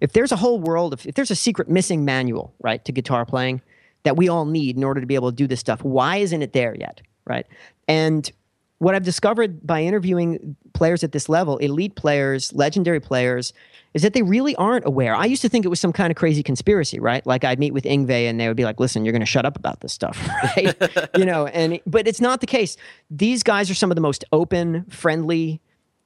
if 0.00 0.12
there's 0.14 0.32
a 0.32 0.36
whole 0.36 0.58
world 0.58 0.92
of 0.92 1.06
if 1.06 1.14
there's 1.14 1.30
a 1.30 1.36
secret 1.36 1.68
missing 1.68 2.04
manual 2.04 2.52
right 2.60 2.84
to 2.86 2.90
guitar 2.92 3.24
playing 3.24 3.62
that 4.02 4.16
we 4.16 4.28
all 4.28 4.46
need 4.46 4.76
in 4.76 4.82
order 4.82 5.00
to 5.00 5.06
be 5.06 5.14
able 5.14 5.30
to 5.30 5.36
do 5.36 5.46
this 5.46 5.60
stuff, 5.60 5.84
why 5.84 6.16
isn't 6.16 6.42
it 6.42 6.52
there 6.52 6.74
yet? 6.74 7.02
Right? 7.24 7.46
And 7.86 8.30
what 8.78 8.94
I've 8.94 9.02
discovered 9.02 9.66
by 9.66 9.82
interviewing 9.82 10.56
players 10.72 11.02
at 11.02 11.12
this 11.12 11.28
level, 11.28 11.56
elite 11.58 11.96
players, 11.96 12.52
legendary 12.52 13.00
players, 13.00 13.52
is 13.94 14.02
that 14.02 14.12
they 14.12 14.22
really 14.22 14.54
aren't 14.56 14.86
aware. 14.86 15.14
I 15.16 15.24
used 15.24 15.42
to 15.42 15.48
think 15.48 15.64
it 15.64 15.68
was 15.68 15.80
some 15.80 15.92
kind 15.92 16.10
of 16.10 16.16
crazy 16.16 16.42
conspiracy, 16.42 17.00
right? 17.00 17.26
Like 17.26 17.42
I'd 17.44 17.58
meet 17.58 17.72
with 17.74 17.84
Yngwie 17.84 18.28
and 18.28 18.38
they 18.38 18.46
would 18.46 18.56
be 18.56 18.64
like, 18.64 18.78
"Listen, 18.78 19.04
you're 19.04 19.12
going 19.12 19.20
to 19.20 19.26
shut 19.26 19.44
up 19.44 19.56
about 19.56 19.80
this 19.80 19.92
stuff," 19.92 20.28
right? 20.56 20.76
you 21.16 21.24
know, 21.24 21.46
and 21.46 21.80
but 21.86 22.06
it's 22.06 22.20
not 22.20 22.40
the 22.40 22.46
case. 22.46 22.76
These 23.10 23.42
guys 23.42 23.70
are 23.70 23.74
some 23.74 23.90
of 23.90 23.96
the 23.96 24.00
most 24.00 24.24
open, 24.30 24.84
friendly, 24.90 25.60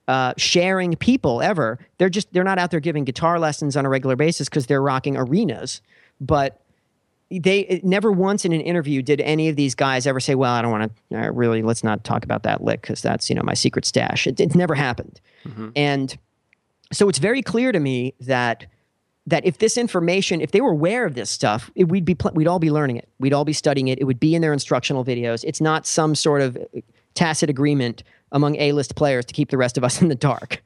uh, 0.09 0.33
sharing 0.39 0.97
people 0.97 1.43
ever. 1.43 1.79
They're 1.99 2.09
just 2.09 2.33
they're 2.33 2.45
not 2.45 2.59
out 2.59 2.71
there 2.71 2.81
giving 2.81 3.05
guitar 3.05 3.39
lessons 3.39 3.77
on 3.77 3.85
a 3.85 3.89
regular 3.91 4.17
basis 4.17 4.49
because 4.49 4.67
they're 4.67 4.83
rocking 4.83 5.17
arenas, 5.17 5.83
but 6.21 6.62
they 7.39 7.81
never 7.83 8.11
once 8.11 8.45
in 8.45 8.53
an 8.53 8.61
interview 8.61 9.03
did 9.03 9.21
any 9.21 9.49
of 9.49 9.57
these 9.57 9.75
guys 9.75 10.07
ever 10.07 10.21
say, 10.21 10.35
"Well, 10.35 10.53
I 10.53 10.63
don't 10.63 10.71
want 10.71 10.93
to 11.11 11.19
uh, 11.19 11.31
really. 11.31 11.63
Let's 11.63 11.85
not 11.85 12.05
talk 12.05 12.25
about 12.25 12.43
that 12.45 12.63
lick 12.63 12.83
because 12.83 13.03
that's 13.03 13.29
you 13.29 13.37
know 13.37 13.43
my 13.43 13.55
secret 13.55 13.85
stash." 13.85 14.27
It, 14.27 14.41
it 14.41 14.55
never 14.55 14.75
happened, 14.75 15.21
mm-hmm. 15.45 15.71
and 15.77 16.17
so 16.93 17.09
it's 17.09 17.19
very 17.19 17.43
clear 17.43 17.73
to 17.73 17.81
me 17.81 18.15
that 18.21 18.67
that 19.27 19.45
if 19.47 19.59
this 19.59 19.77
information, 19.77 20.41
if 20.41 20.51
they 20.51 20.61
were 20.61 20.73
aware 20.73 21.07
of 21.07 21.15
this 21.15 21.31
stuff, 21.31 21.71
it, 21.75 21.85
we'd 21.85 22.05
be 22.05 22.15
pl- 22.15 22.33
we'd 22.35 22.49
all 22.49 22.59
be 22.59 22.71
learning 22.71 22.97
it. 22.97 23.09
We'd 23.19 23.33
all 23.33 23.45
be 23.45 23.53
studying 23.53 23.89
it. 23.89 24.01
It 24.01 24.05
would 24.05 24.21
be 24.21 24.35
in 24.35 24.43
their 24.43 24.53
instructional 24.53 25.05
videos. 25.05 25.45
It's 25.47 25.61
not 25.61 25.87
some 25.87 26.15
sort 26.15 26.43
of 26.43 26.57
uh, 26.57 26.81
tacit 27.15 27.49
agreement 27.49 28.03
among 28.33 28.57
A-list 28.57 28.97
players 28.97 29.25
to 29.27 29.35
keep 29.35 29.51
the 29.51 29.59
rest 29.59 29.79
of 29.79 29.85
us 29.85 30.03
in 30.03 30.09
the 30.09 30.15
dark. 30.15 30.63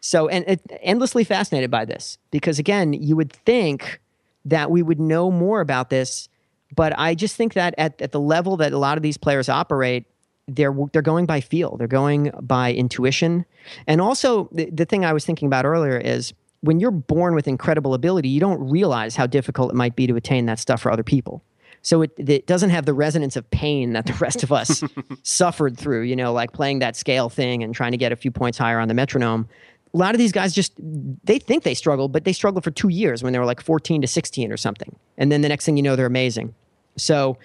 So, 0.00 0.28
and 0.28 0.44
it, 0.46 0.60
endlessly 0.82 1.24
fascinated 1.24 1.70
by 1.70 1.86
this 1.86 2.18
because 2.30 2.58
again, 2.58 2.92
you 2.92 3.16
would 3.16 3.32
think 3.32 4.00
that 4.44 4.70
we 4.70 4.82
would 4.82 5.00
know 5.00 5.30
more 5.30 5.60
about 5.60 5.90
this, 5.90 6.28
but 6.74 6.98
I 6.98 7.14
just 7.14 7.36
think 7.36 7.54
that 7.54 7.74
at, 7.78 8.00
at 8.00 8.12
the 8.12 8.20
level 8.20 8.56
that 8.58 8.72
a 8.72 8.78
lot 8.78 8.96
of 8.96 9.02
these 9.02 9.16
players 9.16 9.48
operate, 9.48 10.06
they're 10.46 10.74
they're 10.92 11.02
going 11.02 11.26
by 11.26 11.40
feel, 11.40 11.76
they're 11.76 11.86
going 11.86 12.30
by 12.42 12.72
intuition, 12.72 13.46
and 13.86 14.00
also 14.00 14.48
the, 14.52 14.68
the 14.70 14.84
thing 14.84 15.04
I 15.04 15.12
was 15.12 15.24
thinking 15.24 15.46
about 15.46 15.64
earlier 15.64 15.96
is 15.96 16.34
when 16.60 16.80
you're 16.80 16.90
born 16.90 17.34
with 17.34 17.46
incredible 17.46 17.94
ability, 17.94 18.28
you 18.28 18.40
don't 18.40 18.60
realize 18.68 19.16
how 19.16 19.26
difficult 19.26 19.70
it 19.70 19.74
might 19.74 19.96
be 19.96 20.06
to 20.06 20.16
attain 20.16 20.46
that 20.46 20.58
stuff 20.58 20.80
for 20.80 20.90
other 20.90 21.02
people. 21.02 21.42
So 21.82 22.00
it, 22.00 22.12
it 22.16 22.46
doesn't 22.46 22.70
have 22.70 22.86
the 22.86 22.94
resonance 22.94 23.36
of 23.36 23.48
pain 23.50 23.92
that 23.92 24.06
the 24.06 24.14
rest 24.14 24.42
of 24.42 24.50
us 24.50 24.82
suffered 25.22 25.76
through, 25.76 26.02
you 26.02 26.16
know, 26.16 26.32
like 26.32 26.52
playing 26.52 26.78
that 26.78 26.96
scale 26.96 27.28
thing 27.28 27.62
and 27.62 27.74
trying 27.74 27.92
to 27.92 27.98
get 27.98 28.10
a 28.10 28.16
few 28.16 28.30
points 28.30 28.56
higher 28.56 28.80
on 28.80 28.88
the 28.88 28.94
metronome. 28.94 29.46
A 29.94 29.96
lot 29.96 30.14
of 30.14 30.18
these 30.18 30.32
guys 30.32 30.52
just 30.52 30.72
they 30.76 31.38
think 31.38 31.62
they 31.62 31.74
struggle, 31.74 32.08
but 32.08 32.24
they 32.24 32.32
struggled 32.32 32.64
for 32.64 32.72
two 32.72 32.88
years 32.88 33.22
when 33.22 33.32
they 33.32 33.38
were 33.38 33.44
like 33.44 33.60
14 33.60 34.02
to 34.02 34.08
16 34.08 34.52
or 34.52 34.56
something. 34.56 34.94
And 35.16 35.30
then 35.30 35.40
the 35.40 35.48
next 35.48 35.64
thing 35.64 35.76
you 35.76 35.82
know, 35.82 35.94
they're 35.94 36.06
amazing. 36.06 36.54
So 36.96 37.38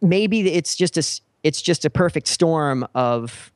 maybe 0.00 0.52
it's 0.52 0.76
just 0.76 0.96
a 0.96 1.20
it's 1.42 1.62
just 1.62 1.84
a 1.84 1.90
perfect 1.90 2.28
storm 2.28 2.86
of 2.94 3.52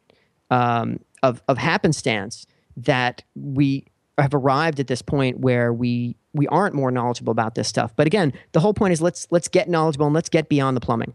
um, 0.50 1.00
of 1.22 1.42
of 1.48 1.58
happenstance 1.58 2.46
that 2.76 3.22
we 3.34 3.84
have 4.18 4.34
arrived 4.34 4.80
at 4.80 4.86
this 4.86 5.02
point 5.02 5.40
where 5.40 5.72
we 5.72 6.16
we 6.32 6.46
aren't 6.48 6.74
more 6.74 6.90
knowledgeable 6.90 7.30
about 7.30 7.54
this 7.54 7.68
stuff. 7.68 7.94
But 7.96 8.06
again, 8.06 8.32
the 8.52 8.60
whole 8.60 8.74
point 8.74 8.92
is 8.92 9.02
let's 9.02 9.26
let's 9.30 9.48
get 9.48 9.68
knowledgeable 9.68 10.06
and 10.06 10.14
let's 10.14 10.28
get 10.28 10.48
beyond 10.48 10.76
the 10.76 10.80
plumbing. 10.80 11.14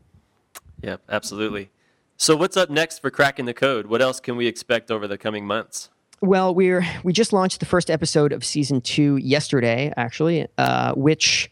Yep, 0.82 1.02
absolutely. 1.10 1.72
So 2.18 2.36
what's 2.36 2.58
up 2.58 2.70
next 2.70 3.00
for 3.00 3.12
cracking 3.12 3.46
the 3.46 3.54
code? 3.54 3.88
What 3.88 4.02
else 4.02 4.20
can 4.20 4.36
we 4.36 4.48
expect 4.48 4.90
over 4.90 5.08
the 5.08 5.18
coming 5.18 5.46
months? 5.46 5.90
Well, 6.22 6.56
we're 6.56 6.86
we 7.04 7.14
just 7.14 7.32
launched 7.32 7.60
the 7.60 7.66
first 7.66 7.92
episode 7.92 8.32
of 8.32 8.44
season 8.44 8.82
two 8.82 9.18
yesterday, 9.18 9.94
actually, 9.98 10.48
uh, 10.58 10.94
which 10.94 11.52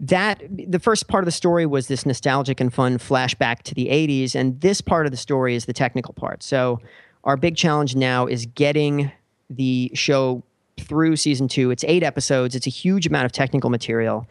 that 0.00 0.42
the 0.48 0.78
first 0.78 1.08
part 1.08 1.24
of 1.24 1.26
the 1.26 1.32
story 1.32 1.66
was 1.66 1.88
this 1.88 2.06
nostalgic 2.06 2.60
and 2.60 2.72
fun 2.72 2.98
flashback 2.98 3.62
to 3.62 3.74
the 3.74 3.86
80s 3.86 4.34
and 4.34 4.60
this 4.60 4.80
part 4.80 5.06
of 5.06 5.10
the 5.10 5.16
story 5.18 5.56
is 5.56 5.66
the 5.66 5.72
technical 5.72 6.14
part. 6.14 6.42
So 6.42 6.80
our 7.24 7.36
big 7.36 7.56
challenge 7.56 7.96
now 7.96 8.26
is 8.26 8.46
getting 8.46 9.10
the 9.50 9.90
show 9.94 10.44
through 10.78 11.16
season 11.16 11.48
two. 11.48 11.70
It's 11.70 11.84
eight 11.84 12.04
episodes. 12.04 12.54
It's 12.54 12.66
a 12.66 12.70
huge 12.70 13.06
amount 13.06 13.26
of 13.26 13.32
technical 13.32 13.70
material 13.70 14.26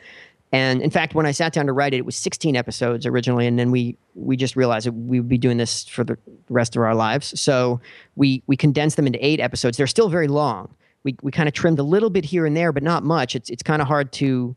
and 0.52 0.82
in 0.82 0.90
fact 0.90 1.16
when 1.16 1.26
i 1.26 1.32
sat 1.32 1.54
down 1.54 1.66
to 1.66 1.74
write 1.74 1.94
it 1.94 1.98
it 1.98 2.06
was 2.06 2.16
16 2.16 2.56
episodes 2.56 3.06
originally 3.06 3.48
and 3.48 3.58
then 3.58 3.72
we 3.72 3.98
we 4.16 4.36
just 4.36 4.56
realized 4.56 4.88
that 4.88 4.94
we 4.94 5.20
would 5.20 5.30
be 5.30 5.38
doing 5.38 5.58
this 5.58 5.86
for 5.86 6.04
the 6.04 6.18
rest 6.50 6.76
of 6.76 6.82
our 6.82 6.96
lives 6.96 7.40
so 7.40 7.80
we 8.16 8.44
we 8.48 8.56
condensed 8.56 8.96
them 8.96 9.08
into 9.08 9.24
eight 9.26 9.40
episodes 9.40 9.78
they're 9.78 9.88
still 9.88 10.10
very 10.10 10.28
long 10.28 10.74
we, 11.04 11.16
we 11.22 11.32
kind 11.32 11.48
of 11.48 11.54
trimmed 11.54 11.80
a 11.80 11.84
little 11.84 12.10
bit 12.10 12.26
here 12.26 12.46
and 12.46 12.56
there 12.56 12.72
but 12.72 12.84
not 12.84 13.04
much 13.04 13.36
it's 13.36 13.50
it's 13.50 13.64
kind 13.64 13.82
of 13.82 13.88
hard 13.88 14.12
to 14.12 14.56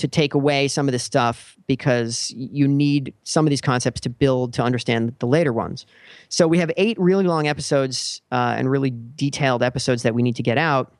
to 0.00 0.08
take 0.08 0.32
away 0.32 0.66
some 0.66 0.88
of 0.88 0.92
this 0.92 1.04
stuff 1.04 1.56
because 1.66 2.32
you 2.34 2.66
need 2.66 3.12
some 3.22 3.46
of 3.46 3.50
these 3.50 3.60
concepts 3.60 4.00
to 4.00 4.08
build 4.08 4.54
to 4.54 4.62
understand 4.62 5.14
the 5.18 5.26
later 5.26 5.52
ones. 5.52 5.84
So 6.30 6.48
we 6.48 6.58
have 6.58 6.70
eight 6.78 6.98
really 6.98 7.24
long 7.24 7.46
episodes 7.46 8.22
uh, 8.32 8.54
and 8.56 8.70
really 8.70 8.92
detailed 9.14 9.62
episodes 9.62 10.02
that 10.02 10.14
we 10.14 10.22
need 10.22 10.36
to 10.36 10.42
get 10.42 10.56
out. 10.56 10.94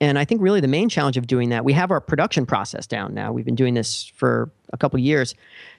And 0.00 0.18
I 0.18 0.24
think 0.24 0.40
really 0.40 0.60
the 0.60 0.68
main 0.68 0.88
challenge 0.88 1.16
of 1.16 1.26
doing 1.26 1.48
that, 1.50 1.64
we 1.64 1.72
have 1.72 1.90
our 1.90 2.00
production 2.00 2.46
process 2.46 2.86
down 2.86 3.14
now. 3.14 3.32
We've 3.32 3.44
been 3.44 3.54
doing 3.56 3.74
this 3.74 4.10
for 4.14 4.50
a 4.72 4.76
couple 4.76 4.98
of 4.98 5.04
years. 5.04 5.34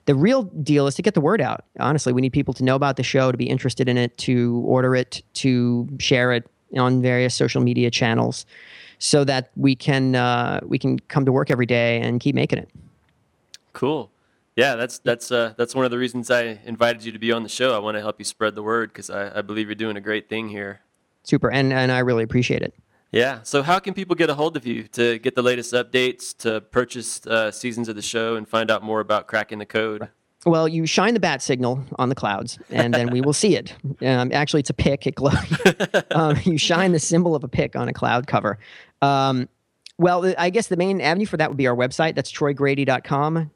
The 0.06 0.16
real 0.16 0.44
deal 0.44 0.88
is 0.88 0.96
to 0.96 1.02
get 1.02 1.14
the 1.14 1.22
word 1.22 1.42
out. 1.42 1.64
Honestly, 1.80 2.12
we 2.12 2.22
need 2.22 2.34
people 2.34 2.54
to 2.56 2.64
know 2.64 2.76
about 2.76 2.98
the 2.98 3.04
show, 3.04 3.32
to 3.32 3.38
be 3.38 3.50
interested 3.50 3.88
in 3.88 3.98
it, 3.98 4.18
to 4.20 4.62
order 4.66 4.96
it, 4.96 5.22
to 5.36 5.88
share 6.00 6.34
it 6.34 6.50
on 6.78 7.02
various 7.02 7.34
social 7.34 7.62
media 7.62 7.90
channels 7.90 8.46
so 9.00 9.24
that 9.24 9.52
we 9.56 9.76
can 9.76 10.16
uh, 10.16 10.60
we 10.64 10.80
can 10.80 11.00
come 11.00 11.26
to 11.26 11.32
work 11.32 11.52
every 11.52 11.66
day 11.66 12.00
and 12.02 12.20
keep 12.20 12.36
making 12.36 12.60
it. 12.60 12.70
Cool. 13.74 14.12
Yeah, 14.56 14.76
that's 14.76 15.00
that's 15.00 15.32
uh, 15.32 15.54
that's 15.58 15.74
one 15.74 15.86
of 15.86 15.92
the 15.92 15.98
reasons 15.98 16.30
I 16.30 16.60
invited 16.66 17.04
you 17.04 17.12
to 17.12 17.20
be 17.20 17.32
on 17.32 17.44
the 17.44 17.50
show. 17.50 17.76
I 17.76 17.80
want 17.80 17.96
to 17.96 18.02
help 18.02 18.20
you 18.20 18.26
spread 18.26 18.56
the 18.56 18.64
word 18.64 18.90
because 18.90 19.10
I, 19.10 19.40
I 19.40 19.42
believe 19.42 19.68
you're 19.68 19.76
doing 19.76 19.98
a 19.98 20.02
great 20.02 20.30
thing 20.30 20.50
here. 20.50 20.82
Super, 21.24 21.50
and 21.52 21.74
and 21.74 21.92
I 21.92 22.00
really 22.00 22.24
appreciate 22.24 22.62
it. 22.62 22.74
Yeah. 23.14 23.44
So 23.44 23.62
how 23.62 23.80
can 23.80 23.94
people 23.94 24.16
get 24.16 24.30
a 24.30 24.34
hold 24.34 24.58
of 24.58 24.66
you 24.66 24.84
to 24.90 25.20
get 25.20 25.36
the 25.36 25.44
latest 25.44 25.72
updates, 25.74 26.36
to 26.40 26.62
purchase 26.62 27.26
uh, 27.28 27.52
seasons 27.52 27.88
of 27.88 27.96
the 27.96 28.02
show, 28.02 28.36
and 28.36 28.48
find 28.48 28.72
out 28.72 28.84
more 28.84 29.00
about 29.00 29.28
cracking 29.28 29.60
the 29.60 29.68
code? 29.68 30.10
Well, 30.46 30.68
you 30.68 30.86
shine 30.86 31.14
the 31.14 31.20
bat 31.20 31.42
signal 31.42 31.86
on 31.98 32.10
the 32.10 32.16
clouds, 32.16 32.58
and 32.70 32.94
then 32.94 33.12
we 33.12 33.22
will 33.22 33.34
see 33.34 33.56
it. 33.56 33.74
Um, 34.04 34.32
actually, 34.34 34.60
it's 34.60 34.70
a 34.70 34.74
pick. 34.74 35.08
It 35.08 35.16
glows. 35.16 35.36
um, 36.12 36.36
you 36.44 36.58
shine 36.58 36.92
the 36.92 37.00
symbol 37.00 37.36
of 37.36 37.44
a 37.44 37.48
pick 37.48 37.76
on 37.76 37.88
a 37.88 37.94
cloud 37.94 38.28
cover. 38.28 38.60
Um, 39.02 39.48
well, 39.98 40.34
I 40.38 40.50
guess 40.50 40.68
the 40.68 40.76
main 40.76 41.00
avenue 41.00 41.26
for 41.26 41.38
that 41.38 41.50
would 41.50 41.58
be 41.58 41.68
our 41.68 41.76
website. 41.76 42.16
That's 42.16 42.32
troygrady.com, 42.32 43.52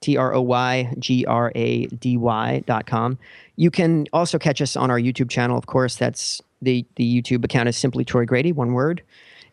T 0.00 0.16
R 0.16 0.34
O 0.34 0.40
Y 0.40 0.94
G 0.98 1.24
R 1.26 1.52
A 1.54 1.86
D 1.86 2.16
Y.com. 2.16 3.18
You 3.56 3.70
can 3.70 4.06
also 4.12 4.38
catch 4.38 4.62
us 4.62 4.76
on 4.76 4.90
our 4.90 4.98
YouTube 4.98 5.30
channel, 5.30 5.58
of 5.58 5.66
course. 5.66 5.96
That's 5.96 6.40
the 6.62 6.84
the 6.96 7.22
YouTube 7.22 7.44
account 7.44 7.68
is 7.68 7.76
simply 7.76 8.04
Troy 8.04 8.24
Grady, 8.24 8.52
one 8.52 8.72
word. 8.72 9.02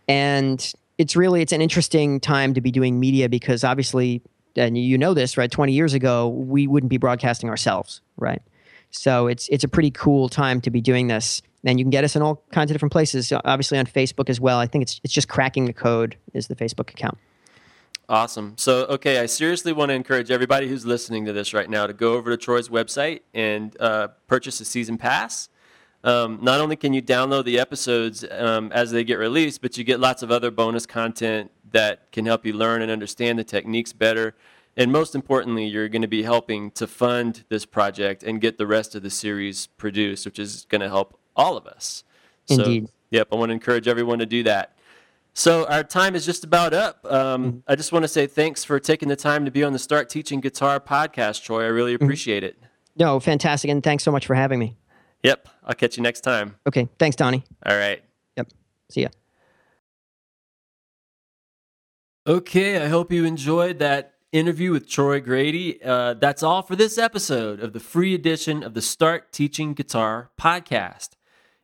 And 0.08 0.74
it's 0.98 1.16
really 1.16 1.41
it's 1.41 1.52
an 1.52 1.62
interesting 1.62 2.20
time 2.20 2.54
to 2.54 2.62
be 2.62 2.72
doing 2.72 3.00
media 3.00 3.28
because 3.30 3.64
obviously, 3.64 4.22
and 4.56 4.78
you 4.78 4.98
know 4.98 5.14
this, 5.14 5.38
right? 5.38 5.52
Twenty 5.52 5.74
years 5.74 5.93
ago, 5.93 6.28
we 6.28 6.68
wouldn't 6.68 6.89
be 6.89 6.98
broadcasting 6.98 7.50
ourselves, 7.50 8.02
right? 8.18 8.41
So 8.91 9.28
it's 9.28 9.48
it's 9.50 9.64
a 9.64 9.68
pretty 9.68 9.91
cool 9.91 10.30
time 10.30 10.62
to 10.62 10.70
be 10.70 10.82
doing 10.82 11.08
this. 11.08 11.41
And 11.64 11.80
you 11.80 11.86
can 11.86 11.89
get 11.89 12.04
us 12.04 12.16
in 12.16 12.22
all 12.22 12.43
kinds 12.52 12.70
of 12.70 12.76
different 12.76 12.91
places. 12.91 13.34
Obviously 13.34 13.80
on 13.80 13.88
Facebook 13.88 14.30
as 14.30 14.39
well. 14.39 14.60
I 14.60 14.68
think 14.68 14.84
it's 14.84 15.02
it's 15.04 15.14
just 15.14 15.28
cracking 15.28 15.66
the 15.66 15.74
code 15.74 16.16
is 16.34 16.48
the 16.48 16.56
Facebook 16.56 16.91
account. 16.91 17.18
Awesome. 18.08 18.53
So, 18.58 18.86
okay, 18.86 19.20
I 19.20 19.26
seriously 19.26 19.74
want 19.74 19.89
to 19.89 19.95
encourage 19.95 20.30
everybody 20.30 20.68
who's 20.68 20.86
listening 20.86 21.26
to 21.26 21.34
this 21.34 21.53
right 21.53 21.70
now 21.70 21.88
to 21.88 21.93
go 21.93 22.14
over 22.14 22.30
to 22.30 22.38
Troy's 22.38 22.70
website 22.70 23.22
and 23.34 23.76
uh, 23.80 24.10
purchase 24.28 24.60
a 24.60 24.66
season 24.66 24.97
pass. 24.97 25.49
Um, 26.03 26.38
not 26.41 26.62
only 26.62 26.76
can 26.76 26.93
you 26.93 27.01
download 27.01 27.45
the 27.45 27.58
episodes 27.58 28.24
um, 28.30 28.72
as 28.72 28.91
they 28.91 29.03
get 29.03 29.18
released, 29.18 29.62
but 29.62 29.76
you 29.76 29.84
get 29.84 29.99
lots 29.99 30.22
of 30.22 30.30
other 30.30 30.51
bonus 30.51 30.86
content 30.86 31.51
that 31.72 32.12
can 32.12 32.28
help 32.28 32.45
you 32.45 32.53
learn 32.53 32.84
and 32.84 32.91
understand 32.91 33.39
the 33.39 33.43
techniques 33.43 33.91
better. 33.91 34.36
And 34.78 34.91
most 34.91 35.16
importantly, 35.16 35.66
you're 35.66 35.89
going 35.89 36.03
to 36.03 36.08
be 36.08 36.22
helping 36.22 36.70
to 36.72 36.86
fund 36.86 37.43
this 37.49 37.66
project 37.66 38.22
and 38.22 38.39
get 38.39 38.60
the 38.60 38.68
rest 38.68 38.93
of 38.93 39.01
the 39.01 39.10
series 39.10 39.66
produced, 39.66 40.26
which 40.26 40.38
is 40.38 40.66
going 40.70 40.82
to 40.82 40.89
help 40.89 41.18
all 41.36 41.58
of 41.58 41.66
us. 41.66 42.03
So, 42.45 42.62
Indeed. 42.62 42.89
Yep, 43.10 43.30
I 43.32 43.36
want 43.36 43.49
to 43.49 43.53
encourage 43.53 43.88
everyone 43.88 44.20
to 44.20 44.26
do 44.28 44.43
that. 44.43 44.75
So 45.38 45.66
our 45.68 45.84
time 45.84 46.16
is 46.16 46.26
just 46.26 46.44
about 46.46 46.74
up. 46.74 47.06
Um, 47.06 47.44
Mm-hmm. 47.46 47.58
I 47.68 47.76
just 47.76 47.92
want 47.92 48.04
to 48.04 48.08
say 48.08 48.26
thanks 48.26 48.64
for 48.64 48.80
taking 48.80 49.10
the 49.10 49.16
time 49.18 49.44
to 49.46 49.52
be 49.52 49.64
on 49.64 49.74
the 49.74 49.80
Start 49.80 50.08
Teaching 50.10 50.40
Guitar 50.40 50.80
podcast, 50.80 51.44
Troy. 51.44 51.64
I 51.64 51.68
really 51.68 51.94
Mm-hmm. 51.96 52.06
appreciate 52.06 52.44
it. 52.44 52.58
No, 52.96 53.20
fantastic. 53.20 53.70
And 53.70 53.84
thanks 53.84 54.04
so 54.04 54.12
much 54.12 54.26
for 54.26 54.34
having 54.36 54.60
me. 54.60 54.78
Yep, 55.24 55.50
I'll 55.66 55.74
catch 55.76 55.98
you 55.98 56.04
next 56.04 56.22
time. 56.22 56.56
Okay. 56.68 56.88
Thanks, 57.00 57.16
Donnie. 57.18 57.44
All 57.66 57.76
right. 57.76 58.02
Yep. 58.38 58.48
See 58.90 59.02
ya. 59.02 59.10
Okay, 62.28 62.82
I 62.84 62.88
hope 62.88 63.12
you 63.12 63.26
enjoyed 63.26 63.80
that 63.80 64.14
interview 64.32 64.72
with 64.72 64.88
Troy 64.90 65.20
Grady. 65.20 65.84
Uh, 65.84 66.14
that's 66.16 66.42
all 66.44 66.62
for 66.62 66.76
this 66.76 66.98
episode 66.98 67.60
of 67.60 67.74
the 67.74 67.80
free 67.80 68.14
edition 68.16 68.64
of 68.64 68.74
the 68.74 68.82
Start 68.82 69.32
Teaching 69.32 69.74
Guitar 69.74 70.32
podcast. 70.40 71.10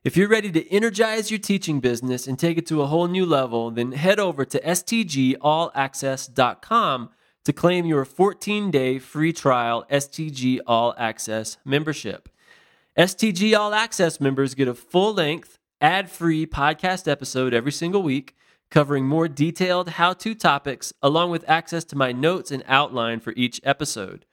If 0.04 0.18
you're 0.18 0.28
ready 0.28 0.52
to 0.54 0.68
energize 0.74 1.30
your 1.30 1.40
teaching 1.40 1.80
business 1.80 2.26
and 2.26 2.40
take 2.40 2.58
it 2.58 2.66
to 2.68 2.82
a 2.82 2.88
whole 2.88 3.08
new 3.08 3.24
level, 3.24 3.70
then 3.70 3.92
head 3.92 4.20
over 4.20 4.46
to 4.46 4.60
stgallaccess.com 4.60 7.10
to 7.46 7.54
claim 7.54 7.86
your 7.86 8.04
14 8.04 8.72
day 8.72 8.98
free 8.98 9.32
trial 9.32 9.86
STG 9.92 10.60
All 10.66 10.96
Access 10.98 11.60
membership. 11.64 12.30
STG 12.98 13.56
All 13.56 13.76
Access 13.76 14.20
members 14.20 14.56
get 14.56 14.68
a 14.68 14.74
full 14.74 15.14
length, 15.14 15.60
ad 15.80 16.10
free 16.10 16.48
podcast 16.48 17.08
episode 17.08 17.54
every 17.54 17.72
single 17.72 18.02
week 18.02 18.36
covering 18.72 19.06
more 19.06 19.28
detailed 19.28 19.90
how 19.90 20.14
to 20.14 20.34
topics, 20.34 20.92
along 21.04 21.30
with 21.30 21.48
access 21.48 21.84
to 21.84 21.96
my 21.96 22.12
notes 22.12 22.50
and 22.50 22.64
outline 22.66 23.20
for 23.20 23.34
each 23.36 23.62
episode. 23.64 24.26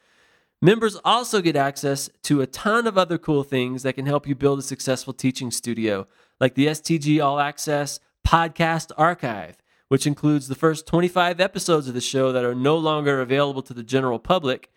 Members 0.61 0.97
also 1.05 1.41
get 1.41 1.55
access 1.55 2.11
to 2.25 2.41
a 2.41 2.47
ton 2.47 2.89
of 2.89 2.99
other 2.99 3.17
cool 3.17 3.45
things 3.45 3.85
that 3.85 3.93
can 3.93 4.07
help 4.07 4.27
you 4.27 4.35
build 4.35 4.59
a 4.59 4.63
successful 4.63 5.13
teaching 5.13 5.53
studio, 5.53 6.05
like 6.41 6.57
the 6.57 6.67
STG 6.67 7.25
All 7.25 7.39
Access 7.39 8.01
Podcast 8.27 8.91
Archive, 8.99 9.59
which 9.87 10.05
includes 10.05 10.49
the 10.49 10.57
first 10.57 10.85
25 10.89 11.41
episodes 11.41 11.87
of 11.87 11.95
the 11.95 12.01
show 12.01 12.33
that 12.33 12.45
are 12.45 12.57
no 12.57 12.77
longer 12.77 13.21
available 13.21 13.63
to 13.63 13.73
the 13.73 13.85
general 13.85 14.19
public, 14.19 14.69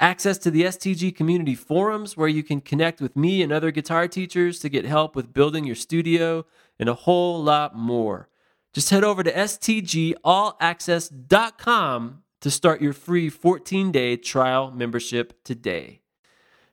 access 0.00 0.38
to 0.38 0.50
the 0.50 0.62
STG 0.62 1.14
community 1.14 1.54
forums 1.54 2.16
where 2.16 2.26
you 2.26 2.42
can 2.42 2.60
connect 2.60 3.00
with 3.00 3.14
me 3.14 3.40
and 3.40 3.52
other 3.52 3.70
guitar 3.70 4.08
teachers 4.08 4.58
to 4.58 4.68
get 4.68 4.86
help 4.86 5.14
with 5.14 5.32
building 5.32 5.64
your 5.64 5.76
studio, 5.76 6.44
and 6.80 6.88
a 6.88 6.94
whole 6.94 7.40
lot 7.40 7.76
more. 7.76 8.28
Just 8.72 8.90
head 8.90 9.04
over 9.04 9.22
to 9.22 9.32
stgallaccess.com 9.32 12.24
to 12.40 12.50
start 12.50 12.80
your 12.80 12.92
free 12.92 13.28
14 13.28 13.90
day 13.92 14.16
trial 14.16 14.70
membership 14.70 15.42
today. 15.44 16.00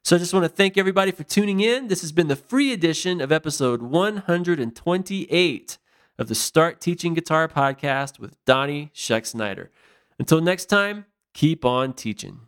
So 0.03 0.15
I 0.15 0.19
just 0.19 0.33
want 0.33 0.43
to 0.43 0.49
thank 0.49 0.77
everybody 0.77 1.11
for 1.11 1.23
tuning 1.23 1.61
in. 1.61 1.87
This 1.87 2.01
has 2.01 2.11
been 2.11 2.27
the 2.27 2.35
free 2.35 2.71
edition 2.71 3.19
of 3.21 3.31
episode 3.31 3.81
128 3.81 5.77
of 6.17 6.27
the 6.27 6.35
Start 6.35 6.79
Teaching 6.79 7.15
Guitar 7.15 7.47
podcast 7.47 8.19
with 8.19 8.37
Donnie 8.45 8.91
Schexnayder. 8.93 9.69
Until 10.19 10.41
next 10.41 10.65
time, 10.65 11.05
keep 11.33 11.65
on 11.65 11.93
teaching. 11.93 12.41